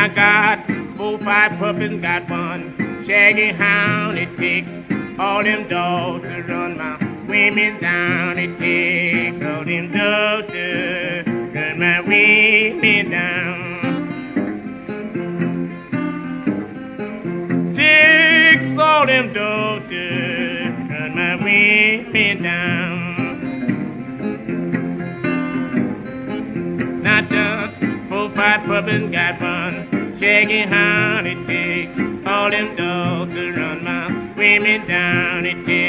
Now 0.00 0.08
got 0.08 0.64
four, 0.96 1.18
five 1.18 1.58
puppies, 1.58 2.00
got 2.00 2.26
one 2.30 3.04
shaggy 3.06 3.52
hound. 3.52 4.16
It 4.16 4.34
takes 4.38 4.66
all 5.18 5.44
them 5.44 5.68
dogs 5.68 6.22
to 6.22 6.42
run 6.44 6.78
my 6.78 6.96
women 7.28 7.78
down. 7.82 8.38
It 8.38 8.58
takes 8.58 9.44
all 9.44 9.62
them 9.62 9.92
dogs 9.92 10.46
to 10.52 11.22
run 11.54 11.78
my 11.78 12.00
women 12.00 13.10
down. 13.10 13.66
Takes 17.76 18.78
all 18.80 19.04
them 19.04 19.32
dogs 19.34 19.86
to 19.90 20.06
run 20.88 21.14
my 21.14 21.36
women 21.44 22.42
down. 22.42 23.10
Not 27.02 27.28
just 27.28 27.76
four, 28.08 28.30
five 28.30 28.64
puppies, 28.64 29.10
got 29.10 29.38
one 29.42 29.89
shaggy 30.20 30.60
hound. 30.60 31.26
It 31.26 31.46
take 31.46 31.88
all 32.26 32.50
them 32.50 32.76
dogs 32.76 33.32
to 33.32 33.52
run 33.52 33.82
my 33.82 34.06
women 34.36 34.86
down. 34.86 35.46
It 35.46 35.64
takes 35.64 35.79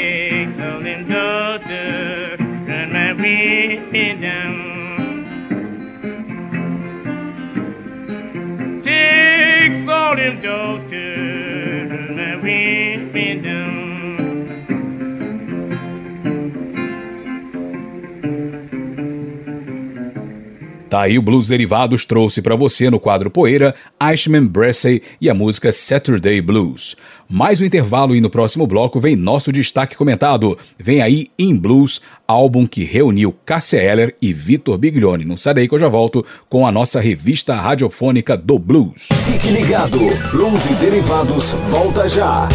Tá 20.92 21.04
aí 21.04 21.18
o 21.18 21.22
Blues 21.22 21.48
Derivados 21.48 22.04
trouxe 22.04 22.42
para 22.42 22.54
você 22.54 22.90
no 22.90 23.00
quadro 23.00 23.30
Poeira, 23.30 23.74
Ashman 23.98 24.44
Bressey 24.44 25.00
e 25.18 25.30
a 25.30 25.32
música 25.32 25.72
Saturday 25.72 26.38
Blues. 26.42 26.94
Mais 27.26 27.62
um 27.62 27.64
intervalo 27.64 28.14
e 28.14 28.20
no 28.20 28.28
próximo 28.28 28.66
bloco 28.66 29.00
vem 29.00 29.16
nosso 29.16 29.50
destaque 29.50 29.96
comentado. 29.96 30.58
Vem 30.78 31.00
aí 31.00 31.30
In 31.38 31.56
Blues, 31.56 32.02
álbum 32.28 32.66
que 32.66 32.84
reuniu 32.84 33.34
Cássia 33.46 33.78
Eller 33.78 34.14
e 34.20 34.34
Vitor 34.34 34.76
Biglione. 34.76 35.24
Não 35.24 35.36
daí 35.54 35.66
que 35.66 35.74
eu 35.74 35.78
já 35.78 35.88
volto 35.88 36.26
com 36.50 36.66
a 36.66 36.70
nossa 36.70 37.00
revista 37.00 37.54
radiofônica 37.54 38.36
do 38.36 38.58
Blues. 38.58 39.08
Fique 39.22 39.48
ligado, 39.48 39.98
Blues 40.30 40.66
e 40.66 40.74
Derivados 40.74 41.54
volta 41.70 42.06
já. 42.06 42.50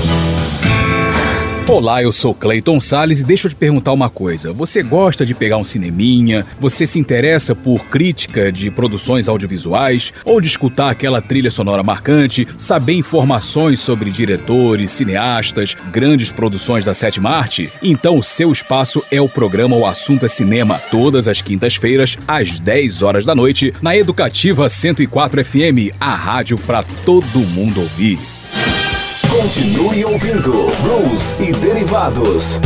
Olá, 1.70 2.02
eu 2.02 2.14
sou 2.14 2.34
Clayton 2.34 2.80
Sales 2.80 3.20
e 3.20 3.26
deixa 3.26 3.48
eu 3.48 3.50
te 3.50 3.56
perguntar 3.56 3.92
uma 3.92 4.10
coisa. 4.10 4.54
Você 4.54 4.82
gosta 4.82 5.26
de 5.26 5.36
pegar 5.36 5.58
um 5.58 5.66
cineminha? 5.66 6.46
Você 6.62 6.88
se 6.88 6.98
interessa 6.98 7.54
por 7.54 7.86
crítica 7.88 8.50
de 8.54 8.72
produções 8.72 9.28
audiovisuais? 9.28 10.14
Ou 10.24 10.40
de 10.40 10.48
escutar 10.48 10.90
aquela 10.90 11.22
trilha 11.22 11.52
sonora 11.52 11.84
marcante? 11.84 12.48
Saber 12.58 12.94
informações 12.94 13.82
sobre 13.82 14.10
diretores, 14.10 14.92
cineastas, 14.92 15.76
grandes 15.92 16.32
produções 16.32 16.86
da 16.86 16.94
sétima 16.94 17.32
arte? 17.32 17.70
Então 17.84 18.18
o 18.18 18.24
seu 18.24 18.50
espaço 18.54 19.04
é 19.12 19.20
o 19.20 19.28
programa 19.28 19.76
O 19.76 19.86
Assunto 19.86 20.26
é 20.26 20.30
Cinema, 20.30 20.80
todas 20.90 21.28
as 21.28 21.42
quintas-feiras, 21.42 22.18
às 22.26 22.62
10 22.62 23.02
horas 23.02 23.26
da 23.26 23.36
noite, 23.36 23.74
na 23.82 23.96
Educativa 23.96 24.70
104 24.70 25.44
FM, 25.44 25.94
a 26.00 26.16
rádio 26.16 26.58
para 26.60 26.82
todo 26.82 27.40
mundo 27.40 27.82
ouvir. 27.82 28.37
Continue 29.30 30.06
ouvindo 30.06 30.52
Blues 30.82 31.36
e 31.40 31.52
Derivados. 31.52 32.60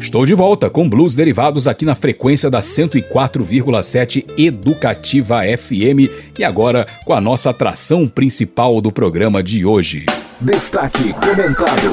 Estou 0.00 0.24
de 0.24 0.34
volta 0.34 0.70
com 0.70 0.88
blues 0.88 1.16
derivados 1.16 1.66
aqui 1.66 1.84
na 1.84 1.94
frequência 1.94 2.48
da 2.48 2.60
104,7 2.60 4.24
Educativa 4.38 5.40
FM 5.42 6.08
e 6.38 6.44
agora 6.44 6.86
com 7.04 7.12
a 7.12 7.20
nossa 7.20 7.50
atração 7.50 8.06
principal 8.06 8.80
do 8.80 8.92
programa 8.92 9.42
de 9.42 9.64
hoje. 9.66 10.06
Destaque 10.40 11.14
comentado. 11.14 11.92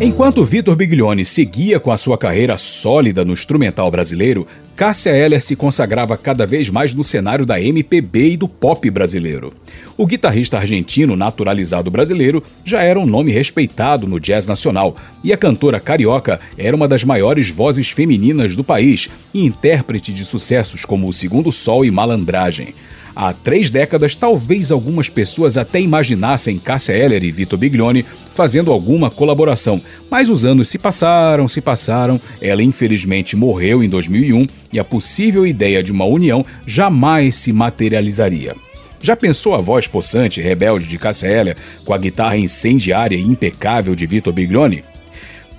Enquanto 0.00 0.44
Vitor 0.44 0.76
Biglione 0.76 1.24
seguia 1.24 1.80
com 1.80 1.90
a 1.90 1.98
sua 1.98 2.16
carreira 2.16 2.56
sólida 2.56 3.24
no 3.24 3.32
instrumental 3.32 3.90
brasileiro, 3.90 4.46
Cássia 4.76 5.10
Eller 5.10 5.42
se 5.42 5.56
consagrava 5.56 6.16
cada 6.16 6.46
vez 6.46 6.70
mais 6.70 6.94
no 6.94 7.02
cenário 7.02 7.44
da 7.44 7.60
MPB 7.60 8.30
e 8.30 8.36
do 8.36 8.48
pop 8.48 8.88
brasileiro. 8.92 9.52
O 9.96 10.06
guitarrista 10.06 10.56
argentino 10.56 11.16
naturalizado 11.16 11.90
brasileiro 11.90 12.44
já 12.64 12.80
era 12.80 13.00
um 13.00 13.06
nome 13.06 13.32
respeitado 13.32 14.06
no 14.06 14.20
jazz 14.20 14.46
nacional, 14.46 14.94
e 15.24 15.32
a 15.32 15.36
cantora 15.36 15.80
carioca 15.80 16.38
era 16.56 16.76
uma 16.76 16.86
das 16.86 17.02
maiores 17.02 17.50
vozes 17.50 17.90
femininas 17.90 18.54
do 18.54 18.62
país 18.62 19.08
e 19.34 19.44
intérprete 19.44 20.12
de 20.12 20.24
sucessos 20.24 20.84
como 20.84 21.08
O 21.08 21.12
Segundo 21.12 21.50
Sol 21.50 21.84
e 21.84 21.90
Malandragem. 21.90 22.72
Há 23.20 23.32
três 23.32 23.68
décadas, 23.68 24.14
talvez 24.14 24.70
algumas 24.70 25.08
pessoas 25.08 25.56
até 25.56 25.80
imaginassem 25.80 26.56
Cássia 26.56 26.92
Eller 26.92 27.24
e 27.24 27.32
Vitor 27.32 27.58
Biglione 27.58 28.06
fazendo 28.32 28.70
alguma 28.70 29.10
colaboração, 29.10 29.82
mas 30.08 30.28
os 30.28 30.44
anos 30.44 30.68
se 30.68 30.78
passaram, 30.78 31.48
se 31.48 31.60
passaram, 31.60 32.20
ela 32.40 32.62
infelizmente 32.62 33.34
morreu 33.34 33.82
em 33.82 33.88
2001 33.88 34.46
e 34.72 34.78
a 34.78 34.84
possível 34.84 35.44
ideia 35.44 35.82
de 35.82 35.90
uma 35.90 36.04
união 36.04 36.46
jamais 36.64 37.34
se 37.34 37.52
materializaria. 37.52 38.54
Já 39.02 39.16
pensou 39.16 39.52
a 39.52 39.60
voz 39.60 39.88
possante 39.88 40.38
e 40.38 40.42
rebelde 40.44 40.86
de 40.86 40.96
Cássia 40.96 41.26
Eller 41.26 41.56
com 41.84 41.92
a 41.92 41.98
guitarra 41.98 42.36
incendiária 42.36 43.16
e 43.16 43.20
impecável 43.20 43.96
de 43.96 44.06
Vitor 44.06 44.32
Biglione? 44.32 44.84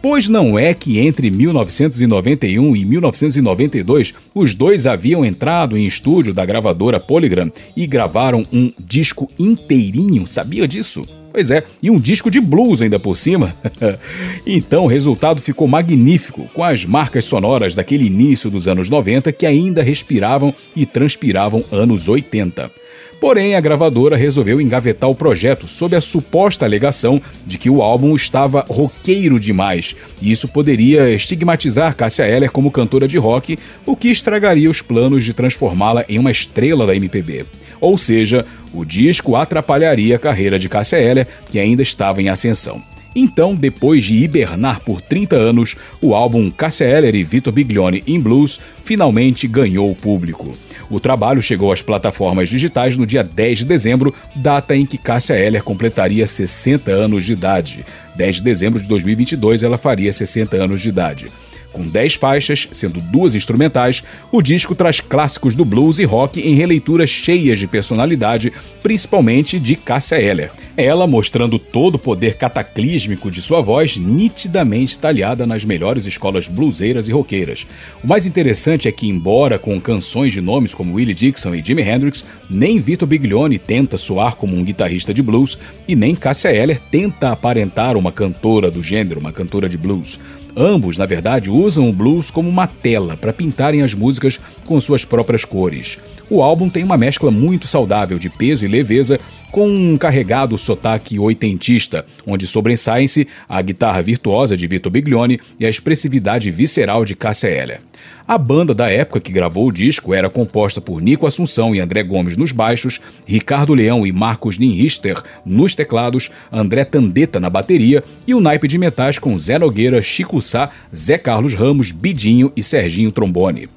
Pois 0.01 0.29
não 0.29 0.57
é 0.57 0.73
que 0.73 0.97
entre 0.97 1.29
1991 1.29 2.73
e 2.75 2.85
1992 2.85 4.13
os 4.33 4.55
dois 4.55 4.87
haviam 4.87 5.25
entrado 5.25 5.77
em 5.77 5.85
estúdio 5.85 6.33
da 6.33 6.45
gravadora 6.45 7.01
Polygram 7.01 7.51
e 7.75 7.85
gravaram 7.85 8.45
um 8.51 8.71
disco 8.79 9.29
inteirinho, 9.37 10.25
sabia 10.25 10.65
disso? 10.65 11.05
Pois 11.31 11.51
é, 11.51 11.63
e 11.83 11.91
um 11.91 11.99
disco 11.99 12.31
de 12.31 12.39
blues 12.39 12.81
ainda 12.81 12.97
por 12.97 13.17
cima. 13.17 13.53
então 14.47 14.85
o 14.85 14.87
resultado 14.87 15.41
ficou 15.41 15.67
magnífico, 15.67 16.49
com 16.53 16.63
as 16.63 16.85
marcas 16.85 17.25
sonoras 17.25 17.75
daquele 17.75 18.05
início 18.05 18.49
dos 18.49 18.69
anos 18.69 18.89
90 18.89 19.33
que 19.33 19.45
ainda 19.45 19.83
respiravam 19.83 20.53
e 20.75 20.85
transpiravam 20.85 21.63
anos 21.71 22.07
80. 22.07 22.71
Porém, 23.19 23.55
a 23.55 23.59
gravadora 23.59 24.15
resolveu 24.15 24.61
engavetar 24.61 25.09
o 25.09 25.15
projeto 25.15 25.67
sob 25.67 25.95
a 25.95 26.01
suposta 26.01 26.65
alegação 26.65 27.21
de 27.45 27.57
que 27.57 27.69
o 27.69 27.81
álbum 27.81 28.15
estava 28.15 28.65
roqueiro 28.69 29.37
demais, 29.37 29.95
e 30.21 30.31
isso 30.31 30.47
poderia 30.47 31.09
estigmatizar 31.09 31.95
Cássia 31.95 32.23
Eller 32.23 32.49
como 32.49 32.71
cantora 32.71 33.07
de 33.07 33.17
rock, 33.17 33.59
o 33.85 33.95
que 33.95 34.09
estragaria 34.09 34.69
os 34.69 34.81
planos 34.81 35.25
de 35.25 35.33
transformá-la 35.33 36.05
em 36.07 36.17
uma 36.17 36.31
estrela 36.31 36.87
da 36.87 36.95
MPB. 36.95 37.45
Ou 37.81 37.97
seja, 37.97 38.45
o 38.73 38.85
disco 38.85 39.35
atrapalharia 39.35 40.15
a 40.15 40.19
carreira 40.19 40.57
de 40.57 40.69
Cássia 40.69 40.97
Eller, 40.97 41.27
que 41.51 41.59
ainda 41.59 41.83
estava 41.83 42.21
em 42.21 42.29
ascensão. 42.29 42.81
Então, 43.21 43.53
depois 43.53 44.05
de 44.05 44.15
hibernar 44.15 44.79
por 44.79 45.01
30 45.01 45.35
anos, 45.35 45.75
o 46.01 46.15
álbum 46.15 46.49
Cássia 46.49 46.85
Eller 46.85 47.13
e 47.15 47.21
Vitor 47.21 47.51
Biglione 47.51 48.01
in 48.07 48.17
Blues 48.17 48.61
finalmente 48.85 49.45
ganhou 49.45 49.91
o 49.91 49.95
público. 49.95 50.53
O 50.89 51.01
trabalho 51.01 51.41
chegou 51.41 51.69
às 51.69 51.81
plataformas 51.81 52.47
digitais 52.47 52.95
no 52.95 53.05
dia 53.05 53.21
10 53.21 53.59
de 53.59 53.65
dezembro, 53.65 54.15
data 54.33 54.73
em 54.73 54.85
que 54.85 54.97
Cássia 54.97 55.33
Eller 55.33 55.61
completaria 55.61 56.25
60 56.25 56.91
anos 56.91 57.25
de 57.25 57.33
idade. 57.33 57.85
10 58.15 58.37
de 58.37 58.43
dezembro 58.43 58.81
de 58.81 58.87
2022 58.87 59.63
ela 59.63 59.77
faria 59.77 60.13
60 60.13 60.55
anos 60.55 60.79
de 60.79 60.87
idade. 60.87 61.27
Com 61.71 61.83
10 61.83 62.15
faixas, 62.15 62.67
sendo 62.71 62.99
duas 62.99 63.35
instrumentais, 63.35 64.03
o 64.31 64.41
disco 64.41 64.73
traz 64.73 64.99
clássicos 64.99 65.53
do 65.55 65.63
blues 65.63 65.99
e 65.99 66.03
rock 66.03 66.41
em 66.41 66.55
releituras 66.55 67.09
cheias 67.09 67.59
de 67.59 67.67
personalidade, 67.67 68.51
principalmente 68.81 69.59
de 69.59 69.75
Cássia 69.75 70.19
Eller. 70.19 70.51
Ela 70.75 71.05
mostrando 71.05 71.59
todo 71.59 71.95
o 71.95 71.99
poder 71.99 72.37
cataclísmico 72.37 73.29
de 73.29 73.41
sua 73.41 73.61
voz, 73.61 73.97
nitidamente 73.97 74.97
talhada 74.97 75.45
nas 75.45 75.65
melhores 75.65 76.05
escolas 76.05 76.47
bluseiras 76.47 77.07
e 77.07 77.11
roqueiras. 77.11 77.67
O 78.03 78.07
mais 78.07 78.25
interessante 78.25 78.87
é 78.87 78.91
que, 78.91 79.07
embora 79.07 79.59
com 79.59 79.79
canções 79.79 80.33
de 80.33 80.41
nomes 80.41 80.73
como 80.73 80.95
Willie 80.95 81.13
Dixon 81.13 81.53
e 81.53 81.63
Jimi 81.63 81.81
Hendrix, 81.81 82.25
nem 82.49 82.79
Vito 82.79 83.05
Biglione 83.05 83.59
tenta 83.59 83.97
soar 83.97 84.35
como 84.35 84.55
um 84.55 84.63
guitarrista 84.63 85.13
de 85.13 85.21
blues 85.21 85.57
e 85.87 85.95
nem 85.95 86.15
Cássia 86.15 86.49
Eller 86.49 86.79
tenta 86.89 87.31
aparentar 87.31 87.97
uma 87.97 88.11
cantora 88.11 88.71
do 88.71 88.81
gênero, 88.81 89.19
uma 89.19 89.33
cantora 89.33 89.67
de 89.67 89.77
blues. 89.77 90.17
Ambos, 90.55 90.97
na 90.97 91.05
verdade, 91.05 91.49
usam 91.49 91.89
o 91.89 91.93
blues 91.93 92.29
como 92.31 92.49
uma 92.49 92.67
tela 92.67 93.15
para 93.15 93.33
pintarem 93.33 93.81
as 93.81 93.93
músicas 93.93 94.39
com 94.65 94.79
suas 94.81 95.05
próprias 95.05 95.45
cores. 95.45 95.97
O 96.29 96.43
álbum 96.43 96.69
tem 96.69 96.83
uma 96.83 96.95
mescla 96.95 97.31
muito 97.31 97.65
saudável 97.65 98.19
de 98.19 98.29
peso 98.29 98.63
e 98.63 98.67
leveza, 98.67 99.19
com 99.51 99.67
um 99.67 99.97
carregado 99.97 100.59
sotaque 100.59 101.17
oitentista, 101.17 102.05
onde 102.25 102.45
sobressaem-se 102.45 103.27
a 103.47 103.59
guitarra 103.63 104.03
virtuosa 104.03 104.55
de 104.55 104.67
Vito 104.67 104.91
Biglione 104.91 105.39
e 105.59 105.65
a 105.65 105.69
expressividade 105.69 106.51
visceral 106.51 107.03
de 107.03 107.15
Cássia 107.15 107.47
Eller. 107.47 107.81
A 108.27 108.37
banda 108.37 108.75
da 108.75 108.91
época 108.91 109.19
que 109.19 109.31
gravou 109.31 109.67
o 109.67 109.71
disco 109.71 110.13
era 110.13 110.29
composta 110.29 110.79
por 110.79 111.01
Nico 111.01 111.25
Assunção 111.25 111.73
e 111.73 111.79
André 111.79 112.03
Gomes 112.03 112.37
nos 112.37 112.51
baixos, 112.51 113.01
Ricardo 113.25 113.73
Leão 113.73 114.05
e 114.05 114.11
Marcos 114.11 114.59
Ninrichter 114.59 115.23
nos 115.43 115.73
teclados, 115.73 116.29
André 116.51 116.85
Tandeta 116.85 117.39
na 117.39 117.49
bateria 117.49 118.03
e 118.27 118.35
o 118.35 118.39
naipe 118.39 118.67
de 118.67 118.77
metais 118.77 119.17
com 119.17 119.37
Zé 119.39 119.57
Nogueira, 119.57 119.99
Chico 119.99 120.39
Sá, 120.43 120.69
Zé 120.95 121.17
Carlos 121.17 121.55
Ramos, 121.55 121.91
Bidinho 121.91 122.53
e 122.55 122.61
Serginho 122.61 123.11
Trombone. 123.11 123.67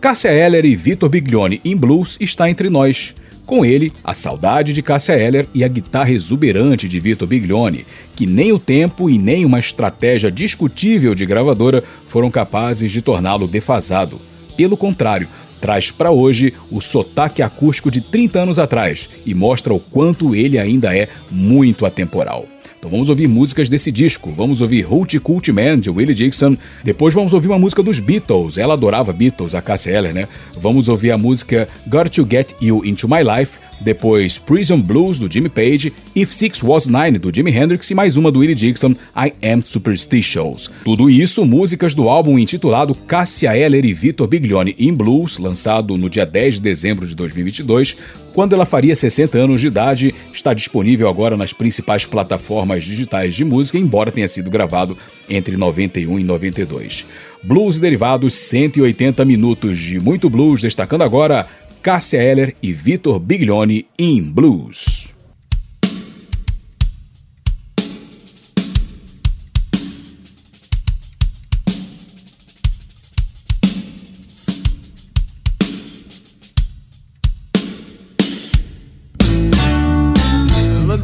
Cássia 0.00 0.30
Eller 0.30 0.64
e 0.64 0.74
Vitor 0.74 1.10
Biglione 1.10 1.60
em 1.62 1.76
blues 1.76 2.16
está 2.18 2.48
entre 2.48 2.70
nós. 2.70 3.14
Com 3.44 3.66
ele, 3.66 3.92
a 4.02 4.14
saudade 4.14 4.72
de 4.72 4.80
Cássia 4.80 5.12
Eller 5.12 5.46
e 5.52 5.62
a 5.62 5.68
guitarra 5.68 6.10
exuberante 6.10 6.88
de 6.88 6.98
Vitor 6.98 7.28
Biglione, 7.28 7.84
que 8.16 8.24
nem 8.24 8.50
o 8.50 8.58
tempo 8.58 9.10
e 9.10 9.18
nem 9.18 9.44
uma 9.44 9.58
estratégia 9.58 10.30
discutível 10.30 11.14
de 11.14 11.26
gravadora 11.26 11.84
foram 12.06 12.30
capazes 12.30 12.90
de 12.90 13.02
torná-lo 13.02 13.46
defasado. 13.46 14.18
Pelo 14.56 14.74
contrário, 14.74 15.28
traz 15.60 15.90
para 15.90 16.10
hoje 16.10 16.54
o 16.70 16.80
sotaque 16.80 17.42
acústico 17.42 17.90
de 17.90 18.00
30 18.00 18.40
anos 18.40 18.58
atrás 18.58 19.06
e 19.26 19.34
mostra 19.34 19.74
o 19.74 19.78
quanto 19.78 20.34
ele 20.34 20.58
ainda 20.58 20.96
é 20.96 21.10
muito 21.30 21.84
atemporal. 21.84 22.46
Então 22.80 22.90
vamos 22.90 23.10
ouvir 23.10 23.28
músicas 23.28 23.68
desse 23.68 23.92
disco. 23.92 24.32
Vamos 24.34 24.62
ouvir 24.62 24.90
Hootie 24.90 25.20
Cult 25.20 25.46
Man, 25.50 25.80
de 25.80 25.90
Willie 25.90 26.14
Dixon. 26.14 26.56
Depois 26.82 27.12
vamos 27.12 27.34
ouvir 27.34 27.48
uma 27.48 27.58
música 27.58 27.82
dos 27.82 27.98
Beatles. 27.98 28.56
Ela 28.56 28.72
adorava 28.72 29.12
Beatles, 29.12 29.54
a 29.54 29.60
Cassie 29.60 29.92
Eller, 29.92 30.14
né? 30.14 30.26
Vamos 30.56 30.88
ouvir 30.88 31.10
a 31.10 31.18
música 31.18 31.68
Got 31.86 32.08
to 32.08 32.26
Get 32.28 32.54
You 32.58 32.82
Into 32.82 33.06
My 33.06 33.22
Life 33.22 33.58
depois 33.80 34.38
Prison 34.38 34.80
Blues 34.80 35.18
do 35.18 35.32
Jimmy 35.32 35.48
Page, 35.48 35.92
If 36.14 36.32
Six 36.32 36.62
Was 36.62 36.86
Nine 36.86 37.18
do 37.18 37.34
Jimi 37.34 37.50
Hendrix 37.50 37.90
e 37.90 37.94
mais 37.94 38.16
uma 38.16 38.30
do 38.30 38.40
Willie 38.40 38.54
Dixon, 38.54 38.94
I 39.16 39.32
Am 39.42 39.62
Superstitious. 39.62 40.70
Tudo 40.84 41.08
isso 41.08 41.44
músicas 41.44 41.94
do 41.94 42.08
álbum 42.08 42.38
intitulado 42.38 42.94
Cassia 42.94 43.56
Eller 43.56 43.84
e 43.84 43.92
Vitor 43.92 44.26
Biglione 44.26 44.74
in 44.78 44.94
Blues, 44.94 45.38
lançado 45.38 45.96
no 45.96 46.10
dia 46.10 46.26
10 46.26 46.56
de 46.56 46.60
dezembro 46.60 47.06
de 47.06 47.14
2022, 47.14 47.96
quando 48.32 48.54
ela 48.54 48.64
faria 48.64 48.94
60 48.94 49.36
anos 49.38 49.60
de 49.60 49.66
idade, 49.66 50.14
está 50.32 50.54
disponível 50.54 51.08
agora 51.08 51.36
nas 51.36 51.52
principais 51.52 52.06
plataformas 52.06 52.84
digitais 52.84 53.34
de 53.34 53.44
música, 53.44 53.76
embora 53.76 54.12
tenha 54.12 54.28
sido 54.28 54.50
gravado 54.50 54.96
entre 55.28 55.56
91 55.56 56.18
e 56.18 56.24
92. 56.24 57.06
Blues 57.42 57.78
e 57.78 57.80
derivados, 57.80 58.34
180 58.34 59.24
minutos 59.24 59.78
de 59.78 59.98
muito 59.98 60.28
blues, 60.28 60.60
destacando 60.60 61.02
agora 61.02 61.46
Cássia 61.82 62.22
Eller 62.22 62.54
e 62.62 62.72
Vitor 62.72 63.18
Biglione 63.18 63.86
em 63.98 64.22
Blues. 64.22 65.10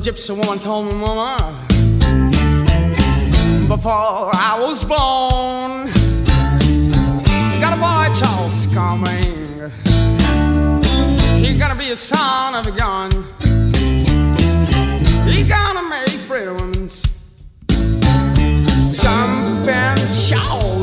gypsy 0.06 0.30
woman 0.30 0.60
told 0.60 0.86
me, 0.86 0.94
Mama, 0.94 1.36
before 3.66 4.30
I 4.32 4.56
was 4.60 4.84
born, 4.84 5.88
you 7.52 7.60
got 7.60 7.72
a 7.72 7.76
boy, 7.76 8.14
Charles, 8.14 8.66
coming. 8.66 9.25
He 11.56 11.60
gonna 11.60 11.74
be 11.74 11.90
a 11.90 11.96
son 11.96 12.54
of 12.54 12.66
a 12.66 12.70
gun. 12.70 13.10
He 15.26 15.42
gonna 15.42 15.88
make 15.88 16.28
pretty 16.28 16.52
women 16.52 16.86
jump 18.98 19.66
and 19.66 20.14
shout. 20.14 20.75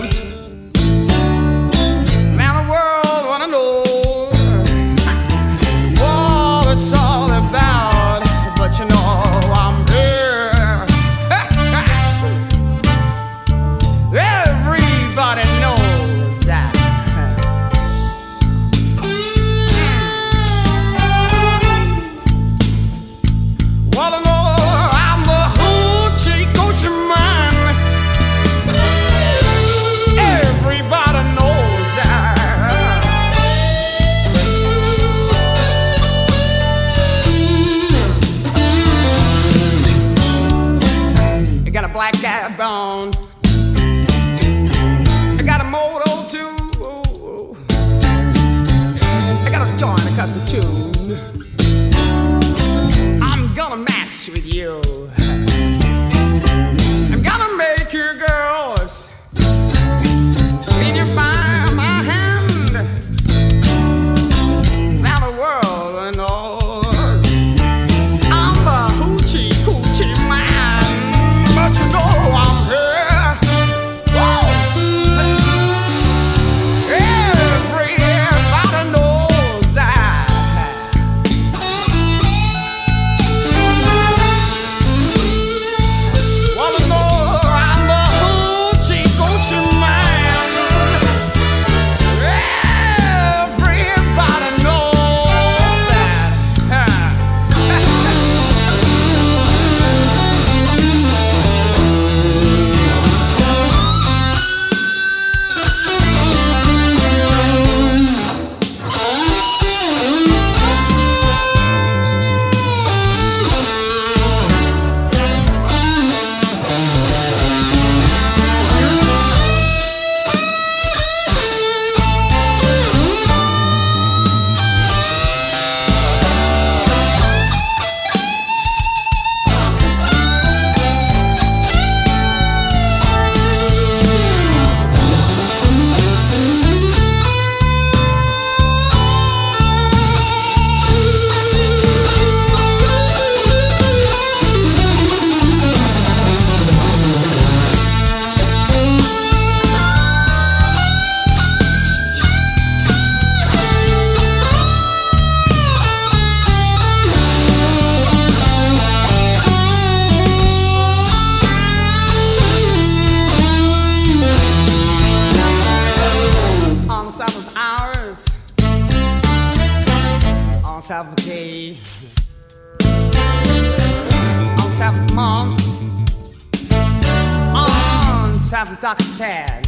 Roxanne. 178.93 179.63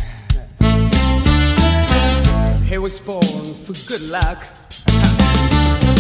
He 2.70 2.78
was 2.78 3.00
born 3.00 3.56
for 3.56 3.74
good 3.88 4.04
luck. 4.12 4.38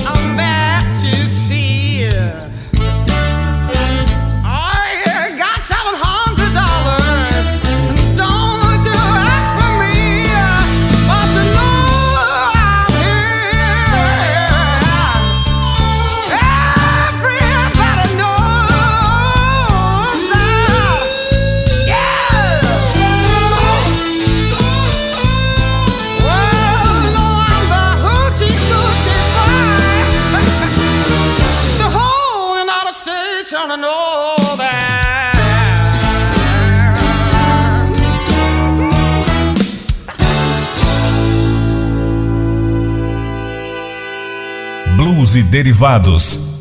I'm 0.05 0.37
back 0.37 0.85
to 0.99 1.11
see 1.27 2.03
you. 2.03 2.44
Blues 44.95 45.35
e 45.35 45.43
Derivados. 45.43 46.54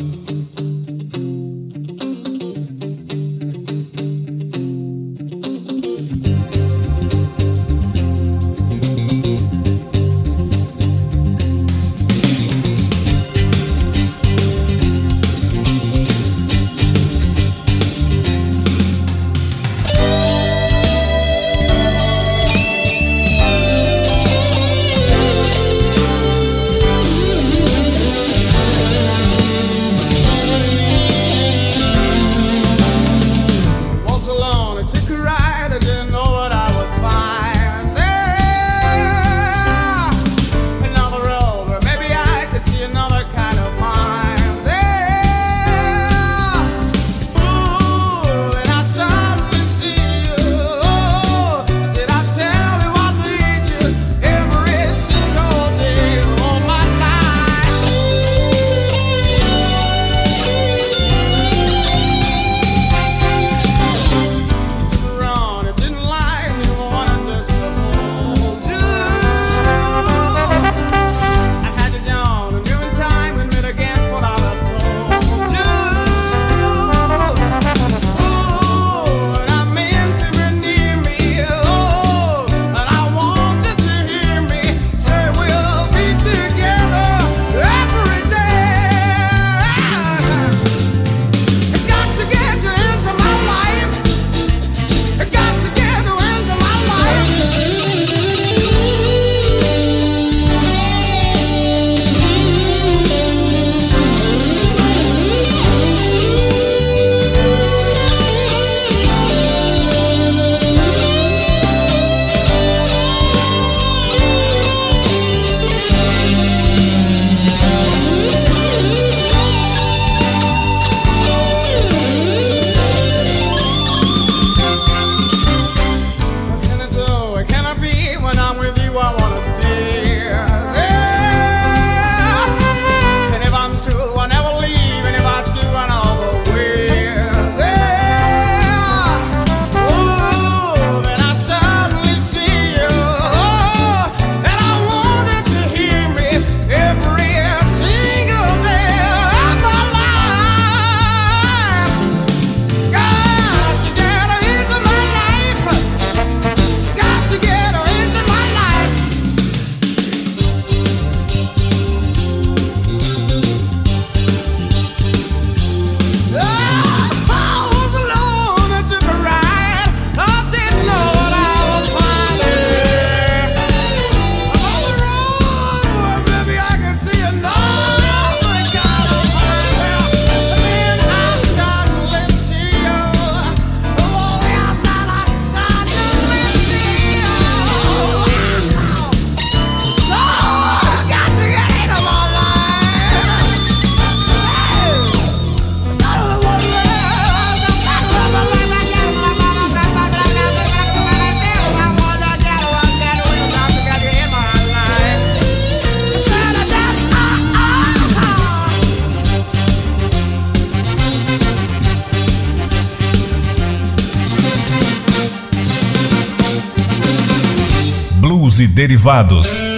Derivados. 218.86 219.73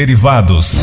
Derivados. 0.00 0.80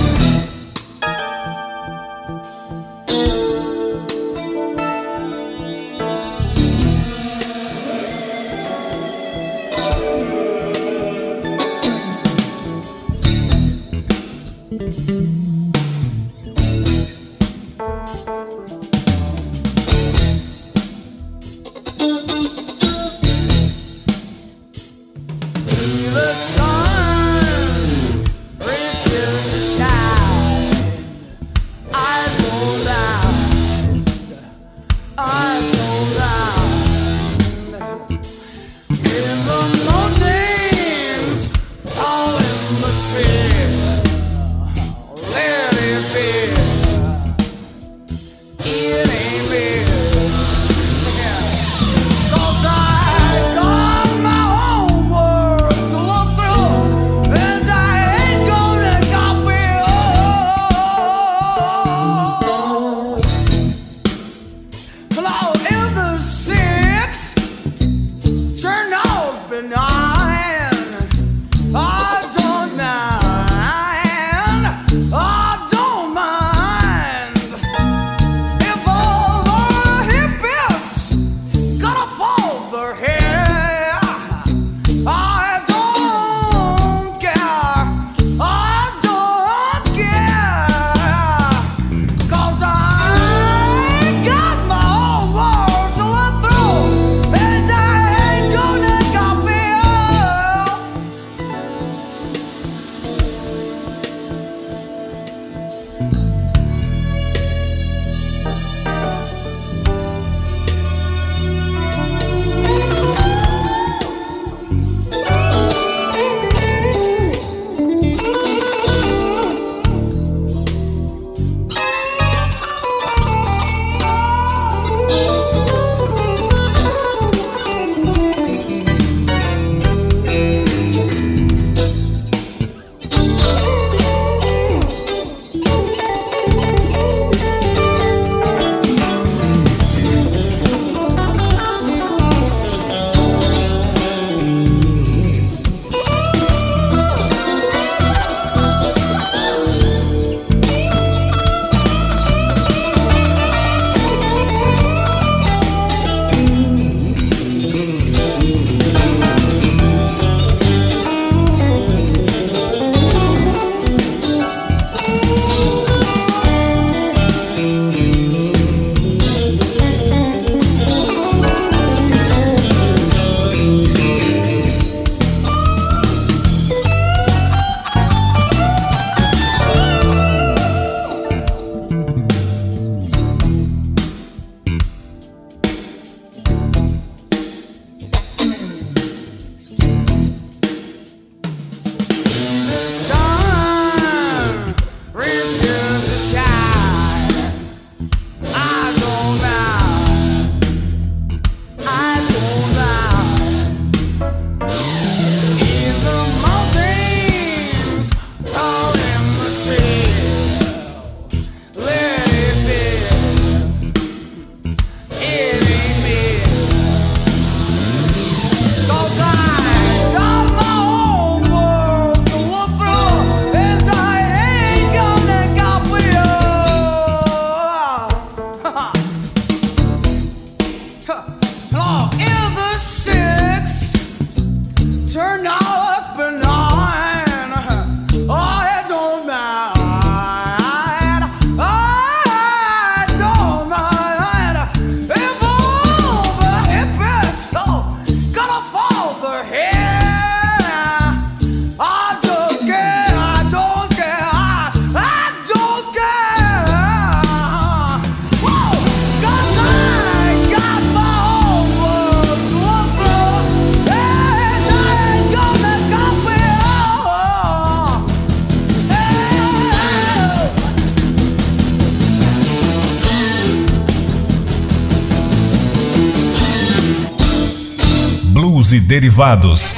E 278.77 278.80
derivados. 278.80 279.75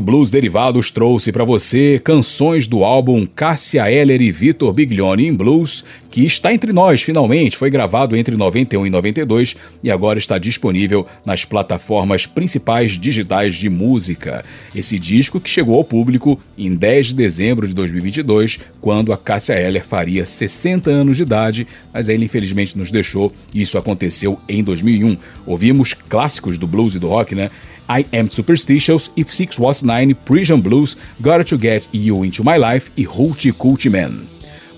O 0.00 0.02
Blues 0.02 0.30
Derivados 0.30 0.90
trouxe 0.90 1.30
para 1.30 1.44
você 1.44 2.00
canções 2.02 2.66
do 2.66 2.84
álbum 2.84 3.26
Cássia 3.26 3.92
Eller 3.92 4.22
e 4.22 4.32
Vitor 4.32 4.72
Biglione 4.72 5.26
em 5.26 5.34
Blues, 5.34 5.84
que 6.10 6.24
está 6.24 6.54
entre 6.54 6.72
nós 6.72 7.02
finalmente, 7.02 7.54
foi 7.54 7.68
gravado 7.68 8.16
entre 8.16 8.34
91 8.34 8.86
e 8.86 8.90
92 8.90 9.56
e 9.84 9.90
agora 9.90 10.18
está 10.18 10.38
disponível 10.38 11.06
nas 11.22 11.44
plataformas 11.44 12.24
principais 12.24 12.92
digitais 12.92 13.56
de 13.56 13.68
música. 13.68 14.42
Esse 14.74 14.98
disco 14.98 15.38
que 15.38 15.50
chegou 15.50 15.76
ao 15.76 15.84
público 15.84 16.40
em 16.56 16.74
10 16.74 17.08
de 17.08 17.14
dezembro 17.14 17.68
de 17.68 17.74
2022, 17.74 18.58
quando 18.80 19.12
a 19.12 19.18
Cássia 19.18 19.52
Eller 19.52 19.84
faria 19.84 20.24
60 20.24 20.90
anos 20.90 21.18
de 21.18 21.24
idade, 21.24 21.66
mas 21.92 22.08
ele 22.08 22.24
infelizmente 22.24 22.76
nos 22.76 22.90
deixou 22.90 23.34
e 23.52 23.60
isso 23.60 23.76
aconteceu 23.76 24.40
em 24.48 24.64
2001. 24.64 25.14
Ouvimos 25.44 25.92
clássicos 25.92 26.56
do 26.56 26.66
blues 26.66 26.94
e 26.94 26.98
do 26.98 27.08
rock, 27.08 27.34
né? 27.34 27.50
I 27.90 28.06
Am 28.16 28.30
Superstitious, 28.30 29.10
If 29.16 29.34
Six 29.34 29.58
Was 29.58 29.82
Nine, 29.82 30.14
Prison 30.14 30.60
Blues, 30.60 30.96
Gotta 31.20 31.42
To 31.42 31.58
Get 31.58 31.88
You 31.92 32.24
Into 32.24 32.44
My 32.44 32.56
Life 32.56 32.92
e 32.96 33.04
Hootie 33.04 33.52
Cootie 33.52 33.90
Man. 33.90 34.20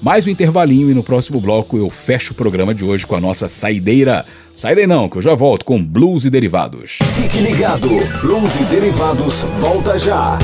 Mais 0.00 0.26
um 0.26 0.30
intervalinho 0.30 0.90
e 0.90 0.94
no 0.94 1.02
próximo 1.02 1.38
bloco 1.38 1.76
eu 1.76 1.90
fecho 1.90 2.32
o 2.32 2.34
programa 2.34 2.74
de 2.74 2.84
hoje 2.84 3.06
com 3.06 3.14
a 3.14 3.20
nossa 3.20 3.50
saideira. 3.50 4.24
Sai 4.54 4.74
daí 4.74 4.86
não, 4.86 5.10
que 5.10 5.18
eu 5.18 5.22
já 5.22 5.34
volto 5.34 5.64
com 5.66 5.84
Blues 5.84 6.24
e 6.24 6.30
Derivados. 6.30 6.98
Fique 7.12 7.38
ligado, 7.38 7.88
Blues 8.22 8.56
e 8.56 8.64
Derivados 8.64 9.44
volta 9.58 9.98
já. 9.98 10.38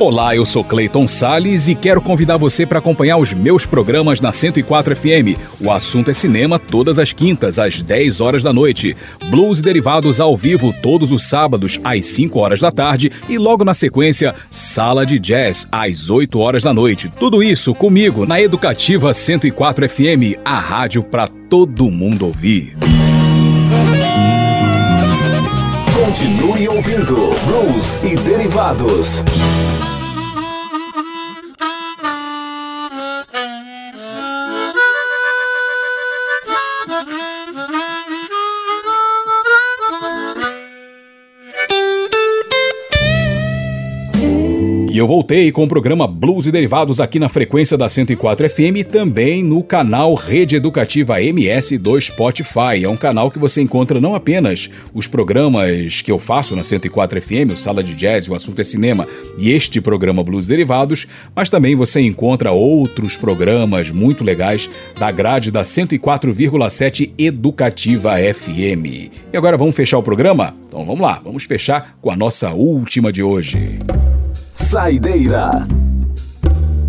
Olá, 0.00 0.34
eu 0.34 0.46
sou 0.46 0.64
Clayton 0.64 1.06
Sales 1.06 1.68
e 1.68 1.74
quero 1.74 2.00
convidar 2.00 2.38
você 2.38 2.64
para 2.64 2.78
acompanhar 2.78 3.18
os 3.18 3.34
meus 3.34 3.66
programas 3.66 4.18
na 4.18 4.32
104 4.32 4.96
FM. 4.96 5.36
O 5.60 5.70
assunto 5.70 6.08
é 6.08 6.14
cinema 6.14 6.58
todas 6.58 6.98
as 6.98 7.12
quintas 7.12 7.58
às 7.58 7.82
10 7.82 8.18
horas 8.22 8.42
da 8.42 8.50
noite. 8.50 8.96
Blues 9.28 9.58
e 9.58 9.62
derivados 9.62 10.18
ao 10.18 10.34
vivo 10.34 10.74
todos 10.80 11.12
os 11.12 11.28
sábados 11.28 11.78
às 11.84 12.06
5 12.06 12.38
horas 12.38 12.60
da 12.60 12.72
tarde 12.72 13.12
e 13.28 13.36
logo 13.36 13.62
na 13.62 13.74
sequência 13.74 14.34
Sala 14.48 15.04
de 15.04 15.18
Jazz 15.18 15.68
às 15.70 16.08
8 16.08 16.38
horas 16.38 16.62
da 16.62 16.72
noite. 16.72 17.12
Tudo 17.20 17.42
isso 17.42 17.74
comigo 17.74 18.24
na 18.24 18.40
Educativa 18.40 19.12
104 19.12 19.86
FM, 19.86 20.40
a 20.42 20.58
rádio 20.58 21.02
para 21.02 21.28
todo 21.28 21.90
mundo 21.90 22.24
ouvir. 22.24 22.74
Continue 26.10 26.68
ouvindo 26.68 27.30
Blues 27.46 28.00
e 28.02 28.16
Derivados. 28.16 29.22
Eu 45.00 45.06
voltei 45.06 45.50
com 45.50 45.64
o 45.64 45.68
programa 45.68 46.06
Blues 46.06 46.46
e 46.46 46.52
Derivados 46.52 47.00
aqui 47.00 47.18
na 47.18 47.30
frequência 47.30 47.74
da 47.74 47.88
104 47.88 48.50
FM 48.50 48.76
e 48.76 48.84
também 48.84 49.42
no 49.42 49.62
canal 49.62 50.12
Rede 50.12 50.56
Educativa 50.56 51.22
MS 51.22 51.78
do 51.78 51.98
Spotify. 51.98 52.84
É 52.84 52.88
um 52.88 52.98
canal 52.98 53.30
que 53.30 53.38
você 53.38 53.62
encontra 53.62 53.98
não 53.98 54.14
apenas 54.14 54.68
os 54.92 55.06
programas 55.06 56.02
que 56.02 56.12
eu 56.12 56.18
faço 56.18 56.54
na 56.54 56.62
104 56.62 57.22
FM, 57.22 57.52
o 57.54 57.56
Sala 57.56 57.82
de 57.82 57.94
Jazz, 57.94 58.28
o 58.28 58.34
assunto 58.34 58.60
é 58.60 58.64
cinema, 58.64 59.08
e 59.38 59.50
este 59.50 59.80
programa 59.80 60.22
Blues 60.22 60.44
e 60.44 60.48
Derivados, 60.48 61.06
mas 61.34 61.48
também 61.48 61.74
você 61.74 62.02
encontra 62.02 62.52
outros 62.52 63.16
programas 63.16 63.90
muito 63.90 64.22
legais 64.22 64.68
da 64.98 65.10
grade 65.10 65.50
da 65.50 65.62
104,7 65.62 67.12
Educativa 67.16 68.16
FM. 68.18 69.10
E 69.32 69.36
agora 69.36 69.56
vamos 69.56 69.74
fechar 69.74 69.96
o 69.96 70.02
programa? 70.02 70.54
Então 70.68 70.84
vamos 70.84 71.00
lá, 71.00 71.18
vamos 71.24 71.44
fechar 71.44 71.96
com 72.02 72.10
a 72.10 72.16
nossa 72.16 72.50
última 72.50 73.10
de 73.10 73.22
hoje. 73.22 73.78
Saideira. 74.50 75.48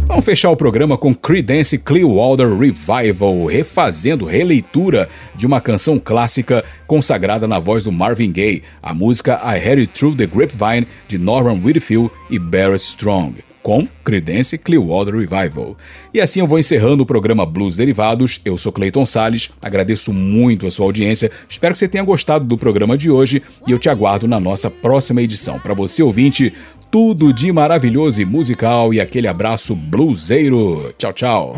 Vamos 0.07 0.25
fechar 0.25 0.49
o 0.49 0.55
programa 0.55 0.97
com 0.97 1.13
Creedence 1.13 1.77
Clearwater 1.77 2.57
Revival, 2.57 3.45
refazendo 3.45 4.25
releitura 4.25 5.07
de 5.35 5.45
uma 5.45 5.61
canção 5.61 5.99
clássica 5.99 6.65
consagrada 6.87 7.47
na 7.47 7.59
voz 7.59 7.83
do 7.83 7.91
Marvin 7.91 8.31
Gaye, 8.31 8.63
a 8.81 8.95
música 8.95 9.39
I 9.45 9.59
Heard 9.59 9.81
It 9.81 9.93
Through 9.93 10.15
the 10.15 10.25
Grapevine 10.25 10.87
de 11.07 11.19
Norman 11.19 11.61
Whitfield 11.63 12.09
e 12.31 12.39
Barrett 12.39 12.83
Strong 12.83 13.43
com 13.61 13.87
Creedence 14.03 14.57
Clearwater 14.57 15.13
Revival. 15.13 15.77
E 16.13 16.19
assim 16.19 16.39
eu 16.39 16.47
vou 16.47 16.59
encerrando 16.59 17.03
o 17.03 17.05
programa 17.05 17.45
Blues 17.45 17.77
Derivados. 17.77 18.41
Eu 18.43 18.57
sou 18.57 18.71
Clayton 18.71 19.05
Sales, 19.05 19.51
agradeço 19.61 20.11
muito 20.11 20.67
a 20.67 20.71
sua 20.71 20.85
audiência, 20.85 21.31
espero 21.47 21.73
que 21.73 21.79
você 21.79 21.87
tenha 21.87 22.03
gostado 22.03 22.45
do 22.45 22.57
programa 22.57 22.97
de 22.97 23.09
hoje 23.09 23.41
e 23.67 23.71
eu 23.71 23.79
te 23.79 23.89
aguardo 23.89 24.27
na 24.27 24.39
nossa 24.39 24.69
próxima 24.69 25.21
edição. 25.21 25.59
Para 25.59 25.73
você 25.73 26.01
ouvinte, 26.01 26.53
tudo 26.91 27.31
de 27.31 27.53
maravilhoso 27.53 28.21
e 28.21 28.25
musical 28.25 28.93
e 28.93 28.99
aquele 28.99 29.27
abraço 29.27 29.73
bluseiro. 29.73 30.93
Tchau, 30.97 31.13
tchau. 31.13 31.55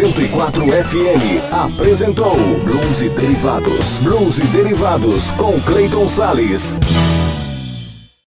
104 0.00 0.64
FM 0.64 1.52
apresentou 1.52 2.34
Blues 2.64 3.02
e 3.02 3.10
Derivados. 3.10 3.98
Blues 3.98 4.38
e 4.38 4.44
Derivados 4.44 5.30
com 5.32 5.60
Clayton 5.60 6.08
Sales. 6.08 6.78